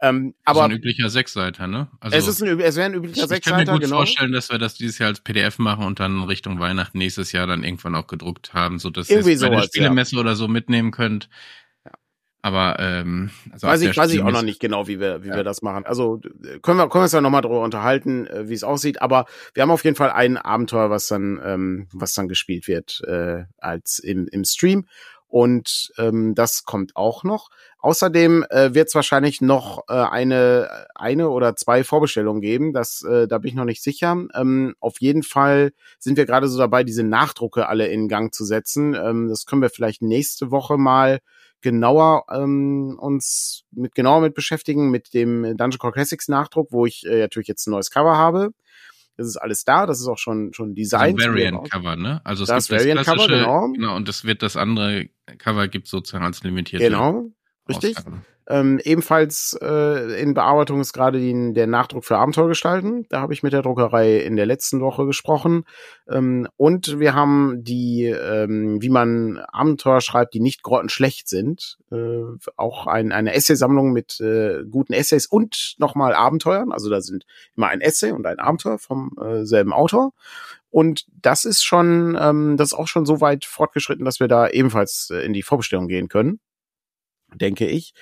Ähm, 0.00 0.34
aber 0.44 0.60
das 0.60 0.68
ist 0.68 0.72
ein 0.72 0.78
üblicher 0.78 1.10
Sechsseiter, 1.10 1.66
ne? 1.66 1.90
Also, 2.00 2.16
es, 2.16 2.26
ist 2.28 2.42
ein, 2.42 2.60
es 2.60 2.76
wäre 2.76 2.86
ein 2.86 2.94
üblicher 2.94 3.26
Sechsseiter, 3.26 3.62
Ich 3.62 3.66
kann 3.66 3.74
mir 3.74 3.80
gut 3.80 3.82
genau. 3.82 3.96
vorstellen, 3.96 4.32
dass 4.32 4.50
wir 4.50 4.58
das 4.58 4.74
dieses 4.74 4.98
Jahr 4.98 5.08
als 5.08 5.20
PDF 5.20 5.58
machen 5.58 5.84
und 5.84 6.00
dann 6.00 6.22
Richtung 6.22 6.60
Weihnachten 6.60 6.98
nächstes 6.98 7.32
Jahr 7.32 7.46
dann 7.46 7.64
irgendwann 7.64 7.94
auch 7.96 8.06
gedruckt 8.06 8.54
haben, 8.54 8.78
so 8.78 8.90
dass 8.90 9.10
ihr 9.10 9.26
es 9.26 9.40
bei 9.40 9.48
der 9.48 9.62
Spielemesse 9.62 10.16
ja. 10.16 10.20
oder 10.20 10.36
so 10.36 10.48
mitnehmen 10.48 10.92
könnt. 10.92 11.28
Aber 12.42 12.76
ähm, 12.78 13.30
also 13.52 13.66
weiß 13.66 13.82
ich, 13.82 13.96
weiß 13.96 14.12
ich 14.12 14.22
auch 14.22 14.30
noch 14.30 14.42
nicht 14.42 14.60
genau, 14.60 14.86
wie 14.86 14.98
wir, 14.98 15.22
wie 15.22 15.28
ja. 15.28 15.36
wir 15.36 15.44
das 15.44 15.60
machen. 15.60 15.84
Also 15.84 16.20
können 16.62 16.78
wir, 16.78 16.88
können 16.88 17.00
wir 17.00 17.02
uns 17.02 17.12
ja 17.12 17.20
nochmal 17.20 17.42
drüber 17.42 17.60
unterhalten, 17.60 18.26
äh, 18.26 18.48
wie 18.48 18.54
es 18.54 18.64
aussieht. 18.64 19.02
Aber 19.02 19.26
wir 19.52 19.62
haben 19.62 19.70
auf 19.70 19.84
jeden 19.84 19.96
Fall 19.96 20.10
ein 20.10 20.38
Abenteuer, 20.38 20.90
was 20.90 21.06
dann, 21.08 21.40
ähm, 21.44 21.88
was 21.92 22.14
dann 22.14 22.28
gespielt 22.28 22.66
wird 22.66 23.02
äh, 23.06 23.44
als 23.58 23.98
im, 23.98 24.26
im 24.28 24.44
Stream. 24.44 24.86
Und 25.30 25.92
ähm, 25.96 26.34
das 26.34 26.64
kommt 26.64 26.96
auch 26.96 27.22
noch. 27.22 27.50
Außerdem 27.78 28.44
äh, 28.50 28.74
wird 28.74 28.88
es 28.88 28.94
wahrscheinlich 28.96 29.40
noch 29.40 29.84
äh, 29.88 29.92
eine, 29.92 30.68
eine 30.94 31.30
oder 31.30 31.54
zwei 31.54 31.84
Vorbestellungen 31.84 32.40
geben. 32.40 32.72
Das, 32.72 33.02
äh, 33.04 33.28
da 33.28 33.38
bin 33.38 33.50
ich 33.50 33.54
noch 33.54 33.64
nicht 33.64 33.82
sicher. 33.82 34.16
Ähm, 34.34 34.74
auf 34.80 35.00
jeden 35.00 35.22
Fall 35.22 35.72
sind 36.00 36.16
wir 36.16 36.26
gerade 36.26 36.48
so 36.48 36.58
dabei, 36.58 36.82
diese 36.82 37.04
Nachdrucke 37.04 37.68
alle 37.68 37.86
in 37.86 38.08
Gang 38.08 38.34
zu 38.34 38.44
setzen. 38.44 38.94
Ähm, 38.94 39.28
das 39.28 39.46
können 39.46 39.62
wir 39.62 39.70
vielleicht 39.70 40.02
nächste 40.02 40.50
Woche 40.50 40.76
mal 40.78 41.20
genauer 41.60 42.24
ähm, 42.30 42.96
uns 42.98 43.64
mit 43.70 43.94
genauer 43.94 44.20
mit 44.20 44.34
beschäftigen 44.34 44.90
mit 44.90 45.14
dem 45.14 45.42
Dungeon 45.56 45.78
Core 45.78 45.92
Classics 45.92 46.28
Nachdruck, 46.28 46.68
wo 46.72 46.86
ich 46.86 47.04
äh, 47.06 47.20
natürlich 47.20 47.48
jetzt 47.48 47.66
ein 47.66 47.72
neues 47.72 47.90
Cover 47.90 48.16
habe. 48.16 48.52
Das 49.16 49.26
ist 49.26 49.36
alles 49.36 49.64
da, 49.64 49.86
das 49.86 50.00
ist 50.00 50.06
auch 50.06 50.18
schon 50.18 50.52
schon 50.54 50.74
Design. 50.74 51.14
Also 51.18 51.30
Variant 51.30 51.70
Cover, 51.70 51.96
ne? 51.96 52.20
Also 52.24 52.44
es 52.44 52.48
das 52.48 52.68
gibt 52.68 52.80
Variant 52.80 53.00
das 53.00 53.06
Cover, 53.06 53.28
genau. 53.28 53.68
genau. 53.72 53.96
Und 53.96 54.08
das 54.08 54.24
wird 54.24 54.42
das 54.42 54.56
andere 54.56 55.08
Cover 55.38 55.68
gibt 55.68 55.88
sozusagen 55.88 56.24
als 56.24 56.42
limitierte. 56.42 56.86
Genau, 56.86 57.30
richtig. 57.68 57.98
Ausgabe. 57.98 58.22
Ähm, 58.50 58.80
ebenfalls 58.82 59.56
äh, 59.62 60.20
in 60.20 60.34
Bearbeitung 60.34 60.80
ist 60.80 60.92
gerade 60.92 61.20
der 61.52 61.66
Nachdruck 61.68 62.04
für 62.04 62.18
Abenteuergestalten. 62.18 63.06
Da 63.08 63.20
habe 63.20 63.32
ich 63.32 63.44
mit 63.44 63.52
der 63.52 63.62
Druckerei 63.62 64.16
in 64.16 64.34
der 64.34 64.44
letzten 64.44 64.80
Woche 64.80 65.06
gesprochen. 65.06 65.62
Ähm, 66.08 66.48
und 66.56 66.98
wir 66.98 67.14
haben 67.14 67.62
die, 67.62 68.06
ähm, 68.06 68.82
wie 68.82 68.88
man 68.88 69.38
Abenteuer 69.38 70.00
schreibt, 70.00 70.34
die 70.34 70.40
nicht 70.40 70.64
grottenschlecht 70.64 71.28
sind. 71.28 71.78
Äh, 71.92 72.22
auch 72.56 72.88
ein, 72.88 73.12
eine 73.12 73.34
Essaysammlung 73.34 73.92
mit 73.92 74.20
äh, 74.20 74.64
guten 74.68 74.94
Essays 74.94 75.26
und 75.26 75.76
nochmal 75.78 76.14
Abenteuern. 76.14 76.72
Also 76.72 76.90
da 76.90 77.00
sind 77.02 77.26
immer 77.56 77.68
ein 77.68 77.80
Essay 77.80 78.10
und 78.10 78.26
ein 78.26 78.40
Abenteuer 78.40 78.80
vom 78.80 79.12
äh, 79.22 79.44
selben 79.44 79.72
Autor. 79.72 80.12
Und 80.70 81.06
das 81.22 81.44
ist 81.44 81.62
schon, 81.62 82.18
ähm, 82.20 82.56
das 82.56 82.72
ist 82.72 82.78
auch 82.78 82.88
schon 82.88 83.06
so 83.06 83.20
weit 83.20 83.44
fortgeschritten, 83.44 84.04
dass 84.04 84.18
wir 84.18 84.26
da 84.26 84.48
ebenfalls 84.48 85.10
äh, 85.12 85.24
in 85.24 85.34
die 85.34 85.44
Vorbestellung 85.44 85.86
gehen 85.86 86.08
können 86.08 86.40
denke 87.34 87.66
ich. 87.66 87.94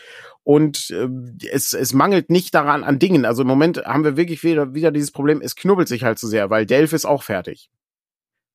Und 0.42 0.90
äh, 0.90 1.08
es, 1.50 1.72
es 1.72 1.92
mangelt 1.92 2.30
nicht 2.30 2.54
daran 2.54 2.84
an 2.84 2.98
Dingen. 2.98 3.24
Also 3.24 3.42
im 3.42 3.48
Moment 3.48 3.78
haben 3.78 4.04
wir 4.04 4.16
wirklich 4.16 4.42
wieder, 4.42 4.74
wieder 4.74 4.90
dieses 4.90 5.10
Problem, 5.10 5.40
es 5.42 5.56
knubbelt 5.56 5.88
sich 5.88 6.04
halt 6.04 6.18
zu 6.18 6.26
sehr, 6.26 6.50
weil 6.50 6.66
Delph 6.66 6.92
ist 6.92 7.04
auch 7.04 7.22
fertig. 7.22 7.70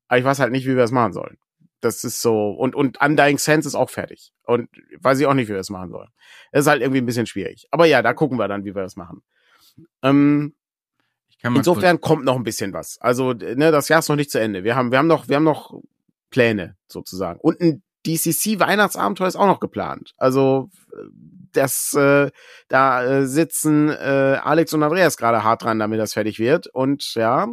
Aber 0.07 0.19
ich 0.19 0.25
weiß 0.25 0.39
halt 0.39 0.51
nicht, 0.51 0.65
wie 0.65 0.69
wir 0.69 0.77
das 0.77 0.91
machen 0.91 1.13
sollen. 1.13 1.37
Das 1.81 2.03
ist 2.03 2.21
so, 2.21 2.51
und, 2.51 2.75
und 2.75 3.01
Undying 3.01 3.37
Sense 3.37 3.67
ist 3.67 3.75
auch 3.75 3.89
fertig. 3.89 4.33
Und 4.43 4.69
weiß 4.99 5.19
ich 5.19 5.27
auch 5.27 5.33
nicht, 5.33 5.47
wie 5.47 5.51
wir 5.53 5.57
das 5.57 5.69
machen 5.69 5.91
sollen. 5.91 6.09
Das 6.51 6.61
ist 6.61 6.67
halt 6.67 6.81
irgendwie 6.81 7.01
ein 7.01 7.05
bisschen 7.05 7.25
schwierig. 7.25 7.67
Aber 7.71 7.85
ja, 7.85 8.01
da 8.01 8.13
gucken 8.13 8.39
wir 8.39 8.47
dann, 8.47 8.63
wie 8.63 8.73
wir 8.73 8.83
das 8.83 8.95
machen. 8.95 9.21
Ähm, 10.01 10.55
insofern 11.43 11.99
kommt 11.99 12.25
noch 12.25 12.37
ein 12.37 12.43
bisschen 12.43 12.73
was. 12.73 12.99
Also, 13.01 13.33
ne, 13.33 13.71
das 13.71 13.89
Jahr 13.89 13.99
ist 13.99 14.09
noch 14.09 14.15
nicht 14.15 14.31
zu 14.31 14.39
Ende. 14.39 14.63
Wir 14.63 14.75
haben, 14.75 14.91
wir 14.91 14.97
haben 14.97 15.07
noch, 15.07 15.27
wir 15.27 15.35
haben 15.35 15.43
noch 15.43 15.79
Pläne 16.29 16.77
sozusagen. 16.87 17.39
Und 17.39 17.59
ein 17.59 17.83
DCC 18.05 18.59
Weihnachtsabenteuer 18.59 19.27
ist 19.27 19.35
auch 19.35 19.47
noch 19.47 19.59
geplant. 19.59 20.13
Also 20.17 20.69
das 21.53 21.93
äh, 21.93 22.31
da 22.67 23.05
äh, 23.05 23.25
sitzen 23.25 23.89
äh, 23.89 24.39
Alex 24.43 24.73
und 24.73 24.83
Andreas 24.83 25.17
gerade 25.17 25.43
hart 25.43 25.63
dran, 25.63 25.79
damit 25.79 25.99
das 25.99 26.13
fertig 26.13 26.39
wird. 26.39 26.67
Und 26.67 27.13
ja, 27.15 27.47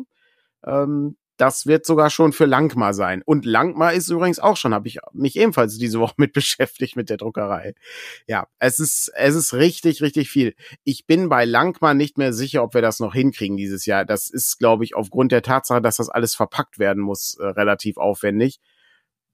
ähm, 0.67 1.17
das 1.37 1.67
wird 1.67 1.87
sogar 1.87 2.11
schon 2.11 2.33
für 2.33 2.45
Langmar 2.45 2.93
sein. 2.93 3.23
Und 3.25 3.47
Langmar 3.47 3.95
ist 3.95 4.11
übrigens 4.11 4.39
auch 4.39 4.59
schon, 4.59 4.75
habe 4.75 4.89
ich 4.89 4.99
mich 5.15 5.37
ebenfalls 5.37 5.79
diese 5.79 5.99
Woche 5.99 6.15
mit 6.19 6.33
beschäftigt 6.35 6.97
mit 6.97 7.09
der 7.09 7.17
Druckerei. 7.17 7.75
Ja, 8.27 8.47
es 8.59 8.79
ist 8.79 9.11
es 9.15 9.35
ist 9.35 9.55
richtig 9.55 10.03
richtig 10.03 10.31
viel. 10.31 10.55
Ich 10.85 11.07
bin 11.07 11.29
bei 11.29 11.45
Langmar 11.45 11.95
nicht 11.95 12.19
mehr 12.19 12.33
sicher, 12.33 12.63
ob 12.63 12.75
wir 12.75 12.83
das 12.83 13.01
noch 13.01 13.15
hinkriegen 13.15 13.57
dieses 13.57 13.87
Jahr. 13.87 14.05
Das 14.05 14.29
ist, 14.31 14.59
glaube 14.59 14.85
ich, 14.85 14.95
aufgrund 14.95 15.33
der 15.33 15.43
Tatsache, 15.43 15.81
dass 15.81 15.97
das 15.97 16.11
alles 16.11 16.35
verpackt 16.35 16.79
werden 16.79 17.03
muss, 17.03 17.37
äh, 17.41 17.47
relativ 17.47 17.97
aufwendig 17.97 18.61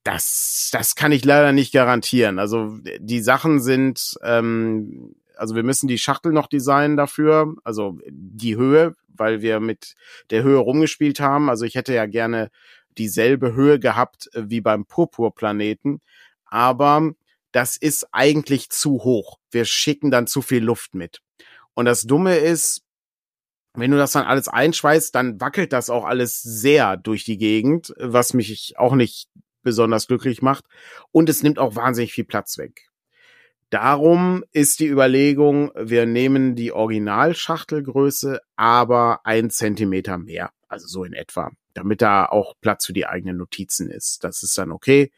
das, 0.06 0.68
das 0.72 0.94
kann 0.94 1.10
ich 1.10 1.24
leider 1.24 1.52
nicht 1.52 1.72
garantieren. 1.72 2.38
Also 2.38 2.78
die 2.98 3.20
Sachen 3.20 3.60
sind, 3.60 4.16
ähm, 4.22 5.16
also 5.36 5.56
wir 5.56 5.64
müssen 5.64 5.88
die 5.88 5.98
Schachtel 5.98 6.32
noch 6.32 6.46
designen 6.46 6.96
dafür, 6.96 7.56
also 7.64 7.98
die 8.08 8.56
Höhe, 8.56 8.94
weil 9.08 9.42
wir 9.42 9.58
mit 9.58 9.96
der 10.30 10.44
Höhe 10.44 10.58
rumgespielt 10.58 11.18
haben. 11.18 11.50
Also 11.50 11.64
ich 11.64 11.74
hätte 11.74 11.92
ja 11.92 12.06
gerne 12.06 12.50
dieselbe 12.96 13.54
Höhe 13.54 13.80
gehabt 13.80 14.30
äh, 14.32 14.44
wie 14.46 14.60
beim 14.60 14.86
Purpurplaneten, 14.86 16.00
aber 16.44 17.10
das 17.50 17.76
ist 17.76 18.06
eigentlich 18.12 18.70
zu 18.70 19.02
hoch. 19.02 19.38
Wir 19.50 19.64
schicken 19.64 20.12
dann 20.12 20.28
zu 20.28 20.40
viel 20.40 20.62
Luft 20.62 20.94
mit. 20.94 21.20
Und 21.74 21.86
das 21.86 22.02
Dumme 22.02 22.36
ist, 22.36 22.82
wenn 23.74 23.90
du 23.90 23.96
das 23.96 24.12
dann 24.12 24.24
alles 24.24 24.46
einschweißt, 24.46 25.14
dann 25.14 25.40
wackelt 25.40 25.72
das 25.72 25.90
auch 25.90 26.04
alles 26.04 26.42
sehr 26.42 26.96
durch 26.96 27.24
die 27.24 27.38
Gegend, 27.38 27.92
was 27.98 28.34
mich 28.34 28.78
auch 28.78 28.94
nicht 28.94 29.28
besonders 29.66 30.06
glücklich 30.06 30.40
macht. 30.40 30.64
Und 31.12 31.28
es 31.28 31.42
nimmt 31.42 31.58
auch 31.58 31.76
wahnsinnig 31.76 32.14
viel 32.14 32.24
Platz 32.24 32.56
weg. 32.56 32.88
Darum 33.68 34.44
ist 34.52 34.78
die 34.80 34.86
Überlegung, 34.86 35.72
wir 35.74 36.06
nehmen 36.06 36.54
die 36.54 36.72
Originalschachtelgröße, 36.72 38.40
aber 38.54 39.20
ein 39.24 39.50
Zentimeter 39.50 40.16
mehr. 40.16 40.52
Also 40.68 40.86
so 40.86 41.04
in 41.04 41.12
etwa. 41.12 41.50
Damit 41.74 42.00
da 42.00 42.24
auch 42.26 42.54
Platz 42.60 42.86
für 42.86 42.92
die 42.92 43.06
eigenen 43.06 43.36
Notizen 43.36 43.90
ist. 43.90 44.24
Das 44.24 44.42
ist 44.42 44.56
dann 44.56 44.70
okay. 44.70 45.10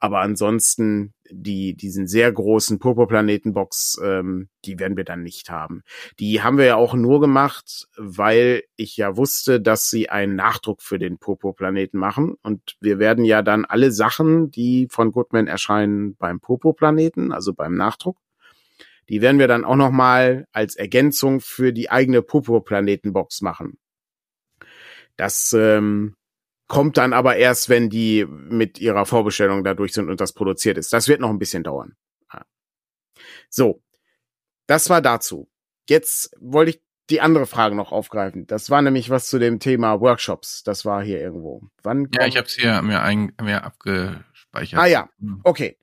Aber 0.00 0.20
ansonsten 0.20 1.12
die 1.30 1.76
diesen 1.76 2.06
sehr 2.06 2.32
großen 2.32 2.78
Purpurplanetenbox, 2.78 4.00
ähm, 4.02 4.48
die 4.64 4.78
werden 4.78 4.96
wir 4.96 5.04
dann 5.04 5.22
nicht 5.22 5.50
haben. 5.50 5.82
Die 6.18 6.42
haben 6.42 6.58
wir 6.58 6.64
ja 6.64 6.76
auch 6.76 6.94
nur 6.94 7.20
gemacht, 7.20 7.86
weil 7.96 8.64
ich 8.76 8.96
ja 8.96 9.16
wusste, 9.16 9.60
dass 9.60 9.90
sie 9.90 10.08
einen 10.08 10.34
Nachdruck 10.36 10.82
für 10.82 10.98
den 10.98 11.18
Purpurplaneten 11.18 12.00
machen. 12.00 12.34
Und 12.42 12.76
wir 12.80 12.98
werden 12.98 13.24
ja 13.24 13.42
dann 13.42 13.64
alle 13.64 13.92
Sachen, 13.92 14.50
die 14.50 14.88
von 14.90 15.12
Goodman 15.12 15.46
erscheinen 15.46 16.16
beim 16.16 16.40
Purpurplaneten, 16.40 17.30
also 17.30 17.52
beim 17.54 17.74
Nachdruck, 17.74 18.16
Die 19.10 19.20
werden 19.20 19.40
wir 19.40 19.48
dann 19.48 19.64
auch 19.64 19.76
noch 19.76 19.90
mal 19.90 20.46
als 20.52 20.76
Ergänzung 20.76 21.40
für 21.40 21.72
die 21.72 21.90
eigene 21.90 22.22
Popo-Planeten-Box 22.22 23.40
machen. 23.42 23.78
Das 25.16 25.52
ähm, 25.52 26.14
kommt 26.70 26.96
dann 26.96 27.12
aber 27.12 27.36
erst, 27.36 27.68
wenn 27.68 27.90
die 27.90 28.24
mit 28.24 28.78
ihrer 28.78 29.04
Vorbestellung 29.04 29.64
da 29.64 29.74
durch 29.74 29.92
sind 29.92 30.08
und 30.08 30.20
das 30.20 30.32
produziert 30.32 30.78
ist. 30.78 30.92
Das 30.92 31.08
wird 31.08 31.20
noch 31.20 31.28
ein 31.28 31.40
bisschen 31.40 31.64
dauern. 31.64 31.96
So, 33.50 33.82
das 34.68 34.88
war 34.88 35.02
dazu. 35.02 35.50
Jetzt 35.88 36.30
wollte 36.38 36.70
ich 36.70 36.82
die 37.10 37.20
andere 37.20 37.46
Frage 37.46 37.74
noch 37.74 37.90
aufgreifen. 37.90 38.46
Das 38.46 38.70
war 38.70 38.80
nämlich 38.82 39.10
was 39.10 39.26
zu 39.26 39.40
dem 39.40 39.58
Thema 39.58 40.00
Workshops. 40.00 40.62
Das 40.62 40.84
war 40.84 41.02
hier 41.02 41.20
irgendwo. 41.20 41.62
Wann 41.82 42.08
ja, 42.14 42.26
ich 42.26 42.36
habe 42.36 42.46
es 42.46 42.54
hier 42.54 42.80
mir, 42.82 43.02
ein, 43.02 43.32
mir 43.42 43.64
abgespeichert. 43.64 44.78
Ah 44.78 44.86
ja, 44.86 45.10
hm. 45.18 45.40
okay. 45.42 45.76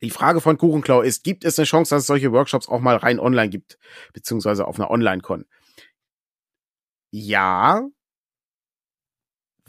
Die 0.00 0.10
Frage 0.10 0.40
von 0.40 0.56
Kuchenklau 0.56 1.02
ist, 1.02 1.22
gibt 1.22 1.44
es 1.44 1.58
eine 1.58 1.66
Chance, 1.66 1.94
dass 1.94 2.04
es 2.04 2.06
solche 2.06 2.32
Workshops 2.32 2.68
auch 2.68 2.80
mal 2.80 2.96
rein 2.96 3.20
online 3.20 3.50
gibt, 3.50 3.78
beziehungsweise 4.14 4.66
auf 4.66 4.78
einer 4.78 4.90
Online-Con? 4.90 5.44
Ja, 7.10 7.86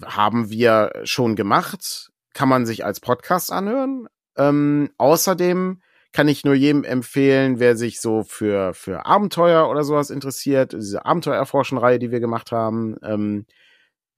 haben 0.06 0.50
wir 0.50 0.92
schon 1.04 1.36
gemacht, 1.36 2.12
kann 2.34 2.50
man 2.50 2.66
sich 2.66 2.86
als 2.86 3.00
Podcast 3.00 3.52
anhören. 3.52 4.08
Ähm, 4.38 4.92
außerdem 4.98 5.82
kann 6.14 6.28
ich 6.28 6.44
nur 6.44 6.56
jedem 6.56 6.84
empfehlen, 6.84 7.60
wer 7.60 7.76
sich 7.76 8.00
so 8.00 8.24
für, 8.24 8.74
für 8.74 9.06
Abenteuer 9.06 9.70
oder 9.70 9.84
sowas 9.84 10.10
interessiert, 10.10 10.74
diese 10.74 11.06
Abenteuerforschenreihe, 11.06 12.00
die 12.00 12.12
wir 12.12 12.20
gemacht 12.20 12.52
haben, 12.52 12.96
ähm, 13.04 13.46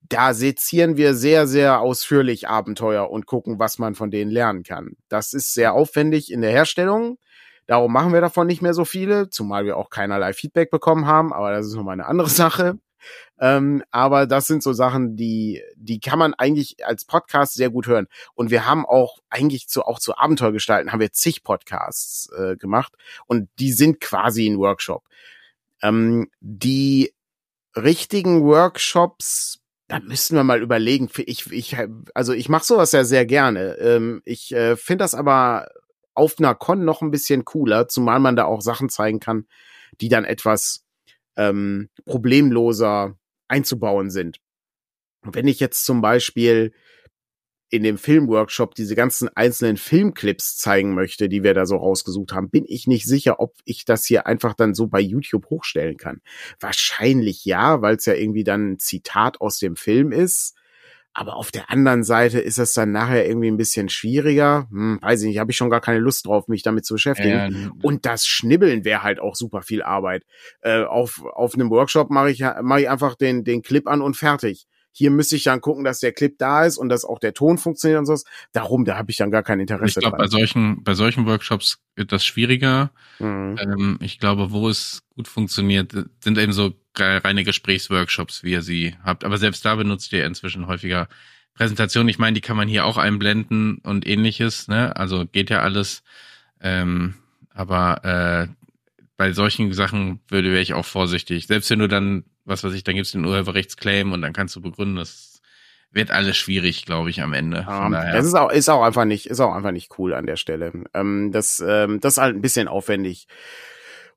da 0.08 0.34
sezieren 0.34 0.96
wir 0.96 1.14
sehr, 1.14 1.46
sehr 1.46 1.80
ausführlich 1.80 2.48
Abenteuer 2.48 3.10
und 3.10 3.26
gucken, 3.26 3.58
was 3.58 3.78
man 3.78 3.94
von 3.94 4.10
denen 4.10 4.30
lernen 4.30 4.62
kann. 4.62 4.96
Das 5.08 5.32
ist 5.32 5.54
sehr 5.54 5.74
aufwendig 5.74 6.32
in 6.32 6.40
der 6.40 6.50
Herstellung. 6.50 7.18
Darum 7.66 7.92
machen 7.92 8.12
wir 8.12 8.20
davon 8.20 8.46
nicht 8.46 8.62
mehr 8.62 8.74
so 8.74 8.84
viele, 8.84 9.28
zumal 9.30 9.64
wir 9.64 9.76
auch 9.76 9.90
keinerlei 9.90 10.32
Feedback 10.32 10.70
bekommen 10.70 11.06
haben, 11.06 11.32
aber 11.32 11.52
das 11.52 11.66
ist 11.66 11.74
nochmal 11.74 11.94
eine 11.94 12.06
andere 12.06 12.28
Sache. 12.30 12.78
Ähm, 13.38 13.82
aber 13.90 14.26
das 14.26 14.46
sind 14.46 14.62
so 14.62 14.72
Sachen, 14.72 15.16
die, 15.16 15.62
die 15.76 16.00
kann 16.00 16.18
man 16.18 16.34
eigentlich 16.34 16.84
als 16.86 17.04
Podcast 17.04 17.54
sehr 17.54 17.70
gut 17.70 17.86
hören. 17.86 18.06
Und 18.34 18.50
wir 18.50 18.66
haben 18.66 18.84
auch 18.86 19.18
eigentlich 19.30 19.68
zu, 19.68 19.82
auch 19.82 19.98
zu 19.98 20.16
Abenteuergestalten 20.16 20.92
haben 20.92 21.00
wir 21.00 21.12
zig 21.12 21.42
Podcasts 21.42 22.30
äh, 22.36 22.56
gemacht 22.56 22.94
und 23.26 23.48
die 23.58 23.72
sind 23.72 24.00
quasi 24.00 24.46
ein 24.48 24.58
Workshop. 24.58 25.04
Ähm, 25.82 26.30
die 26.40 27.12
richtigen 27.76 28.42
Workshops, 28.44 29.60
da 29.88 30.00
müssen 30.00 30.36
wir 30.36 30.44
mal 30.44 30.62
überlegen. 30.62 31.08
Ich, 31.26 31.50
ich, 31.50 31.76
also 32.14 32.32
ich 32.32 32.48
mache 32.48 32.64
sowas 32.64 32.92
ja 32.92 33.04
sehr 33.04 33.26
gerne. 33.26 33.76
Ähm, 33.78 34.22
ich 34.24 34.52
äh, 34.52 34.76
finde 34.76 35.04
das 35.04 35.14
aber 35.14 35.68
auf 36.14 36.38
einer 36.38 36.54
Con 36.54 36.84
noch 36.84 37.02
ein 37.02 37.10
bisschen 37.10 37.44
cooler, 37.44 37.88
zumal 37.88 38.20
man 38.20 38.36
da 38.36 38.44
auch 38.44 38.60
Sachen 38.60 38.88
zeigen 38.88 39.20
kann, 39.20 39.46
die 40.00 40.08
dann 40.08 40.24
etwas 40.24 40.84
ähm, 41.36 41.88
problemloser 42.04 43.18
einzubauen 43.48 44.10
sind. 44.10 44.38
wenn 45.22 45.48
ich 45.48 45.60
jetzt 45.60 45.84
zum 45.84 46.00
Beispiel 46.00 46.72
in 47.70 47.84
dem 47.84 47.98
Filmworkshop 47.98 48.74
diese 48.74 48.96
ganzen 48.96 49.28
einzelnen 49.36 49.76
Filmclips 49.76 50.56
zeigen 50.56 50.94
möchte, 50.94 51.28
die 51.28 51.44
wir 51.44 51.54
da 51.54 51.66
so 51.66 51.76
rausgesucht 51.76 52.32
haben, 52.32 52.50
bin 52.50 52.64
ich 52.66 52.88
nicht 52.88 53.06
sicher, 53.06 53.38
ob 53.38 53.54
ich 53.64 53.84
das 53.84 54.04
hier 54.04 54.26
einfach 54.26 54.54
dann 54.54 54.74
so 54.74 54.88
bei 54.88 55.00
YouTube 55.00 55.46
hochstellen 55.50 55.96
kann. 55.96 56.20
Wahrscheinlich 56.58 57.44
ja, 57.44 57.80
weil 57.80 57.96
es 57.96 58.06
ja 58.06 58.14
irgendwie 58.14 58.44
dann 58.44 58.72
ein 58.72 58.78
Zitat 58.78 59.40
aus 59.40 59.58
dem 59.58 59.76
Film 59.76 60.10
ist. 60.10 60.56
Aber 61.12 61.36
auf 61.36 61.50
der 61.50 61.70
anderen 61.70 62.04
Seite 62.04 62.38
ist 62.38 62.58
es 62.58 62.72
dann 62.72 62.92
nachher 62.92 63.26
irgendwie 63.26 63.50
ein 63.50 63.56
bisschen 63.56 63.88
schwieriger. 63.88 64.68
Hm, 64.70 65.00
weiß 65.02 65.22
ich 65.22 65.28
nicht, 65.28 65.38
habe 65.38 65.50
ich 65.50 65.56
schon 65.56 65.70
gar 65.70 65.80
keine 65.80 65.98
Lust 65.98 66.26
drauf, 66.26 66.46
mich 66.46 66.62
damit 66.62 66.84
zu 66.84 66.94
beschäftigen. 66.94 67.30
Ja, 67.30 67.48
ja. 67.48 67.70
Und 67.82 68.06
das 68.06 68.26
Schnibbeln 68.26 68.84
wäre 68.84 69.02
halt 69.02 69.18
auch 69.18 69.34
super 69.34 69.62
viel 69.62 69.82
Arbeit. 69.82 70.24
Äh, 70.60 70.84
auf, 70.84 71.22
auf 71.24 71.54
einem 71.54 71.70
Workshop 71.70 72.10
mache 72.10 72.30
ich, 72.30 72.44
mach 72.62 72.78
ich 72.78 72.88
einfach 72.88 73.16
den, 73.16 73.42
den 73.42 73.62
Clip 73.62 73.88
an 73.88 74.02
und 74.02 74.16
fertig. 74.16 74.66
Hier 74.92 75.10
müsste 75.10 75.36
ich 75.36 75.44
dann 75.44 75.60
gucken, 75.60 75.84
dass 75.84 76.00
der 76.00 76.12
Clip 76.12 76.36
da 76.38 76.64
ist 76.64 76.76
und 76.76 76.88
dass 76.88 77.04
auch 77.04 77.20
der 77.20 77.32
Ton 77.32 77.58
funktioniert 77.58 77.98
und 78.00 78.06
so. 78.06 78.16
Darum, 78.52 78.84
da 78.84 78.96
habe 78.96 79.10
ich 79.10 79.16
dann 79.16 79.30
gar 79.30 79.42
kein 79.42 79.60
Interesse. 79.60 80.00
Ich 80.00 80.02
glaube, 80.02 80.16
bei 80.16 80.26
solchen, 80.26 80.82
bei 80.82 80.94
solchen 80.94 81.26
Workshops 81.26 81.78
wird 81.94 82.12
das 82.12 82.24
schwieriger. 82.24 82.90
Mhm. 83.20 83.56
Ähm, 83.60 83.98
ich 84.00 84.18
glaube, 84.18 84.50
wo 84.50 84.68
es 84.68 85.02
gut 85.14 85.28
funktioniert, 85.28 85.92
sind 86.22 86.38
eben 86.38 86.52
so 86.52 86.72
reine 86.96 87.44
Gesprächsworkshops, 87.44 88.42
wie 88.42 88.52
ihr 88.52 88.62
sie 88.62 88.96
habt. 89.04 89.24
Aber 89.24 89.38
selbst 89.38 89.64
da 89.64 89.74
benutzt 89.74 90.12
ihr 90.12 90.26
inzwischen 90.26 90.66
häufiger 90.66 91.08
Präsentationen. 91.54 92.08
Ich 92.08 92.18
meine, 92.18 92.34
die 92.34 92.40
kann 92.40 92.56
man 92.56 92.68
hier 92.68 92.84
auch 92.84 92.96
einblenden 92.96 93.78
und 93.78 94.06
ähnliches. 94.06 94.68
Ne? 94.68 94.96
Also 94.96 95.26
geht 95.26 95.50
ja 95.50 95.60
alles. 95.60 96.02
Ähm, 96.60 97.14
aber 97.52 98.48
äh, 98.48 99.04
bei 99.16 99.32
solchen 99.32 99.72
Sachen 99.72 100.20
würde 100.28 100.50
wäre 100.50 100.62
ich 100.62 100.74
auch 100.74 100.86
vorsichtig. 100.86 101.46
Selbst 101.46 101.70
wenn 101.70 101.78
du 101.78 101.88
dann, 101.88 102.24
was 102.44 102.64
weiß 102.64 102.72
ich, 102.72 102.84
dann 102.84 102.94
gibt's 102.94 103.12
den 103.12 103.24
Urheberrechtsclaim 103.24 104.12
und 104.12 104.22
dann 104.22 104.32
kannst 104.32 104.56
du 104.56 104.60
begründen, 104.60 104.96
das 104.96 105.42
wird 105.92 106.10
alles 106.10 106.36
schwierig, 106.36 106.86
glaube 106.86 107.10
ich, 107.10 107.20
am 107.20 107.32
Ende. 107.32 107.66
Um, 107.68 107.92
das 107.92 108.24
ist 108.24 108.34
auch, 108.34 108.50
ist 108.50 108.68
auch 108.68 108.82
einfach 108.82 109.04
nicht, 109.04 109.26
ist 109.26 109.40
auch 109.40 109.54
einfach 109.54 109.72
nicht 109.72 109.98
cool 109.98 110.14
an 110.14 110.26
der 110.26 110.36
Stelle. 110.36 110.72
Ähm, 110.94 111.32
das, 111.32 111.62
ähm, 111.66 112.00
das 112.00 112.14
ist 112.14 112.18
halt 112.18 112.36
ein 112.36 112.42
bisschen 112.42 112.68
aufwendig. 112.68 113.26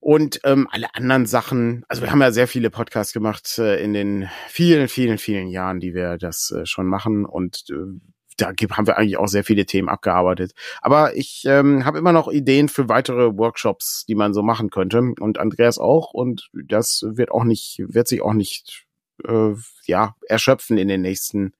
Und 0.04 0.42
ähm, 0.44 0.68
alle 0.70 0.94
anderen 0.96 1.26
Sachen, 1.26 1.86
also 1.88 2.02
wir 2.02 2.12
haben 2.12 2.20
ja 2.20 2.34
sehr 2.34 2.50
viele 2.50 2.70
Podcasts 2.70 3.14
gemacht 3.14 3.58
äh, 3.58 3.82
in 3.82 3.94
den 3.94 4.28
vielen, 4.50 4.90
vielen, 4.90 5.18
vielen 5.18 5.48
Jahren, 5.48 5.80
die 5.80 5.94
wir 5.94 6.18
das 6.18 6.52
äh, 6.52 6.66
schon 6.66 6.88
machen. 6.88 7.26
Und 7.26 7.64
äh, 7.70 8.02
da 8.36 8.48
haben 8.48 8.86
wir 8.86 8.98
eigentlich 8.98 9.16
auch 9.16 9.30
sehr 9.30 9.46
viele 9.46 9.66
Themen 9.66 9.88
abgearbeitet. 9.88 10.52
Aber 10.82 11.16
ich 11.16 11.44
ähm, 11.46 11.86
habe 11.86 12.00
immer 12.00 12.12
noch 12.12 12.28
Ideen 12.28 12.68
für 12.68 12.90
weitere 12.90 13.38
Workshops, 13.38 14.04
die 14.06 14.16
man 14.16 14.34
so 14.34 14.44
machen 14.44 14.70
könnte. 14.70 15.00
Und 15.22 15.38
Andreas 15.38 15.78
auch. 15.78 16.14
Und 16.14 16.50
das 16.54 17.06
wird 17.08 17.32
auch 17.32 17.46
nicht, 17.46 17.82
wird 17.88 18.10
sich 18.10 18.22
auch 18.22 18.34
nicht 18.34 18.86
äh, 19.26 19.54
ja 19.86 20.18
erschöpfen 20.28 20.78
in 20.78 20.90
den 20.90 21.02
nächsten 21.02 21.54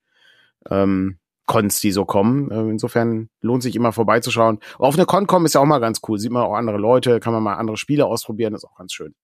ähm, 0.68 1.18
Cons, 1.46 1.80
die 1.80 1.92
so 1.92 2.04
kommen. 2.04 2.50
Äh, 2.50 2.70
insofern 2.70 3.28
lohnt 3.40 3.62
sich 3.62 3.76
immer 3.76 3.92
vorbeizuschauen. 3.92 4.60
Auf 4.78 4.94
eine 4.94 5.06
Con 5.06 5.26
kommen 5.26 5.46
ist 5.46 5.54
ja 5.54 5.60
auch 5.60 5.66
mal 5.66 5.78
ganz 5.78 6.00
cool. 6.08 6.18
Sieht 6.18 6.32
man 6.32 6.42
auch 6.42 6.54
andere 6.54 6.78
Leute, 6.78 7.20
kann 7.20 7.32
man 7.32 7.42
mal 7.42 7.54
andere 7.54 7.76
Spiele 7.76 8.06
ausprobieren, 8.06 8.54
ist 8.54 8.64
auch 8.64 8.76
ganz 8.76 8.92
schön. 8.92 9.14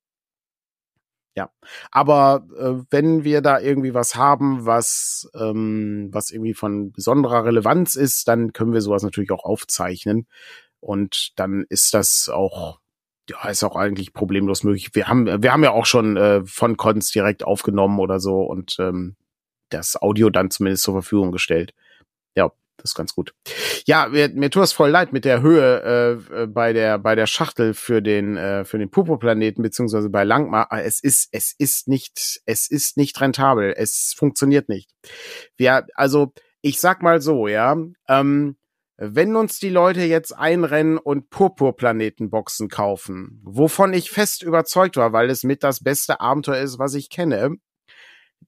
Ja, 1.37 1.51
aber 1.93 2.45
äh, 2.59 2.85
wenn 2.91 3.23
wir 3.25 3.41
da 3.41 3.61
irgendwie 3.61 3.95
was 3.95 4.17
haben, 4.17 4.67
was 4.67 5.31
ähm, 5.35 6.09
was 6.13 6.33
irgendwie 6.33 6.55
von 6.55 6.91
besonderer 6.93 7.45
Relevanz 7.45 7.95
ist, 7.95 8.27
dann 8.27 8.53
können 8.53 8.73
wir 8.73 8.81
sowas 8.81 9.05
natürlich 9.05 9.31
auch 9.31 9.45
aufzeichnen 9.45 10.27
und 10.81 11.33
dann 11.37 11.65
ist 11.69 11.95
das 11.95 12.29
auch 12.29 12.81
ja 13.29 13.49
ist 13.49 13.63
auch 13.63 13.77
eigentlich 13.77 14.13
problemlos 14.13 14.65
möglich. 14.65 14.91
Wir 14.95 15.07
haben 15.07 15.43
wir 15.43 15.53
haben 15.53 15.63
ja 15.63 15.71
auch 15.71 15.87
schon 15.87 16.17
äh, 16.17 16.45
von 16.45 16.77
Cons 16.77 17.13
direkt 17.13 17.45
aufgenommen 17.45 18.01
oder 18.01 18.19
so 18.19 18.43
und 18.43 18.77
ähm, 18.81 19.17
das 19.71 19.97
Audio 20.03 20.31
dann 20.31 20.51
zumindest 20.51 20.83
zur 20.83 20.95
Verfügung 20.95 21.31
gestellt 21.33 21.75
ja, 22.37 22.51
das 22.77 22.93
ist 22.93 22.95
ganz 22.95 23.15
gut. 23.15 23.35
Ja, 23.87 24.09
mir, 24.09 24.29
mir 24.31 24.51
tut 24.51 24.65
es 24.65 24.73
voll 24.73 24.91
leid 24.91 25.13
mit 25.13 25.25
der 25.25 25.43
Höhe 25.43 26.19
äh, 26.33 26.47
bei 26.47 26.73
der 26.73 26.99
bei 26.99 27.15
der 27.15 27.27
Schachtel 27.27 27.75
für 27.75 28.01
den 28.01 28.37
äh, 28.37 28.65
für 28.65 28.79
den 28.79 28.91
Pupo-Planeten 28.91 29.63
beziehungsweise 29.63 30.09
bei 30.09 30.25
Langmar. 30.25 30.69
Es 30.71 31.01
ist 31.03 31.29
es 31.33 31.55
ist 31.57 31.89
nicht 31.89 32.41
es 32.47 32.71
ist 32.71 32.97
nicht 32.97 33.21
rentabel. 33.21 33.75
Es 33.77 34.15
funktioniert 34.17 34.69
nicht. 34.69 34.91
Wir 35.57 35.87
also 35.95 36.33
ich 36.63 36.81
sag 36.81 37.03
mal 37.03 37.21
so 37.21 37.49
ja. 37.49 37.77
Ähm, 38.09 38.57
wenn 39.03 39.35
uns 39.35 39.59
die 39.59 39.71
Leute 39.71 40.03
jetzt 40.03 40.37
einrennen 40.37 40.99
und 40.99 41.31
Purpurplanetenboxen 41.31 42.69
kaufen, 42.69 43.41
wovon 43.43 43.95
ich 43.95 44.11
fest 44.11 44.43
überzeugt 44.43 44.99
war, 44.99 45.15
weil 45.15 45.31
es 45.31 45.43
mit 45.43 45.63
das 45.63 45.83
beste 45.83 46.21
Abenteuer 46.21 46.61
ist, 46.61 46.79
was 46.79 46.93
ich 46.93 47.09
kenne, 47.09 47.57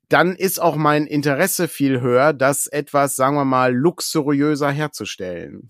dann 0.08 0.36
ist 0.36 0.60
auch 0.60 0.76
mein 0.76 1.06
Interesse 1.06 1.68
viel 1.68 2.00
höher, 2.00 2.32
das 2.32 2.66
etwas, 2.66 3.16
sagen 3.16 3.36
wir 3.36 3.44
mal, 3.44 3.74
luxuriöser 3.74 4.70
herzustellen. 4.70 5.68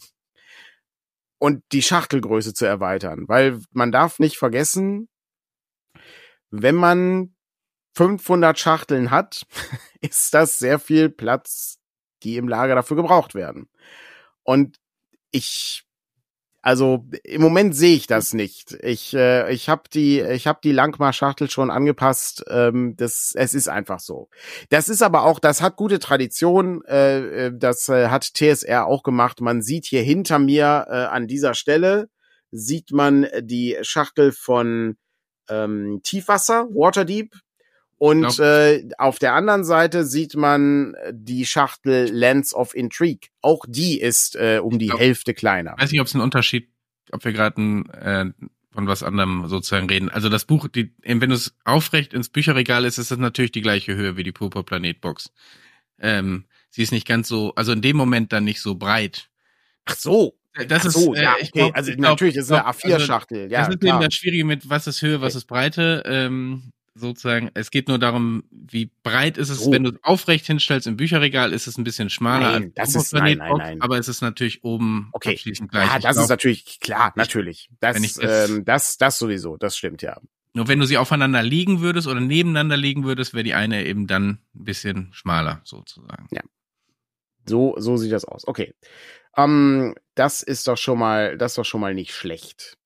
Und 1.39 1.63
die 1.73 1.83
Schachtelgröße 1.83 2.55
zu 2.55 2.67
erweitern. 2.67 3.25
Weil 3.29 3.61
man 3.73 3.93
darf 3.93 4.19
nicht 4.19 4.39
vergessen, 4.39 5.09
wenn 6.51 6.75
man 6.75 7.35
500 7.95 8.59
Schachteln 8.59 9.11
hat, 9.11 9.47
ist 10.01 10.35
das 10.35 10.59
sehr 10.59 10.79
viel 10.79 11.09
Platz, 11.09 11.79
die 12.23 12.37
im 12.37 12.49
Lager 12.49 12.75
dafür 12.75 12.97
gebraucht 12.97 13.35
werden. 13.35 13.69
Und 14.43 14.79
ich 15.31 15.85
also 16.63 17.05
im 17.25 17.43
Moment 17.43 17.75
sehe 17.75 17.97
ich 17.97 18.07
das 18.07 18.35
nicht. 18.35 18.73
Ich 18.83 19.15
äh, 19.15 19.53
ich 19.53 19.69
habe 19.69 19.83
die 19.93 20.21
ich 20.21 20.47
habe 20.47 20.61
die 20.63 20.71
Langmar-Schachtel 20.71 21.51
schon 21.51 21.71
angepasst. 21.71 22.45
Ähm, 22.49 22.95
das 22.97 23.33
es 23.35 23.53
ist 23.53 23.69
einfach 23.69 23.99
so. 23.99 24.29
Das 24.71 24.89
ist 24.89 25.03
aber 25.03 25.25
auch 25.25 25.41
das 25.41 25.61
hat 25.61 25.75
gute 25.77 25.99
Tradition. 25.99 26.85
Äh, 26.85 27.47
äh 27.47 27.53
das 27.53 27.89
äh, 27.89 28.09
hat 28.09 28.35
TSR 28.35 28.87
auch 28.87 29.03
gemacht. 29.03 29.41
Man 29.41 29.61
sieht 29.61 29.87
hier 29.87 30.03
hinter 30.03 30.39
mir 30.39 30.87
äh, 30.89 30.95
an 31.07 31.27
dieser 31.27 31.55
Stelle 31.55 32.09
sieht 32.53 32.93
man 32.93 33.27
die 33.41 33.79
Schachtel 33.83 34.31
von 34.31 34.97
ähm, 35.49 36.01
Tiefwasser 36.05 36.69
Waterdeep 36.71 37.35
und 38.03 38.41
äh, 38.41 38.89
auf 38.99 39.21
der 39.21 39.33
anderen 39.33 39.63
Seite 39.63 40.05
sieht 40.05 40.35
man 40.35 40.97
die 41.13 41.47
Schachtel 41.47 42.11
Lens 42.11 42.53
of 42.53 42.75
Intrigue. 42.75 43.29
Auch 43.43 43.65
die 43.69 44.01
ist 44.01 44.35
äh, 44.35 44.59
um 44.61 44.81
die 44.81 44.89
glaub, 44.89 44.99
Hälfte 44.99 45.35
kleiner. 45.35 45.75
Ich 45.77 45.85
weiß 45.85 45.93
nicht, 45.93 46.01
ob 46.01 46.09
es 46.09 46.15
einen 46.17 46.25
Unterschied, 46.25 46.69
ob 47.13 47.25
wir 47.25 47.33
gerade 47.33 47.63
äh, 47.63 48.25
von 48.73 48.89
was 48.89 49.05
anderem 49.05 49.47
sozusagen 49.47 49.89
reden. 49.89 50.09
Also 50.09 50.29
das 50.29 50.47
Buch, 50.47 50.67
die, 50.67 50.93
wenn 51.05 51.21
du 51.21 51.37
es 51.37 51.55
aufrecht 51.65 52.13
ins 52.13 52.29
Bücherregal 52.29 52.87
ist, 52.87 52.99
ist 52.99 53.13
das 53.13 53.19
natürlich 53.19 53.53
die 53.53 53.61
gleiche 53.61 53.95
Höhe 53.95 54.17
wie 54.17 54.25
die 54.25 54.33
Purpur 54.33 54.67
Planet 54.67 55.01
Box. 55.01 55.31
Ähm, 56.01 56.47
sie 56.71 56.83
ist 56.83 56.91
nicht 56.91 57.07
ganz 57.07 57.29
so, 57.29 57.55
also 57.55 57.71
in 57.71 57.83
dem 57.83 57.97
Moment 57.97 58.33
dann 58.33 58.43
nicht 58.43 58.63
so 58.63 58.75
breit. 58.75 59.31
Ach 59.85 59.95
so. 59.95 60.37
Das 60.67 60.87
Ach 60.87 60.91
so, 60.91 61.15
ist, 61.15 61.21
äh, 61.21 61.23
ja, 61.23 61.35
okay. 61.35 61.51
glaub, 61.53 61.77
also 61.77 61.93
glaub, 61.93 62.01
natürlich 62.01 62.35
ist 62.35 62.47
es 62.47 62.51
eine 62.51 62.63
glaub, 62.63 62.75
also 62.85 62.97
A4-Schachtel. 62.97 63.49
ja, 63.49 63.61
das 63.61 63.69
ist 63.69 63.81
klar. 63.81 63.95
eben 63.95 64.05
das 64.11 64.15
Schwierige 64.17 64.45
mit, 64.45 64.69
was 64.69 64.89
ist 64.89 65.03
Höhe, 65.03 65.21
was 65.21 65.37
ist 65.37 65.45
Breite. 65.45 66.03
Ähm, 66.05 66.73
sozusagen, 66.95 67.51
es 67.55 67.71
geht 67.71 67.89
nur 67.89 67.99
darum, 67.99 68.45
wie 68.51 68.91
breit 69.03 69.39
ist 69.39 69.49
es, 69.49 69.61
So. 69.65 69.73
wenn 69.73 69.85
du 69.85 69.91
es 69.93 69.97
aufrecht 70.03 70.47
hinstellst 70.47 70.87
im 70.87 70.97
Bücherregal, 70.97 71.53
ist 71.53 71.67
es 71.67 71.79
ein 71.79 71.85
bisschen 71.85 72.11
schmaler 72.11 72.61
Nein, 72.61 72.73
das 72.75 72.95
ist- 72.95 73.13
nein, 73.15 73.39
nein, 73.39 73.53
nein. 73.57 73.81
aber 73.83 73.99
es 73.99 74.09
ist 74.09 74.21
natürlich 74.21 74.63
oben 74.65 75.09
Okay. 75.13 75.33
abschließend 75.33 75.71
gleich. 75.71 75.89
Ja, 75.89 75.97
Ich 75.97 76.03
das 76.03 76.15
glaub, 76.17 76.25
ist 76.25 76.31
natürlich 76.31 76.81
klar, 76.81 77.13
natürlich. 77.17 77.71
Das, 77.81 77.99
ich 77.99 78.15
das- 78.15 78.51
ähm, 78.51 78.65
das, 78.65 78.97
das 78.99 79.19
sowieso, 79.19 79.57
das 79.57 79.77
stimmt 79.77 80.03
ja. 80.03 80.21
Nur 80.55 80.69
wenn 80.69 80.79
du 80.79 80.85
sie 80.87 80.99
aufeinander 80.99 81.43
liegen 81.43 81.81
würdest 81.81 82.07
oder 82.07 82.21
nebeneinander 82.21 82.77
liegen 82.77 83.05
würdest, 83.05 83.33
wäre 83.33 83.43
die 83.45 83.55
eine 83.55 83.87
eben 83.87 84.07
dann 84.07 84.29
ein 84.55 84.65
bisschen 84.65 85.09
schmaler, 85.15 85.63
sozusagen. 85.65 86.29
So, 87.49 87.75
so 87.79 87.97
sieht 87.97 88.13
das 88.13 88.25
aus. 88.27 88.47
Okay. 88.47 88.75
Ähm, 89.37 89.95
das 90.15 90.43
ist 90.43 90.69
doch 90.69 90.77
schon 90.77 90.99
mal, 90.99 91.39
das 91.39 91.53
ist 91.53 91.59
doch 91.59 91.65
schon 91.65 91.81
mal 91.81 91.95
nicht 91.95 92.13
schlecht. 92.15 92.77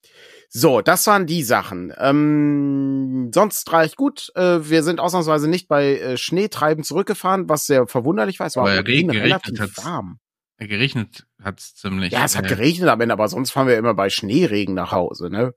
So, 0.49 0.81
das 0.81 1.07
waren 1.07 1.27
die 1.27 1.43
Sachen. 1.43 1.93
Ähm, 1.99 3.31
sonst 3.35 3.71
reich 3.73 3.97
gut. 3.97 4.31
Äh, 4.35 4.69
wir 4.69 4.83
sind 4.83 5.01
ausnahmsweise 5.01 5.49
nicht 5.49 5.69
bei 5.69 5.99
äh, 5.99 6.17
Schneetreiben 6.17 6.85
zurückgefahren, 6.85 7.49
was 7.49 7.67
sehr 7.67 7.87
verwunderlich 7.87 8.39
war. 8.41 8.47
Es 8.47 8.57
war 8.57 8.69
Aber 8.69 8.87
Regen- 8.87 9.11
relativ 9.11 9.61
hat's. 9.61 9.85
warm. 9.85 10.19
Geregnet 10.59 11.27
hat's 11.43 11.75
ziemlich. 11.75 12.13
Ja, 12.13 12.25
es 12.25 12.37
hat 12.37 12.47
äh, 12.47 12.49
geregnet 12.49 12.89
am 12.89 13.01
Ende, 13.01 13.13
aber 13.13 13.29
sonst 13.29 13.51
fahren 13.51 13.67
wir 13.69 13.77
immer 13.77 13.93
bei 13.95 14.09
Schneeregen 14.09 14.75
nach 14.75 14.91
Hause, 14.93 15.29
ne? 15.29 15.53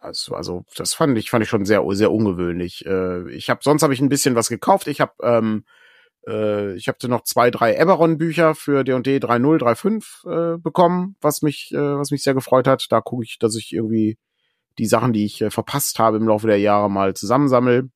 Also, 0.00 0.34
also 0.34 0.64
das 0.76 0.94
fand 0.94 1.18
ich 1.18 1.28
fand 1.28 1.42
ich 1.42 1.50
schon 1.50 1.64
sehr 1.64 1.82
sehr 1.90 2.12
ungewöhnlich. 2.12 2.86
Äh, 2.86 3.28
ich 3.32 3.50
habe 3.50 3.60
sonst 3.62 3.82
habe 3.82 3.92
ich 3.92 4.00
ein 4.00 4.08
bisschen 4.08 4.36
was 4.36 4.48
gekauft. 4.48 4.86
Ich 4.86 5.00
habe 5.00 5.12
ähm, 5.22 5.64
äh, 6.26 6.74
ich 6.74 6.88
habe 6.88 7.08
noch 7.08 7.22
zwei 7.24 7.50
drei 7.50 7.74
Eberron 7.74 8.18
Bücher 8.18 8.54
für 8.54 8.84
D&D 8.84 9.18
3.0 9.18 9.58
3.5 9.58 10.54
äh, 10.54 10.58
bekommen, 10.58 11.16
was 11.20 11.42
mich 11.42 11.70
äh, 11.72 11.76
was 11.76 12.10
mich 12.10 12.22
sehr 12.22 12.34
gefreut 12.34 12.66
hat. 12.66 12.86
Da 12.90 13.00
gucke 13.00 13.24
ich, 13.24 13.38
dass 13.38 13.56
ich 13.56 13.72
irgendwie 13.72 14.18
die 14.78 14.86
Sachen, 14.86 15.12
die 15.12 15.24
ich 15.24 15.40
äh, 15.42 15.50
verpasst 15.50 15.98
habe 15.98 16.16
im 16.16 16.28
Laufe 16.28 16.46
der 16.46 16.58
Jahre 16.58 16.90
mal 16.90 17.14
zusammensammel 17.14 17.90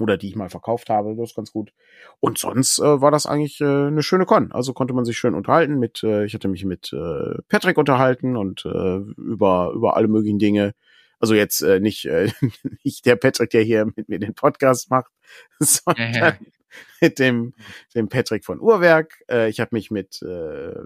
oder 0.00 0.16
die 0.16 0.28
ich 0.28 0.36
mal 0.36 0.48
verkauft 0.48 0.90
habe. 0.90 1.14
Das 1.16 1.30
ist 1.30 1.36
ganz 1.36 1.52
gut. 1.52 1.72
Und 2.20 2.38
sonst 2.38 2.78
äh, 2.78 3.00
war 3.00 3.10
das 3.10 3.26
eigentlich 3.26 3.60
äh, 3.60 3.64
eine 3.64 4.02
schöne 4.02 4.26
Con. 4.26 4.52
Also 4.52 4.72
konnte 4.72 4.94
man 4.94 5.04
sich 5.04 5.18
schön 5.18 5.34
unterhalten 5.34 5.78
mit, 5.78 6.02
äh, 6.02 6.24
ich 6.24 6.34
hatte 6.34 6.48
mich 6.48 6.64
mit 6.64 6.92
äh, 6.92 7.42
Patrick 7.48 7.78
unterhalten 7.78 8.36
und 8.36 8.64
äh, 8.64 8.98
über, 9.20 9.72
über 9.74 9.96
alle 9.96 10.08
möglichen 10.08 10.38
Dinge. 10.38 10.74
Also 11.18 11.34
jetzt 11.34 11.60
äh, 11.60 11.80
nicht, 11.80 12.06
äh, 12.06 12.30
nicht 12.84 13.04
der 13.04 13.16
Patrick, 13.16 13.50
der 13.50 13.62
hier 13.62 13.84
mit 13.84 14.08
mir 14.08 14.18
den 14.18 14.34
Podcast 14.34 14.90
macht, 14.90 15.12
sondern 15.58 16.14
Ja, 16.14 16.28
ja. 16.28 16.36
mit 17.00 17.18
dem, 17.18 17.54
dem 17.94 18.08
Patrick 18.08 18.44
von 18.44 18.60
Uhrwerk. 18.60 19.22
Äh, 19.30 19.48
ich 19.48 19.60
habe 19.60 19.70
mich 19.72 19.90
mit 19.90 20.22
äh, 20.22 20.26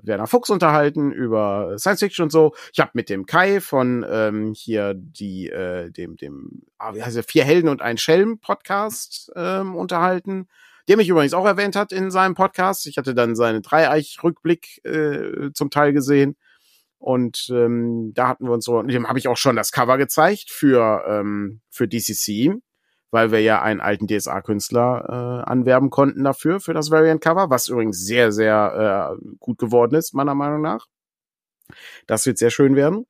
Werner 0.03 0.27
Fuchs 0.27 0.51
unterhalten 0.51 1.13
über 1.13 1.77
Science 1.79 2.01
Fiction 2.01 2.25
und 2.25 2.31
so. 2.31 2.55
Ich 2.73 2.81
habe 2.81 2.93
mit 2.95 3.09
dem 3.09 3.27
Kai 3.27 3.61
von 3.61 4.05
ähm, 4.09 4.55
hier 4.55 4.95
die, 4.95 5.49
äh, 5.49 5.91
dem, 5.91 6.17
dem, 6.17 6.63
ah, 6.79 6.95
wie 6.95 7.03
heißt 7.03 7.17
der, 7.17 7.25
Vier 7.25 7.45
Helden 7.45 7.69
und 7.69 7.83
ein 7.83 7.99
Schelm 7.99 8.39
Podcast 8.39 9.33
ähm, 9.37 9.75
unterhalten. 9.75 10.49
Der 10.89 10.99
mich 10.99 11.09
übrigens 11.09 11.33
auch 11.33 11.47
erwähnt 11.47 11.77
hat 11.77 11.93
in 11.93 12.11
seinem 12.11 12.35
Podcast. 12.35 12.87
Ich 12.87 12.99
hatte 12.99 13.15
dann 13.15 13.37
seinen 13.37 13.63
Dreieich-Rückblick 13.63 14.85
äh, 14.85 15.51
zum 15.55 15.71
Teil 15.71 15.95
gesehen. 15.95 16.37
Und 16.99 17.49
ähm, 17.51 18.13
da 18.15 18.29
hatten 18.29 18.47
wir 18.47 18.53
uns 18.53 18.65
so, 18.65 18.81
dem 18.83 19.09
habe 19.09 19.19
ich 19.19 19.29
auch 19.29 19.37
schon 19.37 19.57
das 19.57 19.73
Cover 19.73 19.99
gezeigt 19.99 20.51
für, 20.51 21.05
ähm, 21.07 21.61
für 21.69 21.87
DCC, 21.87 22.55
weil 23.15 23.31
wir 23.31 23.41
ja 23.41 23.63
einen 23.63 23.81
alten 23.81 24.09
DSA-Künstler 24.09 25.45
äh, 25.47 25.49
anwerben 25.49 25.89
konnten 25.89 26.25
dafür, 26.25 26.59
für 26.59 26.75
das 26.75 26.91
Variant-Cover, 26.91 27.49
was 27.49 27.69
übrigens 27.69 28.05
sehr, 28.05 28.33
sehr 28.33 29.17
äh, 29.23 29.25
gut 29.39 29.59
geworden 29.59 29.95
ist, 29.95 30.15
meiner 30.15 30.35
Meinung 30.35 30.61
nach. 30.61 30.87
Das 32.09 32.27
wird 32.27 32.39
sehr 32.39 32.51
schön 32.51 32.75
werden. 32.75 33.07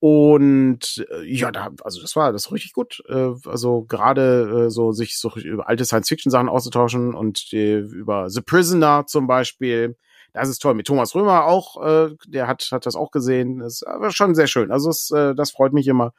Und 0.00 1.06
äh, 1.12 1.22
ja, 1.32 1.52
da, 1.52 1.70
also 1.84 2.02
das 2.02 2.16
war 2.16 2.32
das 2.32 2.46
war 2.46 2.54
richtig 2.54 2.72
gut. 2.72 3.04
Äh, 3.08 3.34
also 3.46 3.84
gerade 3.84 4.66
äh, 4.66 4.70
so 4.70 4.90
sich 4.90 5.16
so 5.16 5.30
über 5.36 5.68
alte 5.68 5.84
Science-Fiction-Sachen 5.84 6.48
auszutauschen 6.48 7.14
und 7.14 7.52
äh, 7.52 7.78
über 7.78 8.28
The 8.28 8.40
Prisoner 8.40 9.06
zum 9.06 9.28
Beispiel. 9.28 9.96
Das 10.32 10.48
ist 10.48 10.58
toll. 10.58 10.74
Mit 10.74 10.88
Thomas 10.88 11.14
Römer 11.14 11.44
auch, 11.44 11.80
äh, 11.86 12.16
der 12.26 12.48
hat, 12.48 12.68
hat 12.72 12.84
das 12.84 12.96
auch 12.96 13.12
gesehen. 13.12 13.60
Das 13.60 13.84
aber 13.84 14.10
schon 14.10 14.34
sehr 14.34 14.48
schön. 14.48 14.72
Also 14.72 14.90
es, 14.90 15.12
äh, 15.12 15.36
das 15.36 15.52
freut 15.52 15.72
mich 15.72 15.86
immer, 15.86 16.14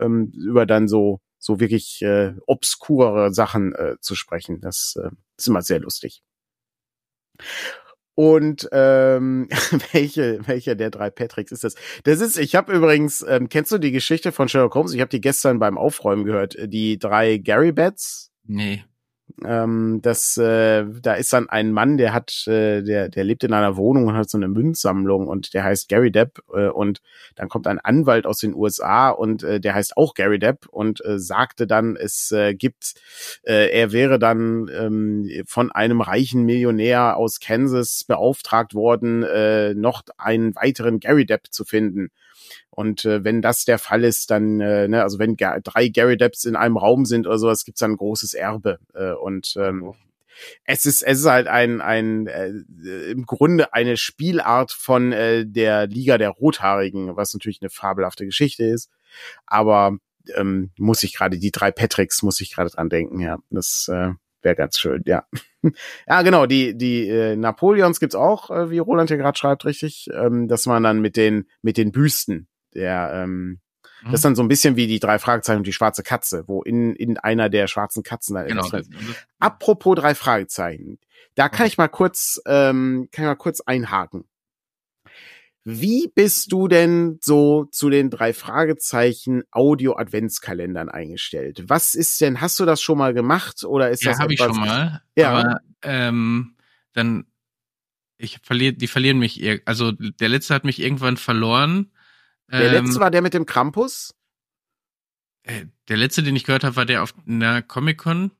ähm, 0.00 0.30
über 0.32 0.66
dann 0.66 0.86
so, 0.86 1.20
so 1.40 1.58
wirklich 1.58 2.02
äh, 2.02 2.34
obskurere 2.46 3.32
Sachen 3.32 3.74
äh, 3.74 3.96
zu 4.00 4.14
sprechen. 4.14 4.60
Das 4.60 4.96
äh, 5.02 5.10
ist 5.36 5.48
immer 5.48 5.62
sehr 5.62 5.80
lustig. 5.80 6.22
Und 8.14 8.68
ähm, 8.72 9.48
welche, 9.92 10.46
welcher 10.46 10.74
der 10.74 10.90
drei 10.90 11.08
Patricks 11.08 11.52
ist 11.52 11.64
das? 11.64 11.74
Das 12.04 12.20
ist, 12.20 12.38
ich 12.38 12.54
habe 12.54 12.72
übrigens, 12.72 13.24
ähm, 13.26 13.48
kennst 13.48 13.72
du 13.72 13.78
die 13.78 13.92
Geschichte 13.92 14.30
von 14.30 14.48
Sherlock 14.48 14.74
Holmes? 14.74 14.92
Ich 14.92 15.00
habe 15.00 15.08
die 15.08 15.22
gestern 15.22 15.58
beim 15.58 15.78
Aufräumen 15.78 16.24
gehört. 16.24 16.56
Die 16.66 16.98
drei 16.98 17.38
Gary 17.38 17.72
Bats. 17.72 18.30
Nee. 18.44 18.84
Ähm, 19.44 20.00
das, 20.02 20.36
äh, 20.36 20.84
da 21.02 21.14
ist 21.14 21.32
dann 21.32 21.48
ein 21.48 21.72
Mann, 21.72 21.96
der 21.96 22.12
hat, 22.12 22.46
äh, 22.46 22.82
der, 22.82 23.08
der 23.08 23.24
lebt 23.24 23.44
in 23.44 23.52
einer 23.52 23.76
Wohnung 23.76 24.06
und 24.06 24.14
hat 24.14 24.30
so 24.30 24.38
eine 24.38 24.48
Münzsammlung 24.48 25.26
und 25.26 25.54
der 25.54 25.64
heißt 25.64 25.88
Gary 25.88 26.10
Depp 26.10 26.40
äh, 26.54 26.68
und 26.68 27.00
dann 27.36 27.48
kommt 27.48 27.66
ein 27.66 27.78
Anwalt 27.78 28.26
aus 28.26 28.38
den 28.38 28.54
USA 28.54 29.10
und 29.10 29.42
äh, 29.42 29.60
der 29.60 29.74
heißt 29.74 29.96
auch 29.96 30.14
Gary 30.14 30.38
Depp 30.38 30.66
und 30.68 31.04
äh, 31.04 31.18
sagte 31.18 31.66
dann, 31.66 31.96
es 31.96 32.32
äh, 32.32 32.54
gibt, 32.54 32.94
äh, 33.42 33.70
er 33.70 33.92
wäre 33.92 34.18
dann 34.18 34.70
ähm, 34.72 35.30
von 35.46 35.70
einem 35.72 36.00
reichen 36.00 36.44
Millionär 36.44 37.16
aus 37.16 37.40
Kansas 37.40 38.04
beauftragt 38.04 38.74
worden, 38.74 39.22
äh, 39.22 39.74
noch 39.74 40.02
einen 40.18 40.54
weiteren 40.54 41.00
Gary 41.00 41.26
Depp 41.26 41.48
zu 41.50 41.64
finden. 41.64 42.10
Und 42.70 43.04
äh, 43.04 43.24
wenn 43.24 43.42
das 43.42 43.64
der 43.64 43.78
Fall 43.78 44.04
ist, 44.04 44.30
dann, 44.30 44.60
äh, 44.60 44.88
ne, 44.88 45.02
also 45.02 45.18
wenn 45.18 45.36
ga 45.36 45.60
drei 45.60 45.88
Gary 45.88 46.16
Depps 46.16 46.44
in 46.44 46.56
einem 46.56 46.76
Raum 46.76 47.04
sind 47.04 47.26
oder 47.26 47.38
sowas, 47.38 47.64
gibt's 47.64 47.80
dann 47.80 47.92
ein 47.92 47.96
großes 47.96 48.34
Erbe. 48.34 48.78
Äh, 48.94 49.12
und 49.12 49.54
ähm, 49.56 49.94
es 50.64 50.86
ist 50.86 51.02
es 51.02 51.20
ist 51.20 51.26
halt 51.26 51.48
ein 51.48 51.80
ein 51.80 52.26
äh, 52.26 52.50
im 53.10 53.26
Grunde 53.26 53.74
eine 53.74 53.96
Spielart 53.96 54.72
von 54.72 55.12
äh, 55.12 55.46
der 55.46 55.86
Liga 55.86 56.18
der 56.18 56.30
Rothaarigen, 56.30 57.16
was 57.16 57.34
natürlich 57.34 57.60
eine 57.60 57.70
fabelhafte 57.70 58.24
Geschichte 58.24 58.64
ist. 58.64 58.90
Aber 59.46 59.98
ähm, 60.34 60.70
muss 60.78 61.02
ich 61.02 61.14
gerade 61.14 61.38
die 61.38 61.50
drei 61.50 61.70
Patricks 61.70 62.22
muss 62.22 62.40
ich 62.40 62.54
gerade 62.54 62.70
dran 62.70 62.88
denken. 62.88 63.20
Ja, 63.20 63.38
das 63.50 63.90
äh, 63.92 64.12
wäre 64.42 64.54
ganz 64.56 64.78
schön. 64.78 65.02
Ja, 65.06 65.24
ja 66.08 66.22
genau. 66.22 66.46
Die 66.46 66.76
die 66.76 67.08
äh, 67.08 67.36
Napoleons 67.36 68.00
gibt's 68.00 68.14
auch, 68.16 68.50
äh, 68.50 68.70
wie 68.70 68.78
Roland 68.78 69.10
hier 69.10 69.16
gerade 69.18 69.38
schreibt, 69.38 69.64
richtig. 69.64 70.08
Ähm, 70.12 70.48
dass 70.48 70.66
man 70.66 70.82
dann 70.82 71.00
mit 71.00 71.16
den 71.16 71.46
mit 71.62 71.76
den 71.76 71.92
Büsten 71.92 72.48
der 72.74 73.10
ähm, 73.14 73.60
Mhm. 74.02 74.06
das 74.12 74.20
ist 74.20 74.24
dann 74.24 74.34
so 74.34 74.40
ein 74.42 74.48
bisschen 74.48 74.76
wie 74.76 74.86
die 74.86 74.98
drei 74.98 75.18
Fragezeichen 75.18 75.58
und 75.58 75.66
die 75.66 75.74
schwarze 75.74 76.02
Katze, 76.02 76.44
wo 76.46 76.62
in, 76.62 76.94
in 76.96 77.18
einer 77.18 77.50
der 77.50 77.66
schwarzen 77.66 78.02
Katzen 78.02 78.34
dann 78.34 78.46
Genau. 78.46 78.64
ist. 78.70 78.88
Apropos 79.38 79.94
drei 79.94 80.14
Fragezeichen. 80.14 80.98
Da 81.34 81.50
kann 81.50 81.64
Mhm. 81.64 81.68
ich 81.68 81.76
mal 81.78 81.88
kurz, 81.88 82.40
ähm, 82.46 83.08
kann 83.12 83.24
ich 83.24 83.28
mal 83.28 83.34
kurz 83.34 83.60
einhaken. 83.60 84.24
Wie 85.64 86.10
bist 86.14 86.52
du 86.52 86.68
denn 86.68 87.18
so 87.20 87.66
zu 87.66 87.90
den 87.90 88.08
drei 88.08 88.32
Fragezeichen 88.32 89.42
Audio 89.50 89.96
Adventskalendern 89.96 90.88
eingestellt? 90.88 91.64
Was 91.66 91.94
ist 91.94 92.20
denn, 92.20 92.40
hast 92.40 92.58
du 92.58 92.64
das 92.64 92.80
schon 92.80 92.96
mal 92.96 93.12
gemacht 93.12 93.64
oder 93.64 93.90
ist 93.90 94.02
ja, 94.02 94.12
das 94.12 94.20
habe 94.20 94.32
ich 94.32 94.40
schon 94.40 94.56
mal. 94.56 95.02
Ja. 95.16 95.30
Aber 95.30 95.60
ähm, 95.82 96.56
dann, 96.92 97.26
ich 98.16 98.38
verliere, 98.42 98.72
die 98.72 98.86
verlieren 98.86 99.18
mich. 99.18 99.60
Also 99.66 99.92
der 99.92 100.28
letzte 100.28 100.54
hat 100.54 100.64
mich 100.64 100.80
irgendwann 100.80 101.16
verloren. 101.18 101.92
Der 102.50 102.72
Ähm, 102.72 102.86
letzte 102.86 103.00
war 103.00 103.10
der 103.10 103.22
mit 103.22 103.34
dem 103.34 103.46
Krampus? 103.46 104.14
äh, 105.42 105.66
der 105.88 105.96
letzte, 105.96 106.22
den 106.22 106.36
ich 106.36 106.44
gehört 106.44 106.64
habe, 106.64 106.76
war 106.76 106.86
der 106.86 107.02
auf 107.02 107.14
einer 107.26 107.62
Comic 107.62 107.98
Con. 107.98 108.30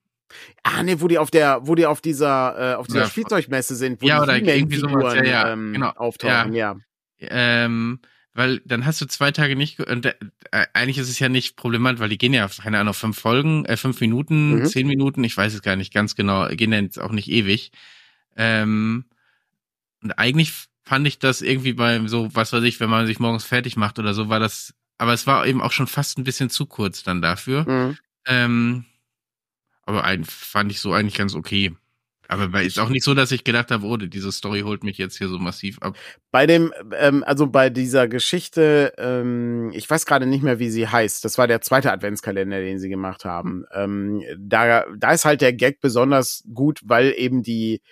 Ah, 0.62 0.82
nee, 0.82 1.00
wo 1.00 1.08
die 1.08 1.18
auf 1.18 1.30
der, 1.30 1.66
wo 1.66 1.74
die 1.74 1.86
auf 1.86 2.00
dieser, 2.00 2.72
äh, 2.72 2.74
auf 2.76 2.86
dieser 2.86 3.00
Ja, 3.00 3.08
Spielzeugmesse 3.08 3.74
sind, 3.74 4.00
wo 4.00 4.06
ja, 4.06 4.18
die 4.18 4.22
oder 4.22 4.36
irgendwie 4.38 4.76
sowas, 4.76 5.14
ja, 5.14 5.24
ja, 5.24 5.52
ähm, 5.52 5.72
genau, 5.72 5.90
auftauchen, 5.90 6.52
ja. 6.52 6.76
Ähm, 7.20 8.00
weil 8.32 8.60
dann 8.64 8.86
hast 8.86 9.00
du 9.00 9.06
zwei 9.06 9.32
Tage 9.32 9.56
nicht, 9.56 9.80
und 9.80 10.06
äh, 10.06 10.14
eigentlich 10.72 10.98
ist 10.98 11.08
es 11.10 11.18
ja 11.18 11.28
nicht 11.28 11.56
problematisch, 11.56 12.00
weil 12.00 12.08
die 12.08 12.18
gehen 12.18 12.32
ja, 12.32 12.48
keine 12.48 12.78
Ahnung, 12.78 12.94
fünf 12.94 13.18
Folgen, 13.18 13.64
äh, 13.64 13.76
fünf 13.76 14.00
Minuten, 14.00 14.60
Mhm. 14.60 14.66
zehn 14.66 14.86
Minuten, 14.86 15.24
ich 15.24 15.36
weiß 15.36 15.52
es 15.52 15.62
gar 15.62 15.76
nicht 15.76 15.92
ganz 15.92 16.14
genau, 16.14 16.46
gehen 16.48 16.72
ja 16.72 16.80
jetzt 16.80 17.00
auch 17.00 17.10
nicht 17.12 17.28
ewig. 17.28 17.72
Ähm, 18.36 19.04
und 20.02 20.12
eigentlich 20.12 20.52
fand 20.84 21.06
ich 21.06 21.18
das 21.18 21.42
irgendwie 21.42 21.72
bei 21.74 22.06
so, 22.06 22.34
was 22.34 22.52
weiß 22.52 22.62
ich, 22.64 22.80
wenn 22.80 22.88
man 22.90 23.06
sich 23.06 23.18
morgens 23.18 23.44
fertig 23.44 23.76
macht 23.76 23.98
oder 23.98 24.14
so, 24.14 24.28
war 24.28 24.40
das, 24.40 24.74
aber 24.96 25.12
es 25.12 25.26
war 25.26 25.46
eben 25.46 25.60
auch 25.60 25.72
schon 25.72 25.86
fast 25.88 26.16
ein 26.18 26.24
bisschen 26.24 26.50
zu 26.50 26.66
kurz 26.66 27.02
dann 27.02 27.20
dafür. 27.20 27.68
Mhm. 27.68 27.98
Ähm, 28.26 28.84
aber 29.82 30.04
ein, 30.04 30.24
fand 30.24 30.70
ich 30.70 30.80
so 30.80 30.92
eigentlich 30.92 31.14
ganz 31.14 31.34
okay. 31.34 31.72
Aber 32.30 32.62
ist 32.62 32.78
auch 32.78 32.90
nicht 32.90 33.02
so, 33.02 33.12
dass 33.12 33.32
ich 33.32 33.42
gedacht 33.42 33.72
habe, 33.72 33.84
oh, 33.84 33.96
diese 33.96 34.30
Story 34.30 34.60
holt 34.60 34.84
mich 34.84 34.98
jetzt 34.98 35.18
hier 35.18 35.26
so 35.26 35.38
massiv 35.38 35.78
ab. 35.82 35.96
Bei 36.30 36.46
dem, 36.46 36.72
ähm, 36.96 37.24
also 37.24 37.48
bei 37.48 37.70
dieser 37.70 38.06
Geschichte, 38.06 38.94
ähm, 38.98 39.72
ich 39.74 39.90
weiß 39.90 40.06
gerade 40.06 40.26
nicht 40.26 40.44
mehr, 40.44 40.60
wie 40.60 40.70
sie 40.70 40.86
heißt. 40.86 41.24
Das 41.24 41.38
war 41.38 41.48
der 41.48 41.60
zweite 41.60 41.90
Adventskalender, 41.90 42.60
den 42.60 42.78
sie 42.78 42.88
gemacht 42.88 43.24
haben. 43.24 43.64
Ähm, 43.74 44.22
da, 44.38 44.84
da 44.96 45.10
ist 45.10 45.24
halt 45.24 45.40
der 45.40 45.52
Gag 45.52 45.80
besonders 45.80 46.44
gut, 46.54 46.80
weil 46.84 47.14
eben 47.16 47.42
die, 47.42 47.82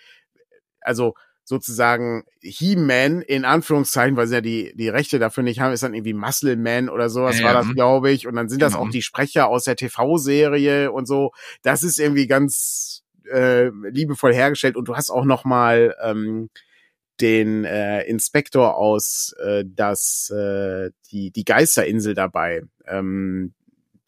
also 0.83 1.15
sozusagen 1.43 2.23
He-Man 2.41 3.23
in 3.23 3.45
Anführungszeichen, 3.45 4.17
weil 4.17 4.29
sie 4.29 4.35
ja 4.35 4.41
die, 4.41 4.73
die 4.77 4.89
Rechte 4.89 5.19
dafür 5.19 5.43
nicht 5.43 5.59
haben, 5.59 5.73
ist 5.73 5.83
dann 5.83 5.95
irgendwie 5.95 6.15
Muscle 6.15 6.57
Man 6.57 6.89
oder 6.91 7.09
sowas 7.11 7.41
Ja, 7.41 7.47
war 7.47 7.55
das, 7.55 7.69
glaube 7.73 8.13
ich. 8.13 8.29
Und 8.29 8.37
dann 8.37 8.49
sind 8.49 8.63
das 8.63 8.75
Genau. 8.75 8.85
auch 8.85 8.91
die 8.91 9.03
Sprecher 9.03 9.49
aus 9.49 9.65
der 9.65 9.75
TV-Serie 9.75 10.93
und 10.93 11.07
so. 11.09 11.33
Das 11.63 11.83
ist 11.83 11.99
irgendwie 11.99 12.29
ganz 12.29 13.03
äh, 13.31 13.71
liebevoll 13.91 14.35
hergestellt. 14.35 14.77
Und 14.77 14.89
du 14.89 14.97
hast 14.97 15.11
auch 15.11 15.25
noch 15.25 15.45
mal 15.45 15.95
ähm, 16.03 16.51
den 17.21 17.65
äh, 17.65 18.03
Inspektor 18.05 18.77
aus 18.77 19.35
äh, 19.45 19.65
das 19.67 20.31
äh, 20.31 20.91
die 21.11 21.31
die 21.31 21.45
Geisterinsel 21.45 22.15
dabei, 22.15 22.63
ähm, 22.87 23.55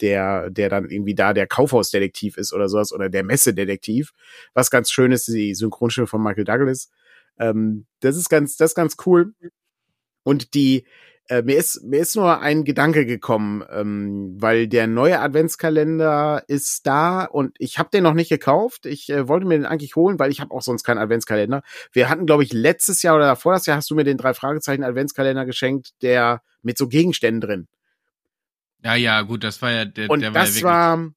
der 0.01 0.51
der 0.51 0.69
dann 0.69 0.89
irgendwie 0.89 1.15
da 1.15 1.33
der 1.33 1.47
Kaufhausdetektiv 1.47 2.37
ist 2.37 2.53
oder 2.53 2.69
sowas 2.69 2.93
oder 2.93 3.09
der 3.09 3.25
Messedetektiv. 3.25 4.13
Was 4.55 4.71
ganz 4.71 4.91
schön 4.91 5.13
ist, 5.13 5.29
die 5.29 5.55
Synchronstimme 5.55 6.07
von 6.07 6.23
Michael 6.23 6.45
Douglas. 6.45 6.91
Ähm, 7.39 7.87
das 8.01 8.17
ist 8.17 8.29
ganz 8.29 8.57
das 8.57 8.73
ist 8.73 8.77
ganz 8.77 8.97
cool. 9.07 9.35
Und 10.23 10.55
die 10.55 10.85
äh, 11.31 11.43
mir 11.43 11.57
ist 11.57 11.85
mir 11.85 12.01
ist 12.01 12.17
nur 12.17 12.41
ein 12.41 12.65
Gedanke 12.65 13.07
gekommen, 13.07 13.65
ähm, 13.71 14.35
weil 14.41 14.67
der 14.67 14.89
neue 14.89 15.21
Adventskalender 15.21 16.43
ist 16.49 16.87
da 16.89 17.25
und 17.25 17.55
ich 17.59 17.79
habe 17.79 17.89
den 17.93 18.03
noch 18.03 18.15
nicht 18.15 18.29
gekauft. 18.29 18.85
Ich 18.85 19.09
äh, 19.11 19.29
wollte 19.29 19.47
mir 19.47 19.57
den 19.57 19.65
eigentlich 19.65 19.95
holen, 19.95 20.19
weil 20.19 20.33
ich 20.33 20.41
habe 20.41 20.53
auch 20.53 20.63
sonst 20.63 20.83
keinen 20.83 20.99
Adventskalender. 20.99 21.63
Wir 21.93 22.09
hatten, 22.09 22.27
glaube 22.27 22.43
ich, 22.43 22.53
letztes 22.53 23.03
Jahr 23.03 23.15
oder 23.15 23.27
davor 23.27 23.53
das 23.53 23.67
Jahr 23.67 23.77
hast 23.77 23.89
du 23.91 23.95
mir 23.95 24.03
den 24.03 24.17
drei 24.17 24.35
Fragezeichen 24.35 24.83
Adventskalender 24.83 25.47
geschenkt, 25.47 25.91
der 26.03 26.43
mit 26.63 26.77
so 26.77 26.89
Gegenständen 26.89 27.41
drin. 27.41 27.69
Ja, 28.83 28.97
ja, 28.97 29.23
gut, 29.23 29.45
das 29.45 29.63
war 29.63 29.71
ja 29.71 29.85
der, 29.85 30.11
Und 30.11 30.23
der 30.23 30.35
war 30.35 30.41
ja 30.41 30.47
das 30.47 30.55
wirklich, 30.57 30.65
war 30.65 31.11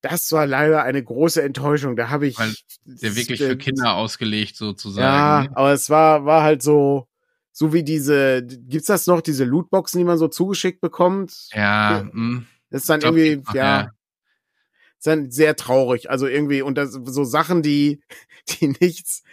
das 0.00 0.32
war 0.32 0.46
leider 0.46 0.82
eine 0.82 1.04
große 1.04 1.42
Enttäuschung. 1.42 1.94
Da 1.94 2.08
habe 2.10 2.26
ich 2.26 2.38
Weil 2.38 2.54
der 2.86 3.14
wirklich 3.14 3.38
für 3.40 3.56
Kinder 3.56 3.94
ausgelegt 3.94 4.52
Ja, 4.52 4.66
sozusagen. 4.66 5.54
aber 5.54 5.72
es 5.72 5.90
war 5.90 6.24
war 6.24 6.42
halt 6.42 6.62
so 6.62 7.06
so 7.60 7.74
wie 7.74 7.82
diese 7.82 8.42
gibt's 8.42 8.86
das 8.86 9.06
noch 9.06 9.20
diese 9.20 9.44
Lootboxen, 9.44 9.98
die 9.98 10.06
man 10.06 10.16
so 10.16 10.28
zugeschickt 10.28 10.80
bekommt? 10.80 11.48
Ja, 11.52 12.08
mh. 12.10 12.44
Das 12.70 12.80
ist 12.80 12.88
dann 12.88 13.02
irgendwie, 13.02 13.36
noch, 13.36 13.52
ja, 13.52 13.80
ja. 13.82 13.90
ist 14.96 15.06
dann 15.06 15.30
sehr 15.30 15.56
traurig. 15.56 16.08
Also 16.08 16.26
irgendwie, 16.26 16.62
und 16.62 16.78
das 16.78 16.92
so 16.92 17.22
Sachen, 17.24 17.60
die, 17.60 18.00
die 18.48 18.74
nichts, 18.80 19.24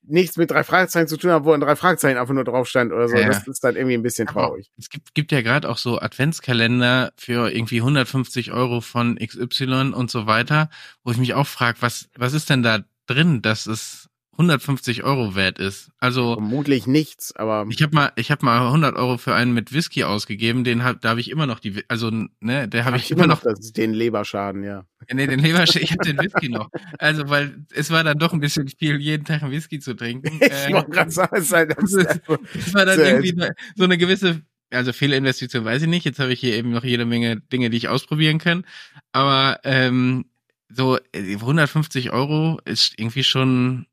nichts 0.00 0.38
mit 0.38 0.50
drei 0.50 0.64
Fragezeichen 0.64 1.08
zu 1.08 1.18
tun 1.18 1.30
haben, 1.30 1.44
wo 1.44 1.52
ein 1.52 1.60
drei 1.60 1.76
Fragezeichen 1.76 2.16
einfach 2.16 2.32
nur 2.32 2.44
drauf 2.44 2.66
stand 2.66 2.90
oder 2.90 3.06
so. 3.06 3.18
Ja. 3.18 3.26
Das 3.26 3.46
ist 3.46 3.62
dann 3.62 3.76
irgendwie 3.76 3.98
ein 3.98 4.02
bisschen 4.02 4.28
Aber 4.28 4.46
traurig. 4.46 4.70
Es 4.78 4.88
gibt, 4.88 5.14
gibt 5.14 5.30
ja 5.30 5.42
gerade 5.42 5.68
auch 5.68 5.76
so 5.76 6.00
Adventskalender 6.00 7.12
für 7.18 7.52
irgendwie 7.54 7.80
150 7.80 8.50
Euro 8.50 8.80
von 8.80 9.18
XY 9.18 9.92
und 9.92 10.10
so 10.10 10.26
weiter, 10.26 10.70
wo 11.04 11.10
ich 11.10 11.18
mich 11.18 11.34
auch 11.34 11.46
frage, 11.46 11.82
was, 11.82 12.08
was 12.16 12.32
ist 12.32 12.48
denn 12.48 12.62
da 12.62 12.82
drin, 13.06 13.42
dass 13.42 13.66
es 13.66 14.07
150 14.38 15.02
Euro 15.02 15.34
wert 15.34 15.58
ist? 15.58 15.90
Also, 15.98 16.34
Vermutlich 16.34 16.86
nichts, 16.86 17.34
aber 17.34 17.66
ich 17.68 17.82
habe 17.82 17.92
mal, 17.94 18.12
ich 18.14 18.30
habe 18.30 18.44
mal 18.44 18.64
100 18.66 18.94
Euro 18.96 19.18
für 19.18 19.34
einen 19.34 19.52
mit 19.52 19.72
Whisky 19.72 20.04
ausgegeben, 20.04 20.62
den 20.62 20.84
hab, 20.84 21.00
da 21.02 21.10
habe 21.10 21.20
ich 21.20 21.28
immer 21.30 21.46
noch 21.46 21.58
die, 21.58 21.82
also 21.88 22.10
ne, 22.40 22.68
der 22.68 22.84
habe 22.84 22.94
hab 22.96 23.02
ich 23.02 23.10
immer 23.10 23.26
noch, 23.26 23.40
das, 23.40 23.72
den 23.72 23.92
Leberschaden, 23.92 24.62
ja. 24.62 24.86
Nee, 25.12 25.26
den 25.26 25.40
Lebersch, 25.40 25.74
ich 25.76 25.90
habe 25.90 26.04
den 26.04 26.18
Whisky 26.18 26.48
noch. 26.48 26.70
Also, 26.98 27.28
weil 27.28 27.64
es 27.74 27.90
war 27.90 28.04
dann 28.04 28.18
doch 28.18 28.32
ein 28.32 28.38
bisschen 28.40 28.68
viel, 28.68 29.00
jeden 29.00 29.24
Tag 29.24 29.42
einen 29.42 29.50
Whisky 29.52 29.80
zu 29.80 29.94
trinken. 29.94 30.38
Ich 30.40 30.50
Äh, 30.52 30.72
wollte 30.72 30.90
gerade 30.90 31.10
sagen, 31.10 31.36
es 31.36 31.52
halt, 31.52 31.74
das 31.76 31.94
einfach- 31.96 32.38
Das 32.54 32.74
war 32.74 32.86
dann 32.86 33.00
irgendwie 33.00 33.32
ne- 33.32 33.54
so 33.74 33.84
eine 33.84 33.98
gewisse, 33.98 34.42
also 34.70 34.92
Fehlinvestition 34.92 35.64
weiß 35.64 35.82
ich 35.82 35.88
nicht. 35.88 36.04
Jetzt 36.04 36.20
habe 36.20 36.32
ich 36.32 36.38
hier 36.40 36.54
eben 36.54 36.70
noch 36.70 36.84
jede 36.84 37.06
Menge 37.06 37.40
Dinge, 37.40 37.70
die 37.70 37.76
ich 37.78 37.88
ausprobieren 37.88 38.38
kann. 38.38 38.64
Aber 39.12 39.58
ähm, 39.64 40.26
so 40.68 40.96
äh, 41.12 41.34
150 41.34 42.12
Euro 42.12 42.60
ist 42.64 42.94
irgendwie 42.98 43.24
schon. 43.24 43.86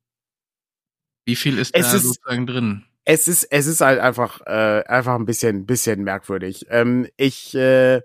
Wie 1.26 1.36
viel 1.36 1.58
ist 1.58 1.76
Es 1.76 1.90
da 1.92 1.98
ist- 1.98 2.04
sozusagen 2.04 2.46
drin? 2.48 2.84
es 3.08 3.28
ist, 3.28 3.44
es 3.52 3.68
ist 3.68 3.82
halt 3.82 4.00
einfach, 4.00 4.42
äh, 4.48 4.84
einfach 4.88 5.16
ein 5.16 5.26
bisschen, 5.26 5.66
bisschen 5.66 6.04
merkwürdig. 6.04 6.66
Ähm, 6.70 7.08
ich 7.18 7.54
äh, 7.56 8.02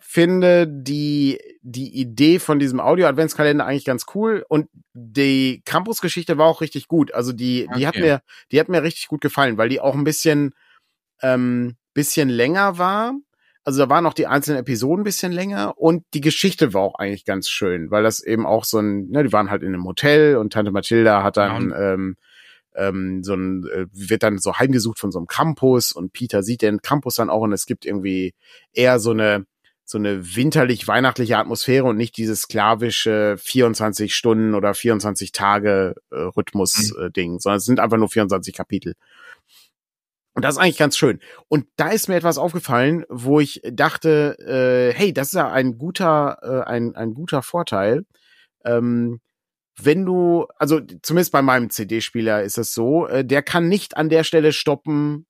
finde 0.00 0.66
die, 0.66 1.38
die 1.60 1.94
Idee 2.00 2.38
von 2.38 2.58
diesem 2.58 2.80
Audio-Adventskalender 2.80 3.66
eigentlich 3.66 3.84
ganz 3.84 4.06
cool 4.14 4.44
und 4.48 4.68
die 4.94 5.60
Campus-Geschichte 5.66 6.38
war 6.38 6.46
auch 6.46 6.62
richtig 6.62 6.88
gut. 6.88 7.12
Also 7.12 7.32
die, 7.32 7.68
die 7.76 7.86
hat 7.86 7.94
mir, 8.02 8.20
die 8.50 8.60
hat 8.60 8.68
mir 8.70 8.82
richtig 8.82 9.08
gut 9.08 9.20
gefallen, 9.20 9.58
weil 9.58 9.68
die 9.68 9.80
auch 9.80 9.94
ein 9.94 10.04
bisschen, 10.04 10.54
ähm, 11.20 11.76
bisschen 11.92 12.28
länger 12.30 12.78
war. 12.78 13.12
Also 13.62 13.82
da 13.82 13.88
waren 13.90 14.06
auch 14.06 14.14
die 14.14 14.26
einzelnen 14.26 14.60
Episoden 14.60 15.00
ein 15.02 15.04
bisschen 15.04 15.32
länger 15.32 15.78
und 15.78 16.04
die 16.14 16.20
Geschichte 16.22 16.72
war 16.74 16.82
auch 16.82 16.94
eigentlich 16.98 17.24
ganz 17.26 17.48
schön, 17.48 17.90
weil 17.90 18.02
das 18.02 18.22
eben 18.22 18.46
auch 18.46 18.64
so 18.64 18.78
ein, 18.78 19.08
ne, 19.10 19.22
die 19.22 19.32
waren 19.32 19.50
halt 19.50 19.62
in 19.62 19.68
einem 19.74 19.84
Hotel 19.84 20.36
und 20.36 20.52
Tante 20.52 20.70
Mathilda 20.70 21.22
hat 21.22 21.36
dann 21.36 21.72
ähm, 21.76 22.16
ähm, 22.74 23.22
so 23.22 23.34
ein, 23.34 23.66
äh, 23.66 23.86
wird 23.92 24.22
dann 24.22 24.38
so 24.38 24.56
heimgesucht 24.56 24.98
von 24.98 25.12
so 25.12 25.18
einem 25.18 25.26
Campus 25.26 25.92
und 25.92 26.12
Peter 26.12 26.42
sieht 26.42 26.62
den 26.62 26.82
Campus 26.82 27.16
dann 27.16 27.30
auch 27.30 27.42
und 27.42 27.52
es 27.52 27.66
gibt 27.66 27.86
irgendwie 27.86 28.34
eher 28.72 28.98
so 28.98 29.10
eine 29.10 29.46
so 29.86 29.98
eine 29.98 30.34
winterlich-weihnachtliche 30.34 31.36
Atmosphäre 31.36 31.84
und 31.84 31.98
nicht 31.98 32.16
dieses 32.16 32.42
sklavische 32.42 33.36
24 33.38 34.14
Stunden 34.14 34.54
oder 34.54 34.72
24 34.72 35.32
Tage 35.32 35.94
äh, 36.10 36.16
Rhythmus-Ding, 36.16 37.38
sondern 37.38 37.58
es 37.58 37.66
sind 37.66 37.80
einfach 37.80 37.98
nur 37.98 38.08
24 38.08 38.54
Kapitel. 38.54 38.94
Und 40.32 40.44
das 40.44 40.54
ist 40.54 40.60
eigentlich 40.60 40.78
ganz 40.78 40.96
schön. 40.96 41.20
Und 41.48 41.66
da 41.76 41.90
ist 41.90 42.08
mir 42.08 42.16
etwas 42.16 42.38
aufgefallen, 42.38 43.04
wo 43.08 43.40
ich 43.40 43.60
dachte, 43.70 44.36
äh, 44.40 44.98
hey, 44.98 45.12
das 45.12 45.28
ist 45.28 45.34
ja 45.34 45.52
ein 45.52 45.78
guter, 45.78 46.38
äh, 46.42 46.68
ein, 46.68 46.96
ein 46.96 47.14
guter 47.14 47.42
Vorteil. 47.42 48.04
Ähm, 48.64 49.20
wenn 49.80 50.06
du, 50.06 50.46
also 50.56 50.80
zumindest 51.02 51.32
bei 51.32 51.42
meinem 51.42 51.70
CD-Spieler 51.70 52.42
ist 52.42 52.58
es 52.58 52.74
so, 52.74 53.06
äh, 53.06 53.24
der 53.24 53.42
kann 53.42 53.68
nicht 53.68 53.96
an 53.96 54.08
der 54.08 54.24
Stelle 54.24 54.52
stoppen, 54.52 55.26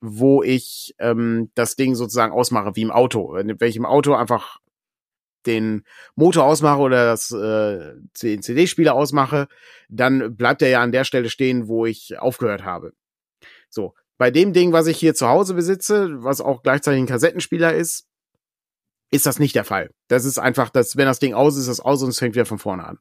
wo 0.00 0.42
ich 0.42 0.94
ähm, 0.98 1.50
das 1.54 1.76
Ding 1.76 1.94
sozusagen 1.94 2.32
ausmache, 2.32 2.76
wie 2.76 2.82
im 2.82 2.90
Auto. 2.90 3.34
Wenn 3.34 3.56
ich 3.60 3.76
im 3.76 3.86
Auto 3.86 4.14
einfach 4.14 4.58
den 5.46 5.84
Motor 6.14 6.44
ausmache 6.44 6.80
oder 6.80 7.06
das 7.06 7.30
äh, 7.32 7.94
den 8.22 8.42
CD-Spieler 8.42 8.94
ausmache, 8.94 9.48
dann 9.88 10.36
bleibt 10.36 10.62
er 10.62 10.68
ja 10.68 10.82
an 10.82 10.92
der 10.92 11.04
Stelle 11.04 11.30
stehen, 11.30 11.68
wo 11.68 11.86
ich 11.86 12.18
aufgehört 12.18 12.64
habe. 12.64 12.92
So, 13.68 13.94
bei 14.18 14.30
dem 14.30 14.52
Ding, 14.52 14.72
was 14.72 14.86
ich 14.86 14.98
hier 14.98 15.14
zu 15.14 15.28
Hause 15.28 15.54
besitze, 15.54 16.22
was 16.22 16.40
auch 16.40 16.62
gleichzeitig 16.62 17.00
ein 17.00 17.06
Kassettenspieler 17.06 17.74
ist, 17.74 18.06
ist 19.10 19.26
das 19.26 19.38
nicht 19.38 19.54
der 19.54 19.64
Fall. 19.64 19.90
Das 20.08 20.24
ist 20.24 20.38
einfach, 20.38 20.70
dass 20.70 20.96
wenn 20.96 21.06
das 21.06 21.18
Ding 21.18 21.34
aus 21.34 21.54
ist, 21.54 21.62
ist 21.62 21.68
das 21.68 21.80
aus 21.80 22.02
und 22.02 22.10
es 22.10 22.18
fängt 22.18 22.34
wieder 22.34 22.46
von 22.46 22.58
vorne 22.58 22.84
an. 22.84 22.98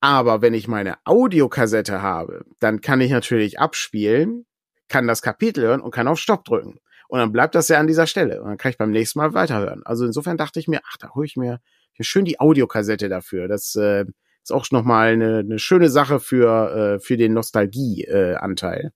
Aber 0.00 0.42
wenn 0.42 0.54
ich 0.54 0.68
meine 0.68 0.96
Audiokassette 1.04 2.02
habe, 2.02 2.44
dann 2.60 2.80
kann 2.80 3.00
ich 3.00 3.10
natürlich 3.10 3.58
abspielen, 3.58 4.46
kann 4.88 5.06
das 5.06 5.22
Kapitel 5.22 5.64
hören 5.64 5.80
und 5.80 5.90
kann 5.90 6.08
auf 6.08 6.18
Stopp 6.18 6.44
drücken. 6.44 6.78
Und 7.08 7.18
dann 7.18 7.32
bleibt 7.32 7.54
das 7.54 7.68
ja 7.68 7.78
an 7.80 7.86
dieser 7.86 8.06
Stelle. 8.06 8.40
Und 8.42 8.48
dann 8.48 8.58
kann 8.58 8.70
ich 8.70 8.78
beim 8.78 8.90
nächsten 8.90 9.18
Mal 9.18 9.34
weiterhören. 9.34 9.82
Also 9.84 10.04
insofern 10.04 10.36
dachte 10.36 10.60
ich 10.60 10.68
mir, 10.68 10.80
ach, 10.88 10.98
da 10.98 11.14
hole 11.14 11.26
ich 11.26 11.36
mir 11.36 11.60
schön 12.00 12.24
die 12.24 12.38
Audiokassette 12.38 13.08
dafür. 13.08 13.48
Das 13.48 13.74
äh, 13.74 14.04
ist 14.42 14.52
auch 14.52 14.70
nochmal 14.70 15.12
eine, 15.12 15.38
eine 15.38 15.58
schöne 15.58 15.90
Sache 15.90 16.20
für, 16.20 16.96
äh, 16.96 17.00
für 17.00 17.16
den 17.16 17.32
Nostalgie-Anteil. 17.32 18.92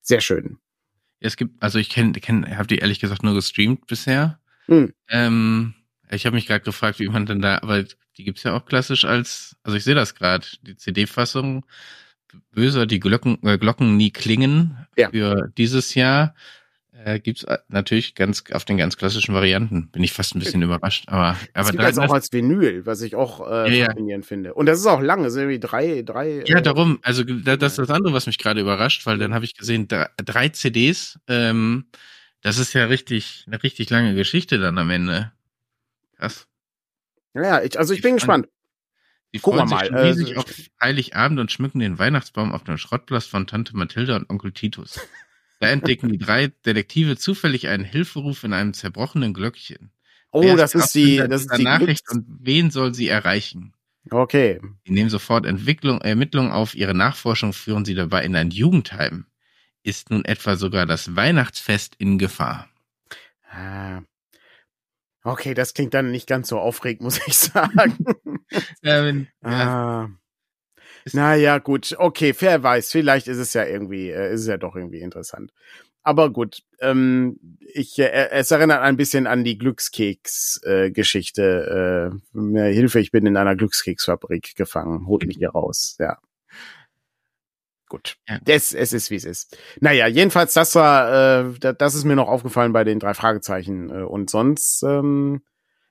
Sehr 0.00 0.20
schön. 0.20 0.58
Es 1.20 1.36
gibt, 1.36 1.62
also 1.62 1.78
ich 1.78 1.88
kenne, 1.88 2.12
kenn, 2.12 2.56
habe 2.56 2.66
die 2.66 2.78
ehrlich 2.78 3.00
gesagt 3.00 3.22
nur 3.22 3.34
gestreamt 3.34 3.86
bisher. 3.86 4.40
Hm. 4.66 4.92
Ähm, 5.08 5.74
ich 6.10 6.26
habe 6.26 6.34
mich 6.34 6.46
gerade 6.46 6.64
gefragt, 6.64 6.98
wie 6.98 7.08
man 7.08 7.26
denn 7.26 7.40
da, 7.40 7.58
aber 7.62 7.84
die 8.16 8.24
gibt's 8.24 8.42
ja 8.42 8.54
auch 8.54 8.64
klassisch 8.66 9.04
als, 9.04 9.56
also 9.62 9.76
ich 9.76 9.84
sehe 9.84 9.94
das 9.94 10.14
gerade, 10.14 10.46
die 10.62 10.76
CD-Fassung, 10.76 11.64
böser 12.52 12.86
die 12.86 13.00
Glocken, 13.00 13.38
äh, 13.42 13.58
Glocken 13.58 13.96
nie 13.96 14.10
klingen 14.10 14.76
Ja. 14.96 15.10
für 15.10 15.52
dieses 15.56 15.94
Jahr. 15.94 16.34
Äh, 17.04 17.20
gibt's 17.20 17.42
äh, 17.44 17.58
natürlich 17.68 18.14
ganz 18.14 18.44
auf 18.52 18.64
den 18.66 18.76
ganz 18.76 18.96
klassischen 18.98 19.34
Varianten. 19.34 19.90
Bin 19.90 20.04
ich 20.04 20.12
fast 20.12 20.34
ein 20.34 20.38
bisschen 20.40 20.62
überrascht, 20.62 21.04
aber 21.08 21.36
Es 21.40 21.48
aber 21.54 21.70
gibt 21.70 21.82
da, 21.82 21.88
das 21.88 21.98
auch 21.98 22.02
das, 22.02 22.12
als 22.12 22.32
Vinyl, 22.32 22.84
was 22.86 23.00
ich 23.00 23.16
auch 23.16 23.40
äh, 23.50 23.76
Ja, 23.78 23.88
ja. 23.98 24.22
finde. 24.22 24.54
Und 24.54 24.66
das 24.66 24.78
ist 24.78 24.86
auch 24.86 25.00
lang, 25.00 25.22
das 25.22 25.32
sind 25.32 25.42
irgendwie 25.42 25.58
drei, 25.60 26.02
drei. 26.02 26.44
ja 26.46 26.58
äh, 26.58 26.62
darum, 26.62 26.98
also 27.02 27.24
da, 27.24 27.56
das 27.56 27.72
ist 27.72 27.78
das 27.78 27.90
andere, 27.90 28.12
was 28.12 28.26
mich 28.26 28.38
gerade 28.38 28.60
überrascht, 28.60 29.06
weil 29.06 29.16
dann 29.18 29.32
habe 29.34 29.44
ich 29.46 29.54
gesehen 29.54 29.88
drei, 29.88 30.08
drei 30.18 30.48
CDs. 30.50 31.18
Ähm, 31.28 31.86
das 32.42 32.58
ist 32.58 32.72
ja 32.74 32.84
richtig 32.84 33.44
eine 33.46 33.62
richtig 33.62 33.88
lange 33.90 34.14
Geschichte 34.14 34.58
dann 34.58 34.76
am 34.78 34.90
Ende. 34.90 35.32
Krass. 36.18 36.46
Ja, 37.34 37.62
ich, 37.62 37.78
also 37.78 37.94
ich 37.94 38.02
bin 38.02 38.10
Ich 38.10 38.20
gespannt. 38.20 38.48
Die 39.34 39.38
Gucken 39.38 39.60
wir 39.60 39.68
freuen 39.68 39.78
sich 39.78 39.90
mal, 39.90 39.98
schon 39.98 40.06
äh, 40.06 40.08
riesig 40.08 40.36
auf 40.36 40.44
Heiligabend 40.80 41.40
und 41.40 41.50
schmücken 41.50 41.78
den 41.78 41.98
Weihnachtsbaum 41.98 42.52
auf 42.52 42.64
dem 42.64 42.76
Schrottplatz 42.76 43.24
von 43.24 43.46
Tante 43.46 43.74
Mathilda 43.76 44.16
und 44.16 44.28
Onkel 44.28 44.52
Titus. 44.52 45.00
Da 45.58 45.68
entdecken 45.68 46.10
die 46.10 46.18
drei 46.18 46.48
Detektive 46.66 47.16
zufällig 47.16 47.68
einen 47.68 47.84
Hilferuf 47.84 48.44
in 48.44 48.52
einem 48.52 48.74
zerbrochenen 48.74 49.32
Glöckchen. 49.32 49.92
Oh, 50.32 50.42
Wer 50.42 50.56
das 50.56 50.74
ist 50.74 50.94
die, 50.94 51.18
das 51.18 51.42
ist 51.42 51.56
die 51.56 51.62
Nachricht 51.62 52.06
Glücks 52.06 52.12
und 52.12 52.26
wen 52.40 52.70
soll 52.70 52.94
sie 52.94 53.08
erreichen? 53.08 53.72
Okay. 54.10 54.60
Die 54.86 54.92
nehmen 54.92 55.10
sofort 55.10 55.46
Entwicklung, 55.46 56.00
Ermittlungen 56.00 56.50
auf. 56.50 56.74
Ihre 56.74 56.94
Nachforschung 56.94 57.52
führen 57.52 57.84
sie 57.84 57.94
dabei 57.94 58.24
in 58.24 58.34
ein 58.34 58.50
Jugendheim. 58.50 59.26
Ist 59.82 60.10
nun 60.10 60.24
etwa 60.24 60.56
sogar 60.56 60.86
das 60.86 61.14
Weihnachtsfest 61.16 61.94
in 61.96 62.18
Gefahr? 62.18 62.68
Ah. 63.50 64.02
Okay, 65.24 65.54
das 65.54 65.74
klingt 65.74 65.94
dann 65.94 66.10
nicht 66.10 66.26
ganz 66.26 66.48
so 66.48 66.58
aufregend, 66.58 67.02
muss 67.02 67.20
ich 67.26 67.36
sagen. 67.36 67.96
Wenn, 68.82 69.28
ja, 69.42 69.50
ah. 69.50 70.10
Naja, 71.12 71.58
gut. 71.58 71.94
Okay, 71.98 72.34
wer 72.38 72.62
weiß. 72.62 72.92
Vielleicht 72.92 73.26
ist 73.28 73.38
es 73.38 73.52
ja 73.54 73.64
irgendwie, 73.64 74.10
äh, 74.10 74.32
ist 74.32 74.42
es 74.42 74.46
ja 74.46 74.56
doch 74.56 74.76
irgendwie 74.76 75.00
interessant. 75.00 75.52
Aber 76.04 76.30
gut, 76.30 76.62
ähm, 76.80 77.38
ich, 77.60 77.98
äh, 77.98 78.30
es 78.30 78.50
erinnert 78.50 78.80
ein 78.82 78.96
bisschen 78.96 79.26
an 79.26 79.44
die 79.44 79.58
Glückskeks-Geschichte. 79.58 82.12
Äh, 82.12 82.16
mir 82.36 82.64
Hilfe, 82.64 83.00
ich 83.00 83.10
bin 83.12 83.26
in 83.26 83.36
einer 83.36 83.56
Glückskeksfabrik 83.56 84.54
gefangen. 84.56 85.06
Holt 85.06 85.26
mich 85.26 85.36
hier 85.38 85.50
raus. 85.50 85.96
Ja. 86.00 86.18
Gut. 87.92 88.16
Ja. 88.26 88.38
Es, 88.46 88.72
es 88.72 88.94
ist, 88.94 89.10
wie 89.10 89.16
es 89.16 89.26
ist. 89.26 89.54
Naja, 89.82 90.06
jedenfalls, 90.06 90.54
das 90.54 90.74
war, 90.74 91.42
äh, 91.50 91.52
da- 91.60 91.74
das 91.74 91.94
ist 91.94 92.04
mir 92.04 92.16
noch 92.16 92.26
aufgefallen 92.28 92.72
bei 92.72 92.84
den 92.84 92.98
drei 92.98 93.12
Fragezeichen. 93.12 93.90
Äh, 93.90 94.04
und 94.04 94.30
sonst, 94.30 94.82
ähm, 94.82 95.42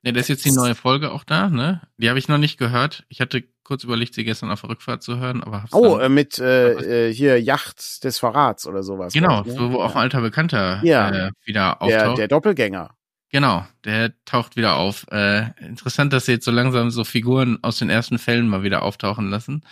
Ja, 0.01 0.11
da 0.11 0.19
ist 0.19 0.27
jetzt 0.27 0.43
die 0.43 0.51
neue 0.51 0.73
Folge 0.73 1.11
auch 1.11 1.23
da, 1.23 1.49
ne? 1.51 1.81
Die 1.97 2.09
habe 2.09 2.17
ich 2.17 2.27
noch 2.27 2.39
nicht 2.39 2.57
gehört. 2.57 3.05
Ich 3.07 3.21
hatte 3.21 3.43
kurz 3.63 3.83
überlegt, 3.83 4.15
sie 4.15 4.23
gestern 4.23 4.49
auf 4.49 4.61
der 4.61 4.71
Rückfahrt 4.71 5.03
zu 5.03 5.19
hören, 5.19 5.43
aber 5.43 5.61
hab's 5.61 5.73
oh, 5.73 5.97
dann, 5.99 6.05
äh, 6.07 6.09
mit 6.09 6.39
äh, 6.39 7.09
äh, 7.09 7.13
hier 7.13 7.39
Yacht 7.39 8.03
des 8.03 8.17
Verrats 8.17 8.65
oder 8.65 8.81
sowas. 8.81 9.13
genau, 9.13 9.45
war's, 9.45 9.47
ne? 9.47 9.59
wo, 9.59 9.73
wo 9.73 9.81
auch 9.83 9.91
ein 9.95 10.01
alter 10.01 10.21
Bekannter 10.21 10.81
Ja. 10.83 11.27
äh, 11.27 11.31
wieder 11.45 11.77
der, 11.79 11.81
auftaucht. 11.83 12.17
der 12.17 12.27
Doppelgänger. 12.29 12.95
Genau, 13.29 13.63
der 13.85 14.11
taucht 14.25 14.55
wieder 14.55 14.75
auf. 14.77 15.05
Äh, 15.11 15.51
interessant, 15.63 16.13
dass 16.13 16.25
sie 16.25 16.31
jetzt 16.31 16.45
so 16.45 16.51
langsam 16.51 16.89
so 16.89 17.03
Figuren 17.03 17.59
aus 17.61 17.77
den 17.77 17.91
ersten 17.91 18.17
Fällen 18.17 18.47
mal 18.47 18.63
wieder 18.63 18.81
auftauchen 18.81 19.29
lassen. 19.29 19.63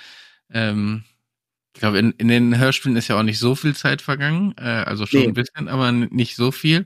Ähm, 0.53 1.03
ich 1.79 1.81
glaube, 1.81 1.97
in, 1.97 2.11
in 2.17 2.27
den 2.27 2.57
Hörspielen 2.59 2.97
ist 2.97 3.07
ja 3.07 3.17
auch 3.17 3.23
nicht 3.23 3.39
so 3.39 3.55
viel 3.55 3.73
Zeit 3.73 4.01
vergangen, 4.01 4.53
äh, 4.57 4.63
also 4.63 5.05
schon 5.05 5.21
Nee. 5.21 5.27
ein 5.27 5.33
bisschen, 5.33 5.69
aber 5.69 5.93
nicht 5.93 6.35
so 6.35 6.51
viel. 6.51 6.85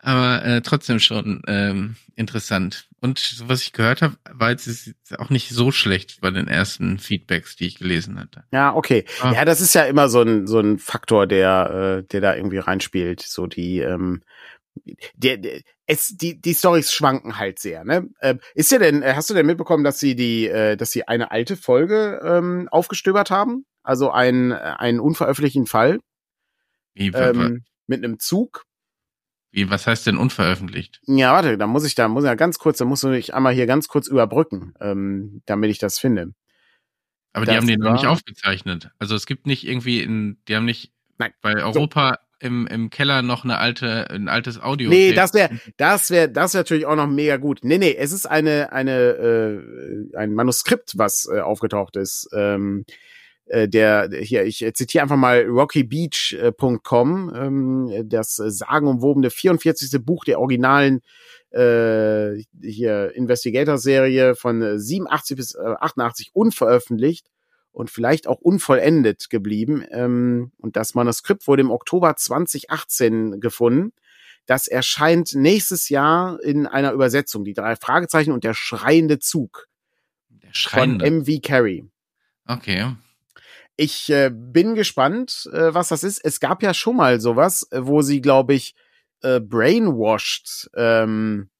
Aber 0.00 0.44
äh, 0.44 0.60
trotzdem 0.60 0.98
schon 0.98 1.40
ähm, 1.46 1.94
interessant. 2.16 2.88
Und 3.00 3.20
so, 3.20 3.48
was 3.48 3.62
ich 3.62 3.72
gehört 3.72 4.02
habe, 4.02 4.16
war 4.32 4.50
jetzt 4.50 4.92
auch 5.18 5.30
nicht 5.30 5.50
so 5.50 5.70
schlecht 5.70 6.20
bei 6.20 6.32
den 6.32 6.48
ersten 6.48 6.98
Feedbacks, 6.98 7.54
die 7.54 7.68
ich 7.68 7.78
gelesen 7.78 8.18
hatte. 8.18 8.42
Ja, 8.52 8.74
okay. 8.74 9.04
Ah. 9.20 9.34
Ja, 9.34 9.44
das 9.44 9.60
ist 9.60 9.72
ja 9.72 9.84
immer 9.84 10.08
so 10.08 10.22
ein 10.22 10.48
so 10.48 10.58
ein 10.58 10.80
Faktor, 10.80 11.28
der 11.28 12.00
äh, 12.00 12.08
der 12.08 12.20
da 12.20 12.34
irgendwie 12.34 12.58
reinspielt. 12.58 13.22
So 13.22 13.46
die 13.46 13.78
ähm, 13.78 14.22
der, 15.14 15.36
der 15.36 15.60
es 15.86 16.08
die 16.08 16.40
die 16.40 16.54
Stories 16.54 16.92
schwanken 16.92 17.38
halt 17.38 17.60
sehr. 17.60 17.84
Ne? 17.84 18.08
Ähm, 18.20 18.40
ist 18.56 18.72
dir 18.72 18.80
denn 18.80 19.04
äh, 19.04 19.12
hast 19.14 19.30
du 19.30 19.34
denn 19.34 19.46
mitbekommen, 19.46 19.84
dass 19.84 20.00
sie 20.00 20.16
die 20.16 20.48
äh, 20.48 20.76
dass 20.76 20.90
sie 20.90 21.06
eine 21.06 21.30
alte 21.30 21.56
Folge 21.56 22.20
ähm, 22.24 22.68
aufgestöbert 22.72 23.30
haben? 23.30 23.64
Also 23.84 24.10
einen 24.10 24.52
einen 24.52 24.98
unveröffentlichten 24.98 25.66
Fall 25.66 26.00
Wie, 26.94 27.08
ähm, 27.08 27.64
mit 27.86 28.02
einem 28.02 28.18
Zug. 28.18 28.64
wie, 29.52 29.70
was 29.70 29.86
heißt 29.86 30.06
denn 30.06 30.16
unveröffentlicht? 30.16 31.00
Ja, 31.06 31.32
warte, 31.32 31.56
da 31.58 31.66
muss 31.66 31.84
ich 31.84 31.94
da 31.94 32.08
muss 32.08 32.24
ich 32.24 32.28
ja 32.28 32.34
ganz 32.34 32.58
kurz, 32.58 32.78
da 32.78 32.86
musst 32.86 33.02
du 33.04 33.08
mich 33.08 33.34
einmal 33.34 33.54
hier 33.54 33.66
ganz 33.66 33.86
kurz 33.86 34.08
überbrücken, 34.08 34.74
ähm, 34.80 35.42
damit 35.46 35.70
ich 35.70 35.78
das 35.78 35.98
finde. 35.98 36.32
Aber 37.34 37.44
die 37.44 37.50
Das 37.50 37.58
haben 37.58 37.66
den 37.66 37.80
noch 37.80 37.92
nicht 37.92 38.06
aufgezeichnet. 38.06 38.90
Also 38.98 39.14
es 39.14 39.26
gibt 39.26 39.46
nicht 39.46 39.66
irgendwie 39.66 40.00
in, 40.00 40.38
die 40.48 40.56
haben 40.56 40.64
nicht 40.64 40.92
Nein. 41.18 41.32
bei 41.42 41.62
Europa 41.62 42.18
im, 42.40 42.66
im 42.66 42.90
Keller 42.90 43.22
noch 43.22 43.44
eine 43.44 43.58
alte, 43.58 44.08
ein 44.10 44.28
altes 44.28 44.60
Audio. 44.60 44.88
Nee, 44.88 45.12
das 45.12 45.34
wäre, 45.34 45.50
das 45.76 46.10
wäre, 46.10 46.28
das 46.30 46.54
wäre 46.54 46.60
natürlich 46.62 46.86
auch 46.86 46.96
noch 46.96 47.08
mega 47.08 47.36
gut. 47.36 47.60
Nee, 47.62 47.78
nee, 47.78 47.94
es 47.94 48.12
ist 48.12 48.26
eine, 48.26 48.72
eine, 48.72 48.92
äh, 50.12 50.16
ein 50.16 50.32
Manuskript, 50.34 50.96
was 50.96 51.28
äh, 51.28 51.40
aufgetaucht 51.40 51.96
ist. 51.96 52.28
Ähm, 52.32 52.84
äh, 52.88 52.92
der, 53.46 54.08
hier, 54.22 54.44
ich 54.44 54.66
zitiere 54.74 55.02
einfach 55.02 55.16
mal 55.16 55.44
rockybeach.com, 55.46 57.32
ähm, 57.34 58.08
das 58.08 58.38
äh, 58.38 58.50
sagenumwobene 58.50 59.30
44. 59.30 60.02
Buch 60.04 60.24
der 60.24 60.40
originalen 60.40 61.02
äh, 61.50 62.42
hier 62.62 63.14
Investigator-Serie 63.14 64.34
von 64.34 64.62
äh, 64.62 64.78
87 64.78 65.36
bis 65.36 65.54
äh, 65.54 65.74
88 65.80 66.30
unveröffentlicht 66.32 67.28
und 67.70 67.90
vielleicht 67.90 68.26
auch 68.26 68.40
unvollendet 68.40 69.30
geblieben. 69.30 69.84
Ähm, 69.90 70.52
und 70.58 70.76
das 70.76 70.94
Manuskript 70.94 71.46
wurde 71.46 71.62
im 71.62 71.70
Oktober 71.70 72.16
2018 72.16 73.40
gefunden. 73.40 73.92
Das 74.46 74.68
erscheint 74.68 75.34
nächstes 75.34 75.88
Jahr 75.88 76.42
in 76.42 76.66
einer 76.66 76.92
Übersetzung. 76.92 77.44
Die 77.44 77.54
drei 77.54 77.76
Fragezeichen 77.76 78.32
und 78.32 78.44
der 78.44 78.54
schreiende 78.54 79.18
Zug 79.18 79.66
Der 80.28 80.48
von 80.48 80.54
Schreiende. 80.54 81.04
M.V. 81.06 81.40
Carey. 81.42 81.84
Okay. 82.46 82.94
Ich 83.76 84.08
äh, 84.10 84.30
bin 84.32 84.74
gespannt, 84.74 85.48
äh, 85.52 85.74
was 85.74 85.88
das 85.88 86.04
ist. 86.04 86.24
Es 86.24 86.38
gab 86.38 86.62
ja 86.62 86.74
schon 86.74 86.96
mal 86.96 87.20
sowas, 87.20 87.66
äh, 87.70 87.80
wo 87.82 88.02
sie, 88.02 88.20
glaube 88.20 88.54
ich, 88.54 88.74
äh, 89.22 89.40
brainwashed 89.40 90.70
ähm, 90.76 91.50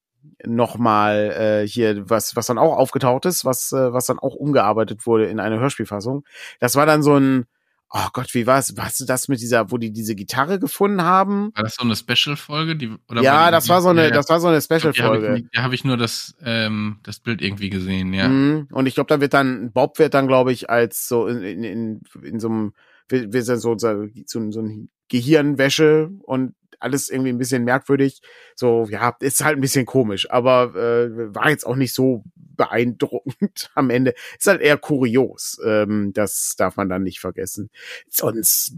nochmal 0.45 1.63
äh, 1.65 1.69
hier, 1.69 2.09
was, 2.09 2.37
was 2.37 2.47
dann 2.47 2.59
auch 2.59 2.77
aufgetaucht 2.77 3.27
ist, 3.27 3.45
was, 3.45 3.73
äh, 3.73 3.93
was 3.93 4.07
dann 4.07 4.19
auch 4.19 4.35
umgearbeitet 4.35 5.07
wurde 5.07 5.27
in 5.27 5.41
eine 5.41 5.59
Hörspielfassung. 5.59 6.25
Das 6.61 6.77
war 6.77 6.87
dann 6.87 7.03
so 7.03 7.19
ein, 7.19 7.47
oh 7.91 8.09
Gott, 8.13 8.35
wie 8.35 8.47
war 8.47 8.59
es? 8.59 8.77
Warst 8.77 9.01
du 9.01 9.05
das 9.05 9.29
mit 9.29 9.41
dieser, 9.41 9.71
wo 9.71 9.79
die 9.79 9.93
diese 9.93 10.15
Gitarre 10.15 10.59
gefunden 10.59 11.03
haben? 11.03 11.51
War 11.55 11.63
das 11.65 11.77
so 11.77 11.85
eine 11.85 11.95
Special-Folge? 11.97 12.77
Die, 12.77 12.95
oder 13.09 13.23
ja, 13.23 13.47
die- 13.47 13.53
das 13.53 13.69
war 13.69 13.81
so 13.83 13.91
eine, 13.91 14.05
Ja, 14.05 14.11
das 14.11 14.29
war 14.29 14.41
so 14.41 14.49
eine 14.49 14.59
ich, 14.59 14.65
Special-Folge. 14.65 15.45
da 15.53 15.63
habe 15.63 15.75
ich 15.75 15.85
nur 15.85 15.97
das, 15.97 16.35
ähm, 16.45 16.99
das 17.03 17.21
Bild 17.21 17.41
irgendwie 17.43 17.71
gesehen, 17.71 18.13
ja. 18.13 18.29
Mhm. 18.29 18.69
Und 18.73 18.87
ich 18.87 18.95
glaube, 18.95 19.09
da 19.09 19.21
wird 19.21 19.35
dann, 19.35 19.73
Bob 19.73 19.99
wird 19.99 20.15
dann, 20.15 20.27
glaube 20.27 20.53
ich, 20.53 20.71
als 20.71 21.07
so 21.09 21.27
in, 21.27 21.43
in, 21.43 21.63
in, 21.65 22.01
in 22.23 22.41
so 22.41 22.49
einem, 22.49 22.73
wird 23.09 23.33
wird 23.33 23.49
dann 23.49 23.59
so, 23.59 23.77
so, 23.79 24.07
so, 24.27 24.51
so 24.51 24.61
ein 24.61 24.89
Gehirnwäsche 25.09 26.11
und 26.23 26.55
alles 26.81 27.09
irgendwie 27.09 27.31
ein 27.31 27.39
bisschen 27.39 27.65
merkwürdig. 27.65 28.21
So, 28.57 28.87
ja, 28.91 29.15
ist 29.21 29.43
halt 29.45 29.57
ein 29.57 29.61
bisschen 29.61 29.87
komisch, 29.87 30.31
aber 30.31 30.75
äh, 30.75 31.35
war 31.35 31.49
jetzt 31.49 31.67
auch 31.67 31.77
nicht 31.77 31.95
so 31.95 32.25
beeindruckend 32.57 33.71
am 33.75 33.91
Ende. 33.91 34.15
Ist 34.39 34.47
halt 34.47 34.61
eher 34.61 34.77
kurios. 34.79 35.59
Ähm, 35.65 36.13
das 36.13 36.55
darf 36.57 36.77
man 36.77 36.89
dann 36.89 37.03
nicht 37.03 37.21
vergessen. 37.21 37.71
Sonst, 38.09 38.75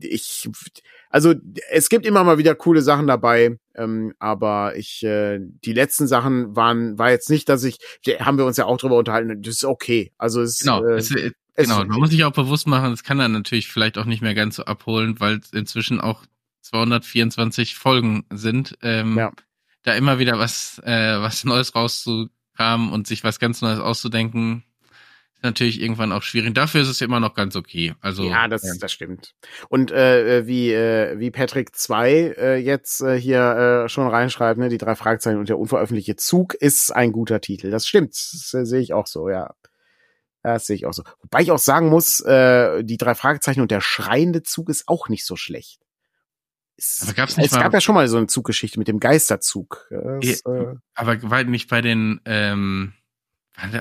ich, 0.00 0.48
also 1.10 1.34
es 1.70 1.88
gibt 1.88 2.06
immer 2.06 2.24
mal 2.24 2.38
wieder 2.38 2.54
coole 2.54 2.82
Sachen 2.82 3.06
dabei, 3.06 3.58
ähm, 3.74 4.14
aber 4.18 4.76
ich, 4.76 5.02
äh, 5.04 5.38
die 5.40 5.72
letzten 5.72 6.06
Sachen 6.06 6.56
waren, 6.56 6.98
war 6.98 7.10
jetzt 7.10 7.30
nicht, 7.30 7.48
dass 7.48 7.64
ich, 7.64 7.78
haben 8.20 8.38
wir 8.38 8.44
uns 8.44 8.56
ja 8.56 8.64
auch 8.66 8.76
drüber 8.78 8.96
unterhalten, 8.96 9.42
das 9.42 9.54
ist 9.56 9.64
okay. 9.64 10.12
Also 10.18 10.40
es, 10.42 10.60
Genau, 10.60 10.84
äh, 10.84 10.96
es, 10.96 11.10
äh, 11.14 11.32
es- 11.54 11.68
genau. 11.68 11.84
Man 11.84 12.00
muss 12.00 12.10
sich 12.10 12.24
auch 12.24 12.32
bewusst 12.32 12.66
machen, 12.66 12.92
es 12.92 13.02
kann 13.02 13.18
dann 13.18 13.32
natürlich 13.32 13.68
vielleicht 13.68 13.96
auch 13.98 14.04
nicht 14.04 14.22
mehr 14.22 14.34
ganz 14.34 14.56
so 14.56 14.64
abholen, 14.64 15.20
weil 15.20 15.38
es 15.38 15.52
inzwischen 15.52 16.00
auch 16.00 16.24
224 16.62 17.76
Folgen 17.76 18.24
sind. 18.32 18.76
Ähm, 18.82 19.16
Ja. 19.16 19.32
Da 19.82 19.94
immer 19.94 20.18
wieder 20.18 20.38
was, 20.38 20.80
äh, 20.84 21.20
was 21.20 21.44
Neues 21.44 21.72
rauszukramen 22.56 22.92
und 22.92 23.06
sich 23.06 23.24
was 23.24 23.38
ganz 23.38 23.62
Neues 23.62 23.80
auszudenken, 23.80 24.64
ist 25.34 25.42
natürlich 25.42 25.80
irgendwann 25.80 26.12
auch 26.12 26.22
schwierig. 26.22 26.54
Dafür 26.54 26.82
ist 26.82 26.88
es 26.88 27.00
immer 27.00 27.20
noch 27.20 27.34
ganz 27.34 27.56
okay. 27.56 27.94
Also 28.00 28.24
ja, 28.24 28.48
das, 28.48 28.64
ähm, 28.64 28.78
das 28.80 28.92
stimmt. 28.92 29.34
Und 29.68 29.90
äh, 29.90 30.38
äh, 30.38 30.46
wie, 30.46 30.72
äh, 30.72 31.18
wie 31.18 31.30
Patrick 31.30 31.76
2 31.76 32.10
äh, 32.10 32.56
jetzt 32.56 33.02
äh, 33.02 33.20
hier 33.20 33.84
äh, 33.84 33.88
schon 33.88 34.08
reinschreibt, 34.08 34.58
ne, 34.58 34.68
die 34.68 34.78
drei 34.78 34.94
Fragezeichen 34.94 35.38
und 35.38 35.48
der 35.48 35.58
unveröffentlichte 35.58 36.16
Zug 36.16 36.54
ist 36.54 36.90
ein 36.90 37.12
guter 37.12 37.40
Titel. 37.40 37.70
Das 37.70 37.86
stimmt. 37.86 38.12
Das 38.12 38.54
äh, 38.54 38.64
sehe 38.64 38.80
ich 38.80 38.92
auch 38.92 39.06
so, 39.06 39.28
ja. 39.28 39.54
Das 40.42 40.66
sehe 40.66 40.76
ich 40.76 40.86
auch 40.86 40.92
so. 40.92 41.02
Wobei 41.22 41.42
ich 41.42 41.50
auch 41.50 41.58
sagen 41.58 41.88
muss, 41.88 42.20
äh, 42.20 42.84
die 42.84 42.98
drei 42.98 43.16
Fragezeichen 43.16 43.62
und 43.62 43.72
der 43.72 43.80
schreiende 43.80 44.44
Zug 44.44 44.68
ist 44.68 44.84
auch 44.86 45.08
nicht 45.08 45.26
so 45.26 45.34
schlecht. 45.34 45.80
Es, 46.76 47.00
Aber 47.02 47.14
gab's 47.14 47.36
nicht 47.36 47.46
es 47.46 47.52
mal- 47.52 47.62
gab 47.62 47.72
ja 47.72 47.80
schon 47.80 47.94
mal 47.94 48.06
so 48.08 48.16
eine 48.18 48.26
Zuggeschichte 48.26 48.78
mit 48.78 48.88
dem 48.88 49.00
Geisterzug. 49.00 49.86
Das, 49.90 50.40
äh, 50.42 50.74
Aber 50.94 51.22
war 51.30 51.44
nicht 51.44 51.68
bei 51.70 51.80
den, 51.80 52.20
ähm, 52.24 52.92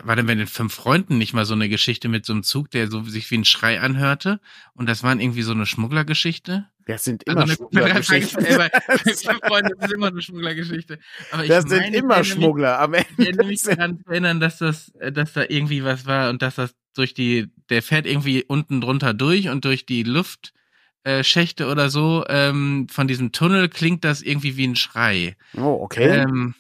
war, 0.06 0.16
denn 0.16 0.26
bei 0.26 0.36
den 0.36 0.48
fünf 0.48 0.74
Freunden 0.74 1.18
nicht 1.18 1.34
mal 1.34 1.46
so 1.46 1.54
eine 1.54 1.68
Geschichte 1.68 2.08
mit 2.08 2.26
so 2.26 2.32
einem 2.32 2.44
Zug, 2.44 2.72
der 2.72 2.90
so 2.90 3.04
sich 3.04 3.30
wie 3.32 3.38
ein 3.38 3.44
Schrei 3.46 3.82
anhörte? 3.82 4.40
Und 4.74 4.88
das 4.88 5.04
waren 5.04 5.20
irgendwie 5.20 5.42
so 5.42 5.52
eine 5.52 5.66
Schmugglergeschichte? 5.66 6.68
das 6.88 7.04
sind 7.04 7.28
Also 7.28 7.32
immer 7.42 7.44
eine 7.46 7.56
Schmugglergeschichten. 7.56 8.46
Fünf 8.46 8.70
das 9.00 9.02
ist 9.18 9.94
immer 9.94 10.08
eine 10.08 10.22
Schmugglergeschichte. 10.22 11.00
Aber 11.32 11.44
ich 11.44 11.50
Das 11.50 11.64
sind 11.66 11.80
meine, 11.82 11.98
ich 11.98 12.02
immer 12.04 12.24
Schmuggler. 12.24 12.80
Am 12.80 12.94
Ich 12.94 13.06
erinnere 13.18 13.28
Ende 13.28 13.44
mich 13.46 13.62
daran 13.62 14.02
erinnern, 14.08 14.40
dass 14.40 14.60
das, 14.60 14.90
äh, 15.00 15.12
dass 15.12 15.34
da 15.34 15.44
irgendwie 15.50 15.84
was 15.84 16.06
war 16.06 16.30
und 16.30 16.42
dass 16.42 16.56
das 16.56 16.76
durch 16.96 17.14
die, 17.14 17.52
der 17.70 17.82
fährt 17.84 18.06
irgendwie 18.06 18.44
unten 18.48 18.80
drunter 18.82 19.14
durch 19.14 19.50
und 19.50 19.66
durch 19.66 19.86
die 19.86 20.04
Luft, 20.04 20.54
äh, 21.06 21.24
Schächte 21.24 21.68
oder 21.68 21.90
so, 21.90 22.26
ähm, 22.28 22.88
von 22.92 23.08
diesem 23.08 23.32
Tunnel 23.32 23.70
klingt 23.70 24.04
das 24.04 24.22
irgendwie 24.22 24.58
wie 24.58 24.68
ein 24.68 24.76
Schrei. 24.76 25.36
Oh, 25.56 25.78
okay. 25.82 26.10
Ähm, 26.20 26.54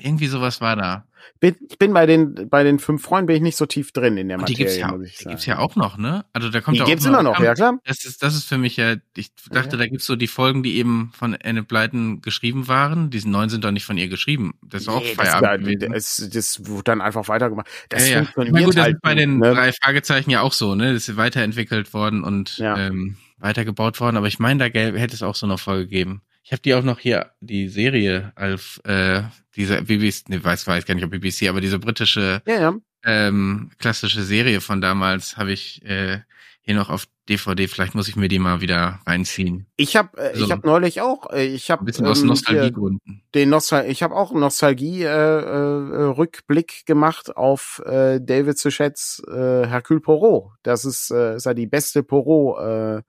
irgendwie 0.00 0.26
sowas 0.26 0.60
war 0.60 0.76
da. 0.76 1.04
Bin, 1.40 1.54
ich 1.68 1.78
bin 1.78 1.92
bei 1.92 2.06
den, 2.06 2.48
bei 2.48 2.64
den 2.64 2.78
fünf 2.78 3.02
Freunden 3.02 3.26
bin 3.26 3.36
ich 3.36 3.42
nicht 3.42 3.56
so 3.56 3.66
tief 3.66 3.92
drin 3.92 4.16
in 4.16 4.28
der 4.28 4.38
Und 4.38 4.48
die 4.48 4.54
Materie, 4.54 4.66
gibt's 4.72 4.76
ja, 4.78 4.96
muss 4.96 5.06
ich 5.06 5.16
die 5.18 5.24
sagen. 5.24 5.30
gibt's 5.30 5.46
ja 5.46 5.58
auch 5.58 5.76
noch, 5.76 5.98
ne? 5.98 6.24
Also 6.32 6.48
da 6.48 6.60
kommt 6.60 6.76
Die 6.76 6.78
ja 6.78 6.84
auch 6.84 6.88
gibt's 6.88 7.04
immer 7.04 7.22
noch, 7.22 7.38
ja 7.40 7.54
klar. 7.54 7.78
Das 7.84 8.04
ist, 8.04 8.22
das 8.22 8.34
ist 8.34 8.44
für 8.48 8.56
mich 8.58 8.76
ja, 8.76 8.96
ich 9.14 9.30
dachte, 9.50 9.76
da 9.76 9.86
gibt's 9.86 10.06
so 10.06 10.16
die 10.16 10.26
Folgen, 10.26 10.62
die 10.62 10.76
eben 10.76 11.12
von 11.14 11.36
Anne 11.44 11.62
Blyton 11.62 12.22
geschrieben 12.22 12.66
waren. 12.66 13.10
Diese 13.10 13.28
neuen 13.28 13.50
sind 13.50 13.64
doch 13.64 13.70
nicht 13.72 13.84
von 13.84 13.98
ihr 13.98 14.08
geschrieben. 14.08 14.54
Das 14.62 14.82
ist 14.82 14.88
auch 14.88 15.00
Nee, 15.02 15.14
das, 15.16 15.28
Feierabend 15.28 15.66
gewesen. 15.68 15.92
das, 15.92 16.28
das 16.32 16.66
wurde 16.66 16.84
dann 16.84 17.00
einfach 17.02 17.28
weitergemacht. 17.28 17.68
Das 17.90 18.08
ja, 18.08 18.20
ja. 18.20 18.24
funktioniert 18.24 18.54
Na 18.54 18.64
gut, 18.64 18.76
das 18.76 18.82
halt 18.84 18.94
ist 18.96 19.02
bei 19.02 19.14
nicht, 19.14 19.22
den 19.24 19.38
ne? 19.38 19.54
drei 19.54 19.72
Fragezeichen 19.72 20.30
ja 20.30 20.40
auch 20.40 20.52
so, 20.54 20.74
ne? 20.74 20.94
Das 20.94 21.08
ist 21.08 21.16
weiterentwickelt 21.16 21.92
worden 21.92 22.24
und 22.24 22.56
Ja. 22.58 22.76
ähm, 22.78 23.16
weitergebaut 23.38 24.00
worden. 24.00 24.16
Aber 24.16 24.26
ich 24.26 24.38
meine, 24.38 24.58
da 24.58 24.66
gäbe- 24.66 24.98
hätte 24.98 25.14
es 25.14 25.22
auch 25.22 25.34
so 25.34 25.46
eine 25.46 25.58
Folge 25.58 25.84
gegeben. 25.84 26.22
Ich 26.42 26.52
habe 26.52 26.62
die 26.62 26.74
auch 26.74 26.82
noch 26.82 26.98
hier, 26.98 27.32
die 27.40 27.68
Serie, 27.68 28.32
auf 28.36 28.80
äh, 28.84 29.22
diese 29.56 29.82
BBC, 29.82 30.28
ne, 30.30 30.42
weiß, 30.42 30.66
weiß 30.66 30.86
gar 30.86 30.94
nicht, 30.94 31.04
ob 31.04 31.10
BBC, 31.10 31.48
aber 31.48 31.60
diese 31.60 31.78
britische 31.78 32.42
Ja, 32.46 32.60
ja. 32.60 32.74
ähm, 33.04 33.70
klassische 33.78 34.22
Serie 34.22 34.60
von 34.60 34.80
damals 34.80 35.36
habe 35.36 35.52
ich 35.52 35.84
äh, 35.84 36.20
hier 36.62 36.74
noch 36.74 36.88
auf 36.88 37.04
DVD. 37.28 37.68
Vielleicht 37.68 37.94
muss 37.94 38.08
ich 38.08 38.16
mir 38.16 38.28
die 38.28 38.38
mal 38.38 38.62
wieder 38.62 39.00
reinziehen. 39.06 39.66
Ich 39.76 39.94
habe 39.96 40.16
äh, 40.18 40.32
ich 40.32 40.38
So. 40.46 40.50
hab 40.50 40.64
neulich 40.64 41.02
auch, 41.02 41.30
äh, 41.30 41.44
ich 41.44 41.70
habe 41.70 41.82
Ein 41.82 41.84
bisschen 41.86 42.06
aus 42.06 42.22
ähm, 42.22 42.28
Nostalgiegründen. 42.28 43.22
den 43.34 43.50
Nostal 43.50 43.90
ich 43.90 44.02
habe 44.02 44.14
auch 44.16 44.32
Nostalgie 44.32 45.02
äh, 45.02 45.06
äh, 45.06 46.02
Rückblick 46.16 46.86
gemacht 46.86 47.36
auf 47.36 47.82
äh, 47.84 48.20
David 48.22 48.56
Suchets 48.58 49.22
äh, 49.28 49.66
Hercule 49.66 50.00
Poirot. 50.00 50.52
Das 50.62 50.86
ist 50.86 51.10
äh, 51.10 51.36
ist 51.36 51.44
ja 51.44 51.52
die 51.52 51.66
beste 51.66 52.02
Poirot 52.02 52.58
äh, 52.98 53.02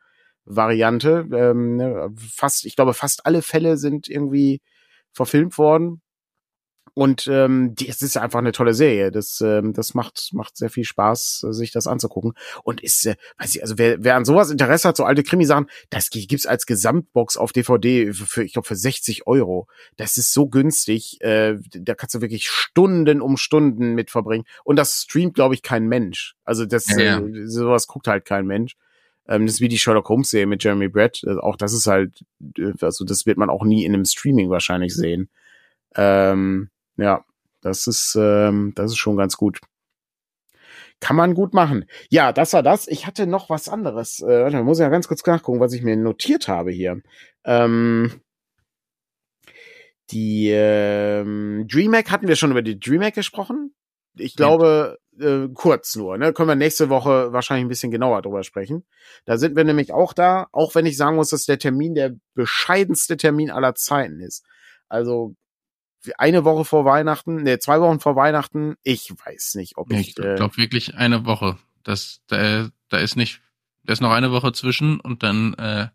Variante. 0.49 1.27
Ähm, 1.31 1.77
ne, 1.77 2.13
fast, 2.17 2.65
ich 2.65 2.75
glaube, 2.75 2.93
fast 2.93 3.25
alle 3.25 3.41
Fälle 3.41 3.77
sind 3.77 4.09
irgendwie 4.09 4.61
verfilmt 5.13 5.57
worden. 5.57 6.01
Und 6.95 7.27
ähm, 7.31 7.75
die, 7.75 7.87
es 7.87 8.01
ist 8.01 8.17
einfach 8.17 8.39
eine 8.39 8.51
tolle 8.51 8.73
Serie. 8.73 9.09
Das, 9.11 9.39
ähm, 9.41 9.71
das 9.73 9.93
macht, 9.93 10.31
macht 10.33 10.57
sehr 10.57 10.69
viel 10.69 10.83
Spaß, 10.83 11.45
sich 11.51 11.71
das 11.71 11.87
anzugucken. 11.87 12.33
Und 12.63 12.81
ist, 12.81 13.05
äh, 13.05 13.15
weiß 13.37 13.55
ich, 13.55 13.61
also 13.61 13.77
wer, 13.77 14.03
wer 14.03 14.15
an 14.15 14.25
sowas 14.25 14.49
Interesse 14.49 14.87
hat, 14.89 14.97
so 14.97 15.05
alte 15.05 15.23
Krimisachen, 15.23 15.67
das 15.91 16.09
gi- 16.09 16.25
gibt's 16.27 16.47
als 16.47 16.65
Gesamtbox 16.65 17.37
auf 17.37 17.53
DVD 17.53 18.11
für, 18.11 18.25
für 18.25 18.43
ich 18.43 18.53
glaube, 18.53 18.67
für 18.67 18.75
60 18.75 19.27
Euro. 19.27 19.67
Das 19.95 20.17
ist 20.17 20.33
so 20.33 20.49
günstig. 20.49 21.21
Äh, 21.21 21.59
da 21.71 21.93
kannst 21.95 22.15
du 22.15 22.21
wirklich 22.21 22.49
Stunden 22.49 23.21
um 23.21 23.37
Stunden 23.37 23.93
mit 23.93 24.09
verbringen. 24.11 24.43
Und 24.65 24.75
das 24.75 25.03
streamt, 25.03 25.35
glaube 25.35 25.53
ich, 25.53 25.61
kein 25.61 25.87
Mensch. 25.87 26.35
Also 26.43 26.65
das, 26.65 26.87
Ja, 26.89 26.99
ja. 26.99 27.19
Äh, 27.19 27.47
sowas 27.47 27.87
guckt 27.87 28.07
halt 28.07 28.25
kein 28.25 28.45
Mensch. 28.45 28.75
Ähm, 29.29 29.45
das 29.45 29.55
ist 29.55 29.61
wie 29.61 29.67
die 29.67 29.77
Sherlock 29.77 30.09
Holmes 30.09 30.31
Serie 30.31 30.47
mit 30.47 30.63
Jeremy 30.63 30.89
Brett. 30.89 31.21
Also 31.25 31.39
auch 31.41 31.55
das 31.55 31.71
ist 31.71 31.85
halt, 31.87 32.25
äh, 32.57 32.73
also 32.81 33.05
das 33.05 33.25
wird 33.27 33.37
man 33.37 33.49
auch 33.49 33.63
nie 33.63 33.85
in 33.85 33.93
einem 33.93 34.05
Streaming 34.05 34.49
wahrscheinlich 34.49 34.95
sehen. 34.95 35.29
Ähm, 35.95 36.69
ja, 36.97 37.23
das 37.61 37.87
ist, 37.87 38.17
ähm, 38.19 38.73
das 38.75 38.91
ist 38.91 38.97
schon 38.97 39.17
ganz 39.17 39.37
gut. 39.37 39.59
Kann 40.99 41.15
man 41.15 41.35
gut 41.35 41.53
machen. 41.53 41.85
Ja, 42.09 42.33
das 42.33 42.53
war 42.53 42.63
das. 42.63 42.87
Ich 42.87 43.07
hatte 43.07 43.27
noch 43.27 43.49
was 43.49 43.69
anderes. 43.69 44.19
Äh, 44.21 44.41
warte, 44.41 44.57
mal, 44.57 44.63
muss 44.63 44.79
ja 44.79 44.89
ganz 44.89 45.07
kurz 45.07 45.25
nachgucken, 45.25 45.59
was 45.59 45.73
ich 45.73 45.83
mir 45.83 45.95
notiert 45.95 46.47
habe 46.47 46.71
hier. 46.71 47.01
Ähm, 47.45 48.21
die 50.09 50.49
ähm, 50.49 51.67
DreamHack, 51.69 52.09
hatten 52.09 52.27
wir 52.27 52.35
schon 52.35 52.51
über 52.51 52.63
die 52.63 52.79
DreamHack 52.79 53.13
gesprochen? 53.13 53.73
Ich 54.17 54.35
glaube, 54.35 54.97
äh, 55.19 55.49
kurz 55.53 55.95
nur. 55.95 56.17
Ne? 56.17 56.33
Können 56.33 56.49
wir 56.49 56.55
nächste 56.55 56.89
Woche 56.89 57.31
wahrscheinlich 57.33 57.65
ein 57.65 57.69
bisschen 57.69 57.91
genauer 57.91 58.21
drüber 58.21 58.43
sprechen. 58.43 58.85
Da 59.25 59.37
sind 59.37 59.55
wir 59.55 59.63
nämlich 59.63 59.93
auch 59.93 60.13
da, 60.13 60.47
auch 60.51 60.75
wenn 60.75 60.85
ich 60.85 60.97
sagen 60.97 61.15
muss, 61.15 61.29
dass 61.29 61.45
der 61.45 61.59
Termin 61.59 61.95
der 61.95 62.15
bescheidenste 62.33 63.17
Termin 63.17 63.51
aller 63.51 63.75
Zeiten 63.75 64.19
ist. 64.19 64.45
Also 64.87 65.35
eine 66.17 66.45
Woche 66.45 66.65
vor 66.65 66.85
Weihnachten, 66.85 67.43
ne, 67.43 67.59
zwei 67.59 67.81
Wochen 67.81 67.99
vor 67.99 68.15
Weihnachten, 68.15 68.75
ich 68.83 69.11
weiß 69.11 69.55
nicht, 69.55 69.77
ob 69.77 69.91
ich. 69.91 70.09
ich 70.09 70.15
glaube 70.15 70.55
äh, 70.55 70.57
wirklich 70.57 70.95
eine 70.95 71.25
Woche. 71.25 71.57
Das, 71.83 72.21
da, 72.27 72.69
da 72.89 72.97
ist 72.97 73.15
nicht, 73.15 73.41
da 73.83 73.93
ist 73.93 74.01
noch 74.01 74.11
eine 74.11 74.31
Woche 74.31 74.51
zwischen 74.53 74.99
und 74.99 75.23
dann, 75.23 75.53
äh, 75.55 75.87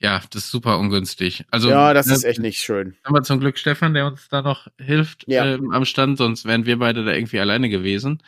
ja, 0.00 0.22
das 0.30 0.44
ist 0.44 0.50
super 0.50 0.78
ungünstig. 0.78 1.44
Also 1.50 1.70
ja, 1.70 1.92
das 1.92 2.06
ne, 2.06 2.14
ist 2.14 2.24
echt 2.24 2.40
nicht 2.40 2.58
schön. 2.58 2.96
haben 3.04 3.14
wir 3.14 3.22
zum 3.22 3.40
Glück 3.40 3.58
Stefan, 3.58 3.94
der 3.94 4.06
uns 4.06 4.28
da 4.28 4.42
noch 4.42 4.68
hilft 4.78 5.24
Ja. 5.26 5.44
ähm, 5.44 5.72
am 5.72 5.84
Stand, 5.84 6.18
sonst 6.18 6.44
wären 6.44 6.66
wir 6.66 6.78
beide 6.78 7.04
da 7.04 7.12
irgendwie 7.12 7.40
alleine 7.40 7.68
gewesen. 7.68 8.22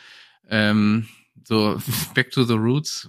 Ähm, 0.49 1.07
so 1.45 1.81
back 2.15 2.31
to 2.33 2.43
the 2.43 2.55
roots. 2.55 3.09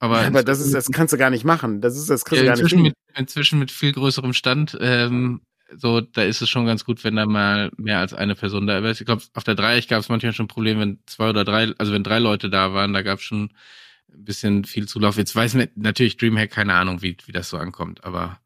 Aber, 0.00 0.18
Aber 0.20 0.42
das 0.42 0.60
ist, 0.60 0.72
das 0.72 0.90
kannst 0.90 1.12
du 1.12 1.18
gar 1.18 1.30
nicht 1.30 1.44
machen. 1.44 1.80
Das 1.80 1.96
ist, 1.96 2.08
das 2.08 2.24
kriegst 2.24 2.42
du 2.42 2.46
ja, 2.46 2.54
gar 2.54 2.62
nicht 2.62 2.76
mit, 2.76 2.94
inzwischen 3.16 3.58
mit 3.58 3.70
viel 3.70 3.92
größerem 3.92 4.32
Stand. 4.32 4.78
Ähm, 4.80 5.40
so, 5.76 6.00
da 6.00 6.22
ist 6.22 6.40
es 6.40 6.48
schon 6.48 6.66
ganz 6.66 6.84
gut, 6.84 7.04
wenn 7.04 7.16
da 7.16 7.26
mal 7.26 7.70
mehr 7.76 7.98
als 7.98 8.14
eine 8.14 8.34
Person 8.34 8.66
da 8.66 8.78
ist. 8.78 9.00
Ich 9.00 9.06
glaube, 9.06 9.22
auf 9.34 9.44
der 9.44 9.54
Dreieck 9.54 9.88
gab 9.88 10.00
es 10.00 10.08
manchmal 10.08 10.32
schon 10.32 10.44
ein 10.44 10.48
Problem, 10.48 10.78
wenn 10.78 11.00
zwei 11.06 11.28
oder 11.28 11.44
drei, 11.44 11.74
also 11.76 11.92
wenn 11.92 12.04
drei 12.04 12.20
Leute 12.20 12.48
da 12.48 12.72
waren, 12.72 12.94
da 12.94 13.02
gab 13.02 13.18
es 13.18 13.24
schon 13.24 13.50
ein 14.18 14.24
bisschen 14.24 14.64
viel 14.64 14.86
Zulauf. 14.88 15.16
Jetzt 15.16 15.34
weiß 15.34 15.54
man 15.54 15.68
natürlich 15.76 16.16
Dreamhack 16.16 16.50
keine 16.50 16.74
Ahnung, 16.74 17.02
wie, 17.02 17.16
wie 17.26 17.32
das 17.32 17.48
so 17.48 17.56
ankommt, 17.56 18.04
aber 18.04 18.40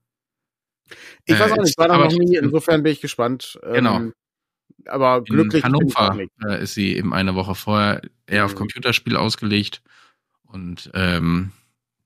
Ich 1.24 1.38
weiß 1.38 1.50
äh, 1.50 1.52
auch 1.54 1.56
nicht, 1.58 1.70
ich 1.70 1.78
war 1.78 1.88
da 1.88 1.98
noch 1.98 2.12
nie, 2.12 2.36
insofern 2.36 2.82
bin 2.82 2.92
ich 2.92 3.00
gespannt. 3.00 3.58
Genau. 3.62 3.96
Ähm, 3.96 4.12
aber 4.86 5.22
glücklich 5.22 5.64
in 5.64 5.72
Hannover 5.72 6.14
nicht. 6.14 6.32
äh, 6.44 6.62
ist 6.62 6.74
sie 6.74 6.96
eben 6.96 7.12
eine 7.14 7.34
Woche 7.34 7.54
vorher 7.54 8.02
eher 8.26 8.44
auf 8.44 8.52
Mhm. 8.52 8.58
Computerspiel 8.58 9.16
ausgelegt 9.16 9.82
und 10.44 10.90
ähm, 10.94 11.52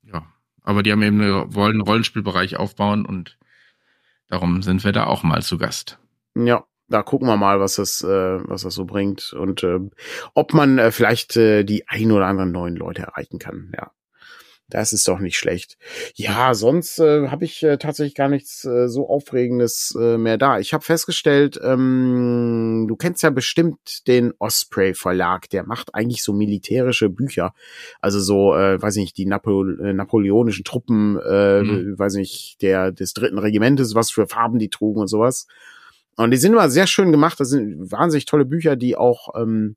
ja, 0.02 0.26
aber 0.62 0.82
die 0.82 0.92
haben 0.92 1.02
eben 1.02 1.20
eine, 1.20 1.54
wollen 1.54 1.72
einen 1.72 1.80
Rollenspielbereich 1.80 2.56
aufbauen 2.56 3.06
und 3.06 3.38
darum 4.28 4.62
sind 4.62 4.84
wir 4.84 4.92
da 4.92 5.06
auch 5.06 5.22
mal 5.22 5.42
zu 5.42 5.58
Gast. 5.58 5.98
Ja, 6.34 6.64
da 6.88 7.02
gucken 7.02 7.28
wir 7.28 7.36
mal, 7.36 7.60
was 7.60 7.76
das, 7.76 8.02
äh, 8.02 8.08
was 8.48 8.62
das 8.62 8.74
so 8.74 8.84
bringt 8.84 9.32
und 9.32 9.62
äh, 9.62 9.78
ob 10.34 10.54
man 10.54 10.78
äh, 10.78 10.90
vielleicht 10.90 11.36
äh, 11.36 11.64
die 11.64 11.88
ein 11.88 12.12
oder 12.12 12.26
anderen 12.26 12.52
neuen 12.52 12.76
Leute 12.76 13.02
erreichen 13.02 13.38
kann. 13.38 13.72
Ja, 13.76 13.90
das 14.68 14.92
ist 14.92 15.06
doch 15.06 15.20
nicht 15.20 15.36
schlecht. 15.36 15.78
Ja, 16.14 16.52
sonst 16.54 16.98
äh, 16.98 17.28
habe 17.28 17.44
ich 17.44 17.62
äh, 17.62 17.76
tatsächlich 17.78 18.16
gar 18.16 18.28
nichts 18.28 18.64
äh, 18.64 18.88
so 18.88 19.08
aufregendes 19.08 19.96
äh, 19.96 20.18
mehr 20.18 20.38
da. 20.38 20.58
Ich 20.58 20.74
habe 20.74 20.84
festgestellt, 20.84 21.58
ähm, 21.62 22.86
du 22.88 22.96
kennst 22.96 23.22
ja 23.22 23.30
bestimmt 23.30 24.06
den 24.08 24.32
Osprey 24.40 24.94
Verlag. 24.94 25.48
Der 25.50 25.64
macht 25.64 25.94
eigentlich 25.94 26.24
so 26.24 26.32
militärische 26.32 27.08
Bücher, 27.10 27.54
also 28.00 28.18
so, 28.18 28.54
äh, 28.56 28.80
weiß 28.82 28.96
nicht, 28.96 29.16
die 29.18 29.26
Napol 29.26 29.80
äh, 29.84 29.92
napoleonischen 29.92 30.64
Truppen, 30.64 31.16
äh, 31.18 31.62
Mhm. 31.62 31.98
weiß 31.98 32.14
nicht, 32.14 32.60
der 32.60 32.90
des 32.90 33.12
dritten 33.12 33.38
Regimentes, 33.38 33.94
was 33.94 34.10
für 34.10 34.26
Farben 34.26 34.58
die 34.58 34.70
trugen 34.70 35.00
und 35.00 35.08
sowas. 35.08 35.46
Und 36.16 36.30
die 36.30 36.36
sind 36.36 36.52
immer 36.52 36.70
sehr 36.70 36.86
schön 36.86 37.12
gemacht. 37.12 37.38
Das 37.40 37.50
sind 37.50 37.90
wahnsinnig 37.90 38.24
tolle 38.24 38.44
Bücher, 38.44 38.76
die 38.76 38.96
auch 38.96 39.34
ähm, 39.40 39.76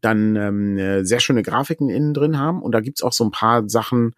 dann 0.00 0.36
ähm, 0.36 0.78
äh, 0.78 1.04
sehr 1.04 1.20
schöne 1.20 1.42
Grafiken 1.42 1.88
innen 1.88 2.14
drin 2.14 2.38
haben. 2.38 2.62
Und 2.62 2.72
da 2.72 2.80
gibt's 2.80 3.02
auch 3.02 3.12
so 3.12 3.24
ein 3.24 3.30
paar 3.30 3.68
Sachen, 3.68 4.14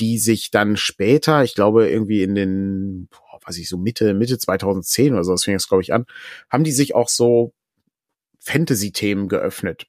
die 0.00 0.18
sich 0.18 0.50
dann 0.50 0.76
später, 0.76 1.42
ich 1.42 1.54
glaube 1.54 1.88
irgendwie 1.88 2.22
in 2.22 2.34
den, 2.34 3.08
boah, 3.08 3.40
weiß 3.44 3.58
ich, 3.58 3.68
so 3.68 3.76
Mitte, 3.76 4.14
Mitte 4.14 4.38
2010 4.38 5.12
oder 5.12 5.24
so, 5.24 5.32
das 5.32 5.44
fing 5.44 5.54
das 5.54 5.68
glaube 5.68 5.82
ich 5.82 5.92
an, 5.92 6.06
haben 6.50 6.64
die 6.64 6.72
sich 6.72 6.94
auch 6.94 7.08
so 7.08 7.52
Fantasy-Themen 8.40 9.28
geöffnet. 9.28 9.86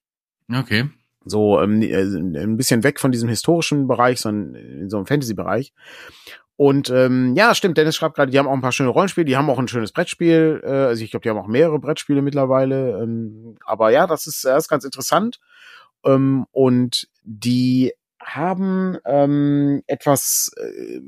Okay. 0.52 0.90
So 1.26 1.62
ähm, 1.62 1.82
äh, 1.82 2.02
ein 2.02 2.58
bisschen 2.58 2.84
weg 2.84 3.00
von 3.00 3.12
diesem 3.12 3.30
historischen 3.30 3.88
Bereich, 3.88 4.20
sondern 4.20 4.56
in 4.56 4.90
so 4.90 4.98
einem 4.98 5.06
Fantasy-Bereich. 5.06 5.74
Und 6.60 6.90
ähm, 6.90 7.36
ja, 7.38 7.56
stimmt, 7.56 7.78
Dennis 7.78 7.96
schreibt 7.96 8.18
gerade, 8.18 8.32
die 8.32 8.38
haben 8.38 8.50
auch 8.50 8.54
ein 8.54 8.60
paar 8.60 8.74
schöne 8.74 8.90
Rollenspiele, 8.90 9.24
die 9.24 9.38
haben 9.38 9.50
auch 9.50 9.60
ein 9.60 9.70
schönes 9.70 9.94
Brettspiel. 9.94 10.60
Äh, 10.62 10.68
also 10.70 11.02
ich 11.02 11.10
glaube, 11.10 11.24
die 11.24 11.30
haben 11.30 11.38
auch 11.38 11.48
mehrere 11.48 11.80
Brettspiele 11.80 12.22
mittlerweile. 12.22 13.02
Ähm, 13.02 13.56
aber 13.64 13.92
ja, 13.92 14.08
das 14.08 14.28
ist, 14.28 14.44
das 14.44 14.66
ist 14.66 14.68
ganz 14.68 14.84
interessant. 14.84 15.40
Ähm, 16.04 16.48
und 16.52 17.08
die 17.24 17.94
haben 18.22 18.98
ähm, 19.06 19.84
etwas 19.88 20.52
äh, 20.58 21.00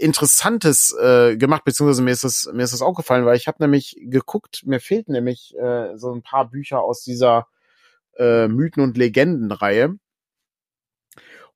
Interessantes 0.00 0.92
äh, 1.00 1.36
gemacht, 1.36 1.62
beziehungsweise 1.62 2.02
mir 2.02 2.10
ist 2.10 2.24
das 2.24 2.50
mir 2.52 2.64
ist 2.64 2.72
das 2.72 2.82
auch 2.82 2.94
gefallen, 2.94 3.26
weil 3.26 3.36
ich 3.36 3.46
habe 3.46 3.62
nämlich 3.62 3.96
geguckt, 4.00 4.64
mir 4.66 4.80
fehlt 4.80 5.08
nämlich 5.08 5.54
äh, 5.56 5.96
so 5.96 6.12
ein 6.12 6.22
paar 6.22 6.50
Bücher 6.50 6.80
aus 6.80 7.04
dieser 7.04 7.46
äh, 8.18 8.48
Mythen- 8.48 8.82
und 8.82 8.96
Legendenreihe. 8.96 9.94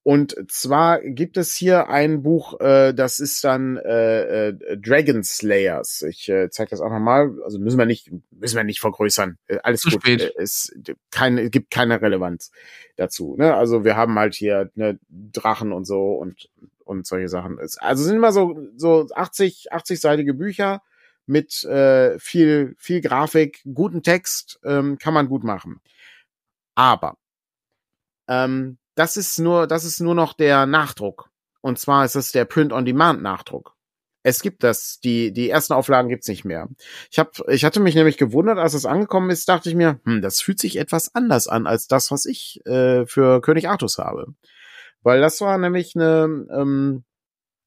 Und 0.02 0.34
zwar 0.50 1.00
gibt 1.02 1.36
es 1.36 1.54
hier 1.54 1.88
ein 1.90 2.22
Buch, 2.22 2.58
äh, 2.60 2.94
das 2.94 3.20
ist 3.20 3.44
dann 3.44 3.76
äh, 3.76 4.48
äh, 4.48 4.78
Dragon 4.78 5.22
Slayers. 5.22 6.02
Ich 6.02 6.26
äh, 6.30 6.48
zeige 6.50 6.70
das 6.70 6.80
auch 6.80 6.88
nochmal. 6.88 7.36
Also 7.44 7.58
müssen 7.58 7.78
wir 7.78 7.84
nicht, 7.84 8.10
müssen 8.30 8.56
wir 8.56 8.64
nicht 8.64 8.80
vergrößern. 8.80 9.36
Äh, 9.46 9.58
alles 9.62 9.82
Zu 9.82 9.90
gut. 9.90 10.00
spät. 10.02 10.22
Äh, 10.22 10.32
Es 10.42 10.74
keine, 11.10 11.50
gibt 11.50 11.70
keine 11.70 12.00
Relevanz 12.00 12.50
dazu. 12.96 13.36
Ne? 13.38 13.54
Also 13.54 13.84
wir 13.84 13.94
haben 13.96 14.18
halt 14.18 14.34
hier 14.34 14.70
ne, 14.74 14.98
Drachen 15.10 15.72
und 15.72 15.84
so 15.84 16.12
und 16.14 16.48
und 16.84 17.06
solche 17.06 17.28
Sachen. 17.28 17.58
Es- 17.58 17.76
Also 17.78 18.02
sind 18.02 18.16
immer 18.16 18.32
so 18.32 18.58
so 18.76 19.06
80 19.14 19.70
80-seitige 19.70 20.32
Bücher 20.32 20.82
mit 21.26 21.62
äh, 21.64 22.18
viel 22.18 22.74
viel 22.78 23.02
Grafik, 23.02 23.60
guten 23.74 24.02
Text, 24.02 24.58
ähm, 24.64 24.96
kann 24.98 25.12
man 25.14 25.28
gut 25.28 25.44
machen. 25.44 25.80
Aber 26.74 27.18
ähm, 28.28 28.78
das 29.00 29.16
ist 29.16 29.38
nur, 29.38 29.66
das 29.66 29.86
ist 29.86 30.00
nur 30.00 30.14
noch 30.14 30.34
der 30.34 30.66
Nachdruck. 30.66 31.30
Und 31.62 31.78
zwar 31.78 32.04
ist 32.04 32.16
es 32.16 32.32
der 32.32 32.44
Print-on-Demand-Nachdruck. 32.44 33.74
Es 34.22 34.42
gibt 34.42 34.62
das. 34.62 35.00
Die, 35.00 35.32
die 35.32 35.48
ersten 35.48 35.72
Auflagen 35.72 36.10
gibt's 36.10 36.28
nicht 36.28 36.44
mehr. 36.44 36.68
Ich, 37.10 37.18
hab, 37.18 37.40
ich 37.48 37.64
hatte 37.64 37.80
mich 37.80 37.94
nämlich 37.94 38.18
gewundert, 38.18 38.58
als 38.58 38.74
es 38.74 38.84
angekommen 38.84 39.30
ist, 39.30 39.48
dachte 39.48 39.70
ich 39.70 39.74
mir, 39.74 40.00
hm, 40.04 40.20
das 40.20 40.42
fühlt 40.42 40.58
sich 40.58 40.76
etwas 40.76 41.14
anders 41.14 41.48
an 41.48 41.66
als 41.66 41.86
das, 41.86 42.10
was 42.10 42.26
ich 42.26 42.60
äh, 42.66 43.06
für 43.06 43.40
König 43.40 43.70
Artus 43.70 43.96
habe. 43.96 44.34
Weil 45.02 45.22
das 45.22 45.40
war 45.40 45.56
nämlich 45.56 45.96
eine, 45.96 46.46
ähm, 46.52 47.04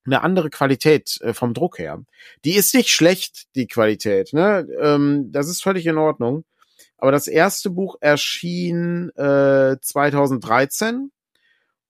eine 0.05 0.21
andere 0.21 0.51
Qualität 0.51 1.19
äh, 1.21 1.33
vom 1.33 1.55
Druck 1.55 1.79
her. 1.79 2.03
Die 2.45 2.53
ist 2.53 2.75
nicht 2.75 2.89
schlecht, 2.89 3.47
die 3.55 3.65
Qualität. 3.65 4.33
Ne? 4.33 4.67
Ähm, 4.79 5.31
das 5.31 5.49
ist 5.49 5.63
völlig 5.63 5.87
in 5.87 5.97
Ordnung. 5.97 6.45
Aber 6.99 7.11
das 7.11 7.27
erste 7.27 7.71
Buch 7.71 7.95
erschien 8.01 9.09
äh, 9.15 9.77
2013 9.81 11.09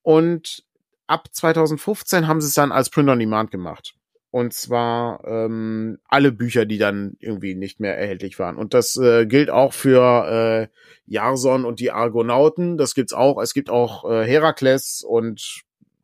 und 0.04 0.64
ab 1.08 1.28
2015 1.32 2.28
haben 2.28 2.41
sie 2.41 2.47
es 2.47 2.54
dann 2.54 2.72
als 2.72 2.89
Print 2.89 3.10
on 3.10 3.20
Demand 3.20 3.51
gemacht. 3.51 3.95
Und 4.32 4.54
zwar 4.54 5.24
ähm, 5.26 5.99
alle 6.08 6.32
Bücher, 6.32 6.66
die 6.66 6.80
dann 6.80 7.18
irgendwie 7.20 7.54
nicht 7.54 7.80
mehr 7.80 7.95
erhältlich 7.97 8.39
waren. 8.39 8.58
Und 8.58 8.74
das 8.74 8.97
äh, 8.97 9.28
gilt 9.28 9.51
auch 9.51 9.74
für 9.74 10.28
äh, 10.28 10.68
Jarson 11.06 11.66
und 11.66 11.80
die 11.80 11.91
Argonauten. 11.91 12.78
Das 12.78 12.95
gibt's 12.95 13.14
auch. 13.14 13.39
Es 13.39 13.54
gibt 13.54 13.70
auch 13.70 14.10
äh, 14.10 14.26
Herakles 14.26 15.06
und 15.08 15.64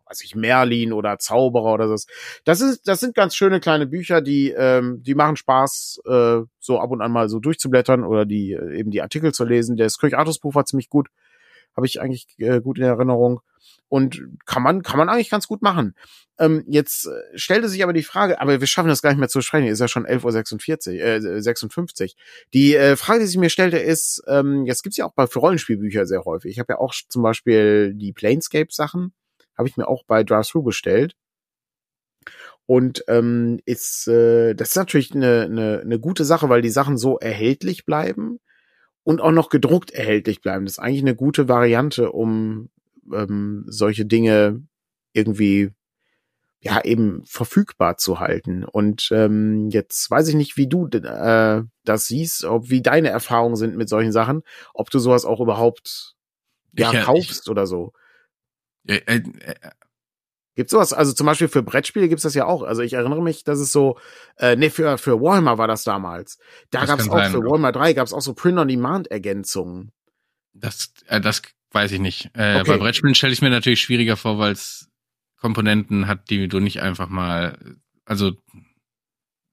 weiß 0.10 0.24
ich, 0.24 0.36
Merlin 0.36 0.94
oder 0.94 1.18
Zauberer 1.20 1.74
oder 1.74 1.88
so. 1.88 1.96
Das 2.44 2.62
ist, 2.62 2.88
das 2.88 3.00
sind 3.00 3.16
ganz 3.16 3.36
schöne 3.36 3.60
kleine 3.60 3.88
Bücher, 3.88 4.22
die, 4.22 4.50
ähm, 4.52 5.02
die 5.04 5.16
machen 5.16 5.36
Spaß, 5.36 6.02
äh, 6.06 6.42
so 6.60 6.80
ab 6.80 6.92
und 6.92 7.02
an 7.02 7.12
mal 7.12 7.30
so 7.30 7.40
durchzublättern 7.40 8.04
oder 8.04 8.26
die 8.26 8.54
äh, 8.54 8.78
eben 8.78 8.92
die 8.92 9.02
Artikel 9.02 9.34
zu 9.34 9.46
lesen. 9.46 9.78
Das 9.78 9.98
König 9.98 10.18
Artus 10.18 10.40
Buch 10.40 10.56
war 10.56 10.66
ziemlich 10.66 10.90
gut, 10.90 11.10
habe 11.80 11.86
ich 11.86 12.02
eigentlich 12.02 12.28
äh, 12.40 12.60
gut 12.60 12.78
in 12.78 12.84
Erinnerung 12.84 13.40
und 13.88 14.22
kann 14.46 14.62
man 14.62 14.84
kann 14.84 14.98
man 14.98 15.08
eigentlich 15.08 15.30
ganz 15.30 15.48
gut 15.48 15.62
machen. 15.62 15.96
Ähm, 16.38 16.66
jetzt 16.68 17.08
äh, 17.08 17.38
stellte 17.38 17.70
sich 17.70 17.84
aber 17.84 17.94
die 17.94 18.04
Frage, 18.04 18.42
aber 18.42 18.60
wir 18.60 18.68
schaffen 18.68 18.90
das 18.90 19.02
gar 19.02 19.10
nicht 19.12 19.20
mehr 19.20 19.30
zu 19.30 19.42
sprechen, 19.42 19.68
ist 19.68 19.80
ja 19.80 19.88
schon 19.88 20.06
11.46 20.06 21.00
Uhr, 21.00 21.36
äh, 21.36 21.42
56. 21.42 22.16
Die 22.54 22.76
äh, 22.76 22.98
Frage, 22.98 23.22
die 23.22 23.26
sich 23.28 23.38
mir 23.38 23.50
stellte, 23.50 23.78
ist, 23.78 24.22
ähm, 24.28 24.66
jetzt 24.66 24.84
gibt's 24.84 24.98
ja 24.98 25.06
auch 25.06 25.14
bei 25.14 25.26
für 25.26 25.40
Rollenspielbücher 25.40 26.06
sehr 26.06 26.26
häufig. 26.26 26.52
Ich 26.52 26.60
habe 26.60 26.74
ja 26.74 26.80
auch 26.80 26.94
zum 27.08 27.24
Beispiel 27.24 27.94
die 27.94 28.12
Planescape-Sachen, 28.12 29.14
habe 29.58 29.70
ich 29.70 29.78
mir 29.78 29.88
auch 29.88 30.04
bei 30.06 30.24
Drive-Thru 30.24 30.62
bestellt. 30.62 31.16
Und 32.66 33.04
ähm, 33.08 33.60
ist, 33.66 34.08
äh, 34.08 34.54
das 34.54 34.70
ist 34.70 34.76
natürlich 34.76 35.16
eine, 35.16 35.44
eine, 35.44 35.80
eine 35.80 36.00
gute 36.00 36.26
Sache, 36.26 36.50
weil 36.50 36.62
die 36.62 36.70
Sachen 36.70 36.98
so 36.98 37.18
erhältlich 37.18 37.86
bleiben 37.86 38.40
und 39.10 39.22
auch 39.22 39.32
noch 39.32 39.50
gedruckt 39.50 39.90
erhältlich 39.90 40.40
bleiben. 40.40 40.66
Das 40.66 40.74
ist 40.74 40.80
eigentlich 40.80 41.02
eine 41.02 41.16
gute 41.16 41.48
Variante, 41.48 42.12
um 42.12 42.70
ähm, 43.12 43.64
solche 43.66 44.06
Dinge 44.06 44.62
irgendwie 45.14 45.72
ja 46.60 46.80
eben 46.86 47.24
verfügbar 47.26 47.98
zu 47.98 48.20
halten. 48.20 48.64
Und 48.64 49.10
ähm, 49.12 49.70
jetzt 49.72 50.12
weiß 50.12 50.28
ich 50.28 50.36
nicht, 50.36 50.58
wie 50.58 50.68
du 50.68 50.88
äh, 50.90 51.64
das 51.86 52.06
siehst, 52.06 52.46
ob 52.46 52.70
wie 52.70 52.84
deine 52.84 53.10
Erfahrungen 53.10 53.56
sind 53.56 53.76
mit 53.76 53.90
solchen 53.90 54.12
Sachen, 54.12 54.44
ob 54.76 54.92
du 54.92 55.00
sowas 55.00 55.26
auch 55.26 55.40
überhaupt 55.40 56.14
ja, 56.78 56.94
ich, 56.94 57.02
kaufst 57.02 57.46
ich, 57.46 57.50
oder 57.50 57.66
so. 57.66 57.94
Äh, 58.86 59.02
äh, 59.08 59.24
Gibt's 60.60 60.74
sowas? 60.74 60.92
Also 60.92 61.14
zum 61.14 61.26
Beispiel 61.26 61.48
für 61.48 61.64
Brettspiele 61.64 62.10
gibt's 62.10 62.24
das 62.24 62.34
ja 62.34 62.46
auch. 62.46 62.64
Also 62.64 62.82
ich 62.82 62.92
erinnere 62.92 63.22
mich, 63.22 63.46
dass 63.46 63.60
es 63.60 63.72
so, 63.72 63.98
äh, 64.36 64.58
nee, 64.58 64.70
für, 64.70 64.98
für 64.98 65.22
Warhammer 65.22 65.58
war 65.58 65.70
das 65.70 65.86
damals. 65.86 66.38
Da 66.70 66.82
das 66.82 66.90
gab's 66.90 67.08
auch 67.08 67.18
sein, 67.18 67.32
für 67.32 67.46
Warhammer 67.46 67.72
3 67.72 67.94
gab's 67.94 68.12
auch 68.12 68.20
so 68.20 68.34
Print-on-Demand-Ergänzungen. 68.34 69.94
Das, 70.52 70.92
äh, 71.08 71.22
das 71.22 71.44
weiß 71.72 71.94
ich 71.94 72.02
nicht. 72.02 72.32
Äh, 72.34 72.60
okay. 72.60 72.72
Bei 72.72 72.78
Brettspielen 72.78 73.16
stelle 73.16 73.32
ich 73.32 73.42
mir 73.42 73.50
natürlich 73.50 73.80
schwieriger 73.80 74.18
vor, 74.18 74.38
weil 74.38 74.52
es 74.52 74.90
Komponenten 75.38 76.08
hat, 76.08 76.30
die 76.30 76.50
du 76.50 76.60
nicht 76.60 76.82
einfach 76.82 77.08
mal, 77.08 77.58
also 78.04 78.34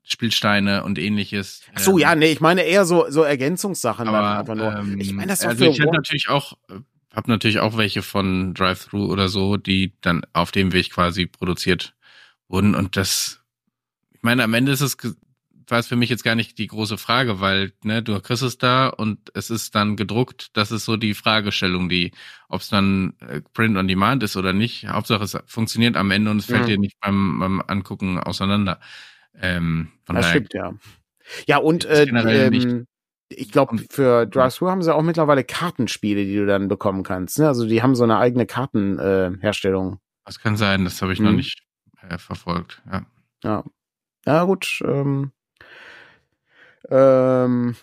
Spielsteine 0.02 0.82
und 0.82 0.98
ähnliches. 0.98 1.62
Ach 1.72 1.78
so, 1.78 1.92
ähm, 1.92 1.98
ja, 1.98 2.14
nee, 2.16 2.32
ich 2.32 2.40
meine 2.40 2.62
eher 2.62 2.84
so 2.84 3.06
so 3.10 3.22
Ergänzungssachen 3.22 4.08
aber, 4.08 4.22
dann 4.22 4.38
einfach 4.38 4.54
nur. 4.56 4.74
Ähm, 4.76 5.00
ich 5.00 5.12
meine, 5.12 5.28
das 5.28 5.44
also 5.44 5.66
ich 5.66 5.78
hätte 5.78 5.92
natürlich 5.92 6.28
auch 6.28 6.54
äh, 6.68 6.80
habe 7.16 7.30
natürlich 7.30 7.60
auch 7.60 7.76
welche 7.76 8.02
von 8.02 8.54
Drive-Thru 8.54 9.10
oder 9.10 9.28
so, 9.28 9.56
die 9.56 9.94
dann 10.02 10.22
auf 10.32 10.52
dem 10.52 10.72
Weg 10.72 10.92
quasi 10.92 11.26
produziert 11.26 11.94
wurden. 12.48 12.74
Und 12.74 12.96
das, 12.96 13.42
ich 14.12 14.22
meine, 14.22 14.44
am 14.44 14.54
Ende 14.54 14.72
ist 14.72 14.82
es 14.82 14.96
war 15.68 15.78
es 15.78 15.88
für 15.88 15.96
mich 15.96 16.10
jetzt 16.10 16.22
gar 16.22 16.34
nicht 16.34 16.58
die 16.58 16.66
große 16.66 16.98
Frage, 16.98 17.40
weil 17.40 17.72
ne, 17.82 18.02
du 18.02 18.20
kriegst 18.20 18.42
es 18.42 18.58
da 18.58 18.88
und 18.88 19.18
es 19.34 19.50
ist 19.50 19.74
dann 19.74 19.96
gedruckt. 19.96 20.56
Das 20.56 20.70
ist 20.70 20.84
so 20.84 20.96
die 20.96 21.14
Fragestellung, 21.14 21.88
die, 21.88 22.12
ob 22.48 22.60
es 22.60 22.68
dann 22.68 23.14
äh, 23.20 23.40
Print 23.52 23.76
on 23.76 23.88
Demand 23.88 24.22
ist 24.22 24.36
oder 24.36 24.52
nicht. 24.52 24.86
Hauptsache 24.86 25.24
es 25.24 25.36
funktioniert 25.46 25.96
am 25.96 26.10
Ende 26.10 26.30
und 26.30 26.38
es 26.38 26.46
fällt 26.46 26.62
ja. 26.62 26.66
dir 26.66 26.78
nicht 26.78 26.98
beim, 27.00 27.38
beim 27.40 27.62
Angucken 27.66 28.18
auseinander. 28.18 28.80
Ähm, 29.40 29.88
von 30.04 30.16
das 30.16 30.26
daher, 30.26 30.36
stimmt, 30.36 30.54
ja. 30.54 30.74
Ja, 31.46 31.58
und 31.58 31.84
äh, 31.84 32.04
ähm, 32.04 32.86
ich 33.28 33.50
glaube, 33.50 33.78
für 33.90 34.26
Drive-Thru 34.26 34.68
haben 34.68 34.82
sie 34.82 34.94
auch 34.94 35.02
mittlerweile 35.02 35.44
Kartenspiele, 35.44 36.24
die 36.24 36.36
du 36.36 36.46
dann 36.46 36.68
bekommen 36.68 37.02
kannst. 37.02 37.38
Ne? 37.38 37.48
Also 37.48 37.66
die 37.66 37.82
haben 37.82 37.94
so 37.94 38.04
eine 38.04 38.18
eigene 38.18 38.46
Kartenherstellung. 38.46 39.94
Äh, 39.94 39.98
das 40.24 40.40
kann 40.40 40.56
sein, 40.56 40.84
das 40.84 41.02
habe 41.02 41.12
ich 41.12 41.20
mhm. 41.20 41.26
noch 41.26 41.32
nicht 41.32 41.62
äh, 42.08 42.18
verfolgt. 42.18 42.82
Ja. 42.90 43.06
ja. 43.42 43.64
Ja, 44.26 44.44
gut. 44.44 44.80
Ähm, 44.84 45.30
ähm, 46.90 47.76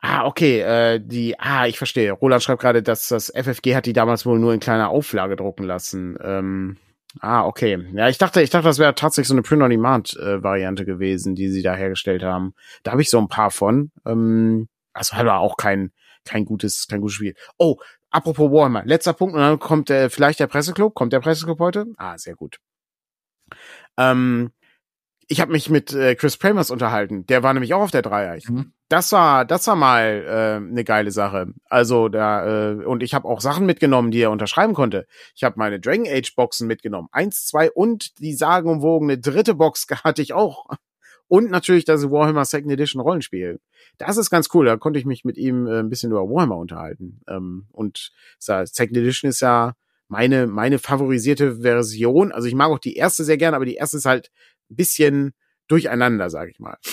ah, 0.00 0.24
okay, 0.24 0.60
äh, 0.60 1.00
die, 1.00 1.38
ah, 1.38 1.66
ich 1.66 1.76
verstehe. 1.78 2.12
Roland 2.12 2.42
schreibt 2.42 2.62
gerade, 2.62 2.82
dass 2.82 3.08
das 3.08 3.30
FFG 3.34 3.74
hat 3.74 3.86
die 3.86 3.92
damals 3.92 4.24
wohl 4.24 4.38
nur 4.38 4.54
in 4.54 4.60
kleiner 4.60 4.88
Auflage 4.88 5.36
drucken 5.36 5.64
lassen. 5.64 6.16
Ähm, 6.22 6.76
ah, 7.20 7.44
okay. 7.46 7.78
Ja, 7.94 8.08
ich 8.08 8.18
dachte, 8.18 8.42
ich 8.42 8.50
dachte, 8.50 8.66
das 8.66 8.78
wäre 8.78 8.94
tatsächlich 8.94 9.28
so 9.28 9.34
eine 9.34 9.42
Print-on-Demand-Variante 9.42 10.84
gewesen, 10.84 11.34
die 11.34 11.48
sie 11.48 11.62
da 11.62 11.74
hergestellt 11.74 12.22
haben. 12.22 12.54
Da 12.82 12.92
habe 12.92 13.02
ich 13.02 13.10
so 13.10 13.18
ein 13.18 13.28
paar 13.28 13.50
von. 13.50 13.90
Ähm, 14.06 14.68
also 14.92 15.14
hat 15.14 15.22
aber 15.22 15.38
auch 15.38 15.56
kein, 15.56 15.92
kein 16.24 16.44
gutes, 16.44 16.86
kein 16.88 17.00
gutes 17.00 17.16
Spiel. 17.16 17.34
Oh, 17.58 17.76
apropos 18.10 18.50
Warhammer, 18.50 18.84
letzter 18.84 19.12
Punkt 19.12 19.34
und 19.34 19.40
dann 19.40 19.58
kommt 19.58 19.90
äh, 19.90 20.08
vielleicht 20.10 20.40
der 20.40 20.46
Presseclub. 20.46 20.94
Kommt 20.94 21.12
der 21.12 21.20
Presseclub 21.20 21.58
heute? 21.60 21.86
Ah, 21.96 22.16
sehr 22.18 22.34
gut. 22.34 22.58
Ähm, 23.96 24.52
ich 25.28 25.40
habe 25.40 25.52
mich 25.52 25.70
mit 25.70 25.92
äh, 25.92 26.14
Chris 26.14 26.36
Pramers 26.36 26.70
unterhalten. 26.70 27.26
Der 27.26 27.42
war 27.42 27.52
nämlich 27.54 27.74
auch 27.74 27.82
auf 27.82 27.90
der 27.90 28.02
Dreier. 28.02 28.38
Mhm. 28.46 28.72
Das 28.88 29.12
war, 29.12 29.44
das 29.44 29.66
war 29.66 29.76
mal 29.76 30.24
äh, 30.26 30.56
eine 30.56 30.84
geile 30.84 31.10
Sache. 31.10 31.52
Also 31.68 32.08
da 32.08 32.72
äh, 32.72 32.84
und 32.84 33.02
ich 33.02 33.14
habe 33.14 33.28
auch 33.28 33.40
Sachen 33.40 33.66
mitgenommen, 33.66 34.10
die 34.10 34.20
er 34.20 34.30
unterschreiben 34.30 34.74
konnte. 34.74 35.06
Ich 35.34 35.44
habe 35.44 35.58
meine 35.58 35.80
Dragon 35.80 36.06
Age 36.06 36.34
Boxen 36.34 36.66
mitgenommen, 36.66 37.08
eins, 37.12 37.46
zwei 37.46 37.70
und 37.70 38.18
die 38.18 38.34
sagenumwogene 38.34 39.18
dritte 39.18 39.54
Box 39.54 39.86
hatte 40.04 40.22
ich 40.22 40.32
auch. 40.32 40.66
Und 41.26 41.50
natürlich 41.50 41.86
das 41.86 42.10
Warhammer 42.10 42.44
Second 42.44 42.72
Edition 42.72 43.00
Rollenspiel. 43.00 43.58
Das 43.96 44.18
ist 44.18 44.30
ganz 44.30 44.48
cool. 44.52 44.66
Da 44.66 44.76
konnte 44.76 44.98
ich 44.98 45.06
mich 45.06 45.24
mit 45.24 45.38
ihm 45.38 45.66
äh, 45.66 45.80
ein 45.80 45.88
bisschen 45.88 46.10
über 46.10 46.28
Warhammer 46.28 46.58
unterhalten. 46.58 47.20
Ähm, 47.28 47.66
und 47.72 48.12
Second 48.38 48.96
Edition 48.96 49.30
ist 49.30 49.40
ja 49.40 49.74
meine 50.08 50.46
meine 50.46 50.78
favorisierte 50.78 51.62
Version. 51.62 52.30
Also 52.30 52.46
ich 52.46 52.54
mag 52.54 52.70
auch 52.70 52.78
die 52.78 52.96
erste 52.96 53.24
sehr 53.24 53.38
gern, 53.38 53.54
aber 53.54 53.64
die 53.64 53.76
erste 53.76 53.96
ist 53.96 54.04
halt 54.04 54.30
bisschen 54.76 55.32
durcheinander, 55.68 56.30
sage 56.30 56.50
ich 56.50 56.58
mal. 56.60 56.78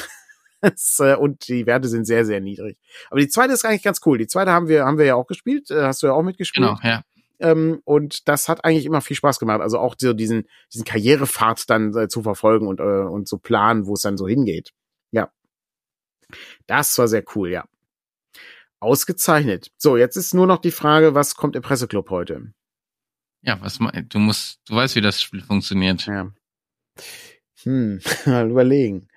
Äh, 1.00 1.16
und 1.16 1.48
die 1.48 1.66
Werte 1.66 1.88
sind 1.88 2.06
sehr, 2.06 2.24
sehr 2.24 2.40
niedrig. 2.40 2.78
Aber 3.10 3.20
die 3.20 3.28
zweite 3.28 3.52
ist 3.52 3.66
eigentlich 3.66 3.82
ganz 3.82 4.00
cool. 4.06 4.20
Die 4.20 4.28
zweite 4.28 4.52
haben 4.52 4.68
wir, 4.68 4.86
haben 4.86 5.00
wir 5.00 5.06
ja 5.06 5.16
auch 5.16 5.26
gespielt. 5.26 5.72
Äh, 5.72 5.82
hast 5.82 6.04
du 6.04 6.06
ja 6.06 6.14
auch 6.14 6.22
mitgespielt. 6.22 6.68
Genau, 6.68 6.80
ja. 6.84 7.04
Ähm, 7.40 7.82
und 7.84 8.28
das 8.28 8.48
hat 8.48 8.64
eigentlich 8.64 8.86
immer 8.86 9.02
viel 9.02 9.18
Spaß 9.18 9.40
gemacht. 9.40 9.62
Also 9.62 9.80
auch 9.80 9.96
so 9.98 10.14
diesen, 10.14 10.48
diesen 10.72 10.86
Karrierepfad 10.86 11.68
dann 11.70 11.98
äh, 11.98 12.08
zu 12.08 12.22
verfolgen 12.22 12.68
und, 12.68 12.80
äh, 12.80 12.84
und 12.84 13.28
so 13.28 13.40
planen, 13.40 13.88
wo 13.88 13.94
es 13.94 14.02
dann 14.02 14.18
so 14.18 14.28
hingeht. 14.28 14.72
Ja. 15.10 15.32
Das 16.68 16.96
war 17.00 17.08
sehr 17.08 17.24
cool, 17.36 17.50
ja. 17.50 17.66
Ausgezeichnet. 18.80 19.72
So, 19.78 19.98
jetzt 19.98 20.16
ist 20.16 20.34
nur 20.34 20.48
noch 20.48 20.60
die 20.60 20.72
Frage, 20.72 21.16
was 21.16 21.36
kommt 21.36 21.56
im 21.56 21.64
Presseclub 21.64 22.10
heute? 22.12 22.54
Ja, 23.42 23.60
was 23.62 23.80
du 23.80 24.20
musst, 24.20 24.60
du 24.68 24.76
weißt, 24.76 24.96
wie 24.96 25.02
das 25.02 25.22
Spiel 25.22 25.42
funktioniert. 25.42 26.06
Ja. 26.06 26.32
Hm, 27.64 28.00
mal 28.26 28.50
überlegen. 28.50 29.08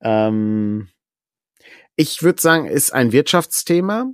Ähm, 0.00 0.88
ich 1.96 2.22
würde 2.22 2.40
sagen, 2.40 2.66
ist 2.66 2.92
ein 2.92 3.12
Wirtschaftsthema. 3.12 4.12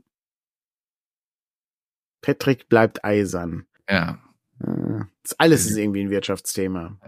Patrick 2.21 2.69
bleibt 2.69 3.05
eisern. 3.05 3.67
Ja. 3.89 4.23
Äh, 4.61 5.05
alles 5.39 5.67
ist 5.67 5.77
irgendwie 5.77 6.03
ein 6.03 6.11
Wirtschaftsthema. 6.11 6.99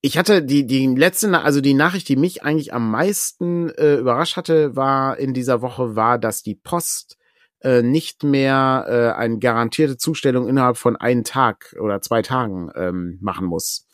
Ich 0.00 0.18
hatte 0.18 0.42
die, 0.42 0.66
die 0.66 0.86
letzte, 0.86 1.40
also 1.40 1.60
die 1.60 1.74
Nachricht, 1.74 2.08
die 2.08 2.16
mich 2.16 2.42
eigentlich 2.42 2.72
am 2.72 2.90
meisten 2.90 3.70
äh, 3.70 3.96
überrascht 3.96 4.36
hatte, 4.36 4.76
war 4.76 5.18
in 5.18 5.34
dieser 5.34 5.62
Woche, 5.62 5.96
war, 5.96 6.18
dass 6.18 6.42
die 6.42 6.54
Post 6.54 7.16
äh, 7.60 7.82
nicht 7.82 8.22
mehr 8.22 8.86
äh, 8.88 9.18
eine 9.18 9.38
garantierte 9.38 9.96
Zustellung 9.96 10.48
innerhalb 10.48 10.76
von 10.76 10.96
einem 10.96 11.24
Tag 11.24 11.74
oder 11.80 12.00
zwei 12.00 12.22
Tagen 12.22 12.70
ähm, 12.76 13.18
machen 13.20 13.46
muss. 13.46 13.87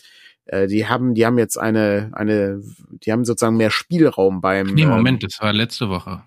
Äh, 0.46 0.66
die 0.66 0.86
haben, 0.86 1.14
die 1.14 1.24
haben 1.26 1.38
jetzt 1.38 1.58
eine, 1.58 2.10
eine, 2.12 2.60
die 2.88 3.12
haben 3.12 3.24
sozusagen 3.24 3.56
mehr 3.56 3.70
Spielraum 3.70 4.40
beim. 4.40 4.68
Nee, 4.68 4.86
Moment, 4.86 5.22
ähm, 5.22 5.28
das 5.28 5.40
war 5.40 5.52
letzte 5.52 5.88
Woche. 5.88 6.22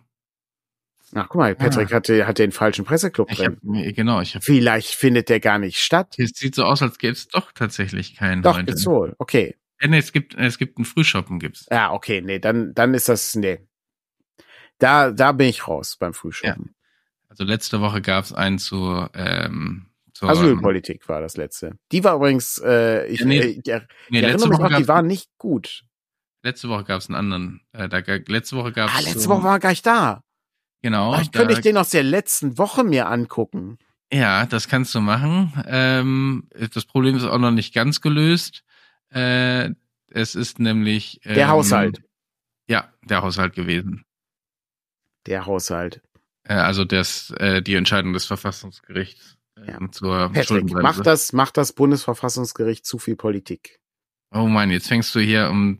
Ach, 1.13 1.27
guck 1.29 1.39
mal, 1.39 1.55
Patrick 1.55 1.91
ah. 1.91 1.95
hatte, 1.95 2.27
hatte 2.27 2.43
den 2.43 2.51
falschen 2.51 2.83
Presseclub 2.83 3.31
ich 3.31 3.37
drin. 3.37 3.59
Hab, 3.63 3.95
genau, 3.95 4.19
ich 4.21 4.35
hab, 4.35 4.43
Vielleicht 4.43 4.89
findet 4.89 5.29
der 5.29 5.39
gar 5.39 5.57
nicht 5.57 5.79
statt. 5.79 6.15
Es 6.17 6.31
sieht 6.35 6.55
so 6.55 6.65
aus, 6.65 6.81
als 6.81 6.97
gäbe 6.97 7.13
es 7.13 7.27
doch 7.29 7.51
tatsächlich 7.53 8.15
keinen 8.15 8.41
Doch, 8.41 8.57
heute. 8.57 8.73
ist 8.73 8.85
wohl. 8.85 9.15
Okay. 9.17 9.55
Äh, 9.79 9.87
nee, 9.87 9.99
es 9.99 10.11
gibt, 10.11 10.35
es 10.35 10.57
gibt 10.57 10.77
ein 10.79 10.85
Frühshoppen, 10.85 11.39
gibt's. 11.39 11.65
Ja, 11.71 11.93
okay, 11.93 12.21
nee, 12.21 12.39
dann, 12.39 12.73
dann 12.73 12.93
ist 12.93 13.07
das, 13.07 13.35
nee. 13.35 13.59
Da, 14.79 15.11
da 15.11 15.31
bin 15.31 15.47
ich 15.47 15.67
raus 15.67 15.95
beim 15.97 16.13
Frühshoppen. 16.13 16.75
Also 17.29 17.43
letzte 17.43 17.81
Woche 17.81 18.01
gab's 18.01 18.33
einen 18.33 18.59
zu, 18.59 19.07
ähm, 19.13 19.87
zur, 20.17 20.29
Asylpolitik 20.29 21.07
war 21.09 21.21
das 21.21 21.37
letzte. 21.37 21.77
Die 21.91 22.03
war 22.03 22.15
übrigens, 22.15 22.57
äh, 22.63 23.05
ich, 23.07 23.19
Ja, 23.21 23.25
nee. 23.25 23.39
äh, 23.39 23.45
ich, 23.47 23.67
er- 23.67 23.79
nee, 24.09 24.17
ich 24.19 24.21
letzte 24.21 24.25
erinnere 24.27 24.49
mich 24.49 24.57
Woche 24.59 24.71
noch, 24.71 24.77
die 24.79 24.87
war 24.87 25.01
nicht 25.01 25.29
gut. 25.37 25.83
letzte 26.43 26.69
Woche 26.69 26.83
gab's 26.85 27.07
einen 27.07 27.15
anderen. 27.15 27.61
Äh, 27.73 27.89
da, 27.89 27.99
letzte 28.27 28.55
Woche 28.55 28.71
gab's 28.71 28.93
Ah, 28.95 28.99
letzte 29.01 29.19
so- 29.19 29.29
Woche 29.29 29.43
war 29.43 29.55
er 29.55 29.59
gar 29.59 29.69
nicht 29.69 29.85
da. 29.85 30.23
genau. 30.81 31.13
Vielleicht 31.13 31.33
könnte 31.33 31.53
da- 31.53 31.59
ich 31.59 31.63
den 31.63 31.77
aus 31.77 31.89
der 31.89 32.03
letzten 32.03 32.57
Woche 32.57 32.83
mir 32.83 33.07
angucken. 33.07 33.77
Ja, 34.11 34.45
das 34.45 34.67
kannst 34.69 34.95
du 34.95 35.01
machen. 35.01 35.51
Ähm, 35.67 36.47
das 36.73 36.85
Problem 36.85 37.15
ist 37.17 37.25
auch 37.25 37.37
noch 37.39 37.51
nicht 37.51 37.73
ganz 37.73 37.99
gelöst. 38.01 38.63
Äh, 39.09 39.71
es 40.09 40.35
ist 40.35 40.59
nämlich 40.59 41.19
ähm, 41.25 41.35
Der 41.35 41.49
Haushalt. 41.49 42.01
Ja, 42.67 42.91
der 43.03 43.21
Haushalt 43.21 43.53
gewesen. 43.53 44.05
Der 45.25 45.45
Haushalt. 45.45 46.01
Äh, 46.43 46.53
also 46.53 46.85
das, 46.85 47.31
äh, 47.31 47.61
die 47.61 47.75
Entscheidung 47.75 48.13
des 48.13 48.25
Verfassungsgerichts 48.25 49.36
Ja. 49.65 49.79
zur 49.91 50.31
Patrick, 50.31 50.71
macht 50.71 51.05
das, 51.05 51.33
macht 51.33 51.57
das 51.57 51.73
Bundesverfassungsgericht 51.73 52.85
zu 52.85 52.99
viel 52.99 53.15
Politik? 53.15 53.79
Oh 54.31 54.47
Mann, 54.47 54.71
jetzt 54.71 54.87
fängst 54.87 55.15
du 55.15 55.19
hier 55.19 55.49
um 55.49 55.79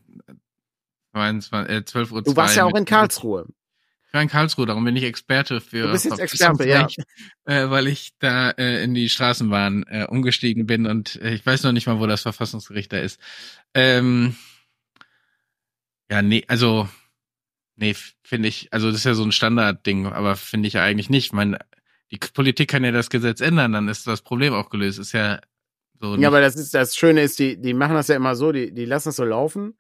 22, 1.14 1.76
äh, 1.76 1.86
12 1.86 2.12
Uhr. 2.12 2.24
Du 2.24 2.36
warst 2.36 2.56
ja 2.56 2.66
auch 2.66 2.76
in 2.76 2.86
Karlsruhe. 2.86 3.48
Ich 4.08 4.14
war 4.14 4.22
in 4.22 4.30
Karlsruhe, 4.30 4.66
darum 4.66 4.86
bin 4.86 4.96
ich 4.96 5.04
Experte 5.04 5.60
für 5.60 5.88
Du 5.88 5.92
bist 5.92 6.06
jetzt 6.06 6.20
Experte, 6.20 6.68
ja. 6.68 6.88
Äh, 7.44 7.70
weil 7.70 7.88
ich 7.88 8.14
da 8.20 8.52
äh, 8.52 8.84
in 8.84 8.94
die 8.94 9.10
Straßenbahn 9.10 9.84
äh, 9.90 10.06
umgestiegen 10.06 10.66
bin 10.66 10.86
und 10.88 11.18
äh, 11.22 11.34
ich 11.34 11.46
weiß 11.46 11.64
noch 11.64 11.74
nicht 11.74 11.88
mal, 11.88 12.00
wo 12.00 12.08
das 12.08 12.22
Verfassungsgericht 12.22 12.94
da 12.94 13.00
ist. 13.00 13.20
Ähm, 13.74 14.36
ja, 16.10 16.22
nee, 16.22 16.46
also 16.48 16.88
nee, 17.76 17.96
finde 18.24 18.48
ich, 18.48 18.72
also 18.72 18.88
das 18.88 18.98
ist 18.98 19.04
ja 19.04 19.14
so 19.14 19.24
ein 19.24 19.34
Standardding, 19.34 20.08
aber 20.08 20.38
finde 20.38 20.68
ich 20.68 20.74
ja 20.74 20.84
eigentlich 20.84 21.10
nicht. 21.10 21.26
Ich 21.26 21.34
meine, 21.34 21.60
die 22.12 22.18
Politik 22.34 22.70
kann 22.70 22.84
ja 22.84 22.92
das 22.92 23.10
Gesetz 23.10 23.42
ändern, 23.42 23.74
dann 23.74 23.88
ist 23.88 24.08
das 24.08 24.22
Problem 24.22 24.54
auch 24.54 24.70
gelöst. 24.70 25.00
Ist 25.00 25.12
ja 25.14 25.40
so. 26.00 26.16
Ja, 26.16 26.28
aber 26.30 26.42
das 26.42 26.56
ist 26.56 26.74
das 26.74 26.96
Schöne 26.96 27.22
ist, 27.22 27.40
die, 27.40 27.60
die 27.60 27.74
machen 27.74 27.96
das 27.96 28.08
ja 28.08 28.16
immer 28.16 28.36
so, 28.36 28.52
die, 28.52 28.74
die 28.74 28.86
lassen 28.86 29.10
das 29.10 29.16
so 29.18 29.26
laufen. 29.26 29.78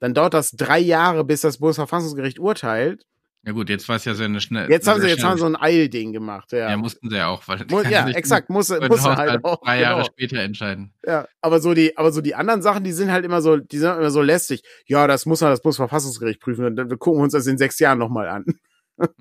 Dann 0.00 0.12
dauert 0.14 0.34
das 0.34 0.50
drei 0.52 0.78
Jahre, 0.78 1.24
bis 1.24 1.40
das 1.40 1.58
Bundesverfassungsgericht 1.58 2.38
urteilt. 2.38 3.06
ja 3.46 3.52
gut, 3.52 3.70
jetzt 3.70 3.88
war 3.88 3.96
es 3.96 4.04
ja 4.04 4.14
sehr 4.14 4.26
eine 4.26 4.40
schnell. 4.40 4.68
Jetzt 4.70 4.86
haben 4.86 5.00
sie, 5.00 5.08
jetzt 5.08 5.24
haben 5.24 5.38
so 5.38 5.46
ein 5.46 5.56
Eilding 5.56 6.12
gemacht. 6.12 6.52
Ja, 6.52 6.70
Ja, 6.70 6.76
mussten 6.76 7.08
sie 7.08 7.16
ja 7.16 7.28
auch, 7.28 7.46
weil 7.48 7.64
Mu- 7.70 7.80
ja 7.82 8.08
exakt, 8.10 8.50
muss, 8.50 8.68
muss 8.68 8.78
er 8.80 8.88
Haushalt 8.90 9.18
halt 9.30 9.44
auch. 9.44 9.60
drei 9.62 9.80
Jahre 9.80 10.02
genau. 10.02 10.06
später 10.12 10.38
entscheiden. 10.40 10.92
Ja, 11.06 11.26
aber 11.40 11.60
so 11.60 11.72
die, 11.74 11.96
aber 11.96 12.12
so 12.12 12.20
die 12.20 12.34
anderen 12.34 12.60
Sachen, 12.60 12.84
die 12.84 12.92
sind 12.92 13.10
halt 13.10 13.24
immer 13.24 13.40
so, 13.40 13.56
die 13.56 13.78
sind 13.78 13.96
immer 13.96 14.10
so 14.10 14.20
lästig. 14.20 14.62
Ja, 14.86 15.06
das 15.06 15.24
muss 15.26 15.40
man 15.40 15.50
das 15.50 15.62
Bundesverfassungsgericht 15.62 16.40
prüfen 16.40 16.64
und 16.66 16.76
dann 16.76 16.88
gucken 16.98 17.20
wir 17.20 17.24
uns 17.24 17.32
das 17.32 17.46
in 17.46 17.56
sechs 17.56 17.78
Jahren 17.78 17.98
nochmal 17.98 18.28
an, 18.28 18.44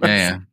Ja, 0.01 0.07
ja. 0.09 0.41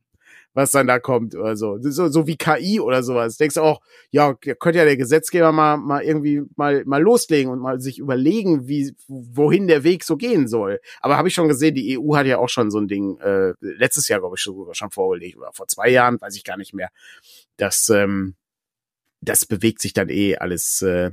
was 0.53 0.70
dann 0.72 0.86
da 0.86 0.98
kommt 0.98 1.34
oder 1.34 1.57
so. 1.57 1.78
so. 1.80 2.09
So 2.09 2.26
wie 2.26 2.36
KI 2.36 2.80
oder 2.80 3.03
sowas. 3.03 3.36
Denkst 3.36 3.55
du 3.55 3.61
auch, 3.62 3.80
ja, 4.11 4.34
könnte 4.34 4.78
ja 4.78 4.84
der 4.84 4.96
Gesetzgeber 4.96 5.53
mal, 5.53 5.76
mal 5.76 6.03
irgendwie 6.03 6.42
mal, 6.57 6.84
mal 6.86 7.01
loslegen 7.01 7.51
und 7.53 7.61
mal 7.61 7.80
sich 7.80 7.98
überlegen, 7.98 8.66
wie, 8.66 8.94
wohin 9.07 9.68
der 9.68 9.84
Weg 9.84 10.05
so 10.05 10.16
gehen 10.16 10.48
soll. 10.48 10.80
Aber 11.01 11.16
habe 11.16 11.28
ich 11.28 11.34
schon 11.34 11.48
gesehen, 11.48 11.74
die 11.74 11.98
EU 11.98 12.16
hat 12.16 12.26
ja 12.26 12.38
auch 12.38 12.48
schon 12.48 12.70
so 12.70 12.78
ein 12.78 12.88
Ding, 12.88 13.18
äh, 13.18 13.55
letztes 13.61 14.09
Jahr, 14.09 14.20
glaube 14.20 14.36
ich, 14.36 14.42
sogar 14.42 14.74
schon 14.74 14.90
vorgelegt 14.90 15.36
oder 15.36 15.53
vor 15.53 15.68
zwei 15.68 15.88
Jahren, 15.88 16.20
weiß 16.20 16.36
ich 16.36 16.44
gar 16.44 16.57
nicht 16.57 16.74
mehr. 16.74 16.90
Das, 17.57 17.88
ähm, 17.88 18.34
das 19.20 19.46
bewegt 19.46 19.80
sich 19.80 19.92
dann 19.92 20.09
eh 20.09 20.36
alles, 20.36 20.82
äh, 20.82 21.11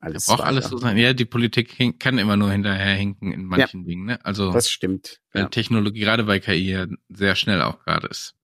alles. 0.00 0.26
Braucht 0.26 0.42
alles 0.42 0.68
so 0.68 0.78
sein. 0.78 0.96
Ja, 0.96 1.12
die 1.12 1.24
Politik 1.24 1.98
kann 2.00 2.18
immer 2.18 2.36
nur 2.36 2.50
hinterherhinken 2.50 3.32
in 3.32 3.44
manchen 3.44 3.84
Dingen. 3.84 4.06
Ne? 4.06 4.24
Also 4.24 4.52
Das 4.52 4.68
stimmt. 4.68 5.20
weil 5.32 5.42
Ja. 5.42 5.48
Technologie 5.48 6.00
gerade 6.00 6.24
bei 6.24 6.40
KI 6.40 6.70
ja 6.70 6.86
sehr 7.08 7.36
schnell 7.36 7.62
auch 7.62 7.84
gerade 7.84 8.08
ist. 8.08 8.34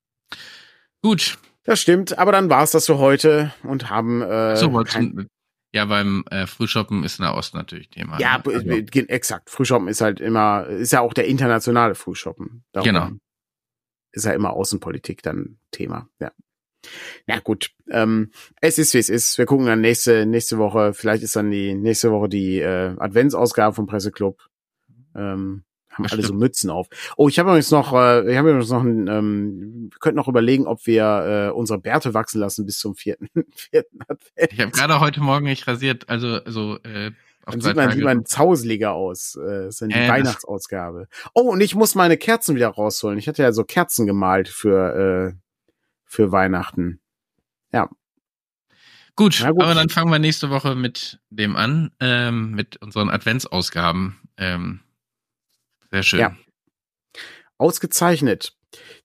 Gut. 1.03 1.39
Das 1.65 1.81
stimmt, 1.81 2.19
aber 2.19 2.33
dann 2.33 2.49
war's 2.49 2.71
das 2.71 2.87
für 2.87 2.99
heute 2.99 3.53
und 3.63 3.91
haben 3.91 4.23
äh, 4.23 4.57
so 4.57 4.71
du, 4.71 5.27
ja 5.73 5.85
beim 5.85 6.25
äh, 6.31 6.47
Frühshoppen 6.47 7.05
ist 7.05 7.21
Nahost 7.21 7.55
natürlich 7.55 7.91
Thema. 7.91 8.19
ja, 8.19 8.39
ne? 8.39 8.43
b- 8.43 8.55
also, 8.55 9.01
exakt. 9.09 9.51
Frühshoppen 9.51 9.89
ist 9.89 10.01
halt 10.01 10.21
immer, 10.21 10.67
ist 10.67 10.93
ja 10.93 11.01
auch 11.01 11.13
der 11.13 11.27
internationale 11.27 11.95
Frühshoppen. 11.95 12.65
Darum 12.73 12.87
Genau. 12.87 13.11
Ist 14.13 14.25
ja 14.25 14.33
immer 14.33 14.55
Außenpolitik 14.55 15.23
dann 15.23 15.59
Thema. 15.71 16.09
Ja. 16.19 16.33
Na 17.27 17.41
gut, 17.41 17.71
ähm, 17.91 18.31
es 18.63 18.79
ist 18.79 18.95
wie 18.95 18.99
es 18.99 19.11
ist. 19.11 19.37
Wir 19.37 19.45
gucken 19.45 19.67
dann 19.67 19.83
nächste 19.83 20.25
nächste 20.25 20.57
Woche. 20.57 20.95
Vielleicht 20.95 21.23
ist 21.23 21.37
dann 21.37 21.51
die 21.51 21.75
nächste 21.75 22.11
Woche 22.11 22.31
die 22.31 22.61
äh, 22.61 22.95
Adventsausgabe 22.99 23.75
vom 23.75 23.87
Presseclub. 23.87 24.49
Ähm, 25.15 25.65
haben 25.99 26.07
alle 26.07 26.23
so. 26.23 26.33
Mützen 26.35 26.71
auf. 26.71 26.89
Oh, 27.17 27.29
ich 27.29 27.39
habe 27.39 27.51
übrigens 27.51 27.71
noch, 27.71 27.93
äh, 27.93 28.31
ich 28.31 28.37
habe 28.39 28.51
übrigens 28.51 28.71
noch 28.71 28.83
ein, 28.83 29.07
ähm, 29.09 29.89
wir 29.91 29.99
könnten 29.99 30.17
noch 30.17 30.29
überlegen, 30.29 30.67
ob 30.67 30.87
wir 30.87 31.49
äh, 31.49 31.51
unsere 31.53 31.79
Bärte 31.79 32.15
wachsen 32.15 32.41
lassen 32.41 32.65
bis 32.67 32.79
zum 32.79 32.95
vierten, 32.95 33.29
vierten 33.55 33.99
Advent. 34.09 34.53
ich 34.53 34.61
habe 34.61 34.71
gerade 34.71 35.01
heute 35.01 35.21
Morgen 35.21 35.47
nicht 35.47 35.67
rasiert, 35.67 36.09
also 36.09 36.41
also 36.45 36.79
äh, 36.85 37.11
auf 37.45 37.55
Dann 37.55 37.61
sieht 37.63 37.77
man, 37.77 37.93
sieht 37.93 38.05
man 38.05 38.25
zauseliger 38.27 38.93
aus. 38.93 39.35
Äh, 39.37 39.41
Das 39.65 39.67
ist 39.75 39.83
dann 39.83 39.89
die 39.91 39.95
Äh, 39.97 40.09
Weihnachtsausgabe. 40.09 41.09
Oh, 41.35 41.51
und 41.53 41.61
ich 41.63 41.75
muss 41.75 41.95
meine 41.95 42.17
Kerzen 42.19 42.55
wieder 42.55 42.69
rausholen. 42.69 43.19
Ich 43.19 43.27
hatte 43.27 43.43
ja 43.43 43.53
so 43.53 43.65
Kerzen 43.65 44.07
gemalt 44.07 44.49
für, 44.49 45.33
äh, 45.33 45.39
für 46.05 46.31
Weihnachten. 46.31 47.01
Gut, 49.19 49.41
Na 49.43 49.51
gut. 49.51 49.65
aber 49.65 49.75
dann 49.75 49.89
fangen 49.89 50.13
wir 50.13 50.21
nächste 50.21 50.49
Woche 50.49 50.77
mit 50.77 51.19
dem 51.31 51.57
an, 51.57 51.91
ähm, 51.99 52.53
mit 52.53 52.77
unseren 52.77 53.11
Adventsausgaben. 53.11 54.17
Ähm, 54.37 54.79
sehr 55.91 56.03
schön. 56.03 56.21
Ja. 56.21 56.37
Ausgezeichnet. 57.59 58.55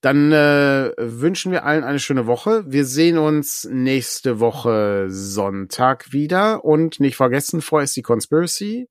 Dann 0.00 0.32
äh, 0.32 0.92
wünschen 0.98 1.50
wir 1.50 1.64
allen 1.64 1.84
eine 1.84 1.98
schöne 1.98 2.26
Woche. 2.26 2.64
Wir 2.70 2.84
sehen 2.84 3.16
uns 3.18 3.64
nächste 3.70 4.38
Woche 4.38 5.06
Sonntag 5.08 6.12
wieder. 6.12 6.64
Und 6.64 7.00
nicht 7.00 7.16
vergessen, 7.16 7.62
vorher 7.62 7.84
ist 7.84 7.96
die 7.96 8.02
Conspiracy. 8.02 8.88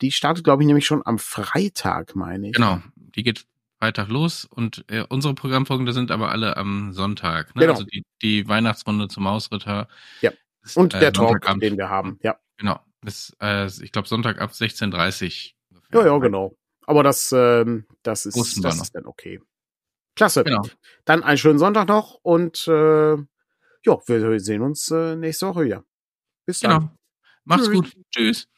Die 0.00 0.12
startet, 0.12 0.44
glaube 0.44 0.62
ich, 0.62 0.66
nämlich 0.68 0.86
schon 0.86 1.04
am 1.04 1.18
Freitag, 1.18 2.14
meine 2.14 2.48
ich. 2.48 2.54
Genau, 2.54 2.80
die 2.94 3.24
geht 3.24 3.46
Freitag 3.80 4.08
los 4.08 4.44
und 4.44 4.84
äh, 4.88 5.04
unsere 5.08 5.34
Programmpunkte 5.34 5.92
sind 5.92 6.10
aber 6.10 6.30
alle 6.30 6.56
am 6.56 6.92
Sonntag. 6.92 7.54
Ne? 7.54 7.62
Genau. 7.62 7.72
Also 7.74 7.84
die, 7.84 8.04
die 8.22 8.48
Weihnachtsrunde 8.48 9.08
zum 9.08 9.24
Mausritter. 9.24 9.88
Ja. 10.20 10.32
ist, 10.62 10.76
Und 10.76 10.94
äh, 10.94 11.00
der 11.00 11.12
Talk, 11.12 11.30
Sonntagabend. 11.30 11.62
den 11.62 11.76
wir 11.76 11.88
haben. 11.88 12.18
Ja. 12.22 12.38
Genau. 12.56 12.80
Ist, 13.04 13.36
äh, 13.40 13.66
ich 13.66 13.92
glaube 13.92 14.08
Sonntag 14.08 14.40
ab 14.40 14.50
16.30 14.50 15.52
Uhr. 15.70 15.82
Ja, 15.92 16.06
ja, 16.06 16.18
genau. 16.18 16.56
Aber 16.88 17.02
das, 17.02 17.32
ähm, 17.36 17.84
das 18.02 18.24
ist, 18.24 18.34
Wussten 18.34 18.62
das 18.62 18.80
ist 18.80 18.94
dann 18.94 19.04
okay. 19.04 19.42
Klasse. 20.16 20.42
Genau. 20.42 20.62
Dann 21.04 21.22
einen 21.22 21.36
schönen 21.36 21.58
Sonntag 21.58 21.86
noch 21.86 22.14
und 22.22 22.66
äh, 22.66 23.12
ja, 23.12 23.98
wir 24.06 24.40
sehen 24.40 24.62
uns 24.62 24.90
äh, 24.90 25.14
nächste 25.14 25.48
Woche 25.48 25.66
wieder. 25.66 25.84
Bis 26.46 26.60
dann. 26.60 26.80
Genau. 26.80 26.92
Macht's 27.44 27.66
Tschüss. 27.66 27.74
gut. 27.74 27.96
Tschüss. 28.10 28.48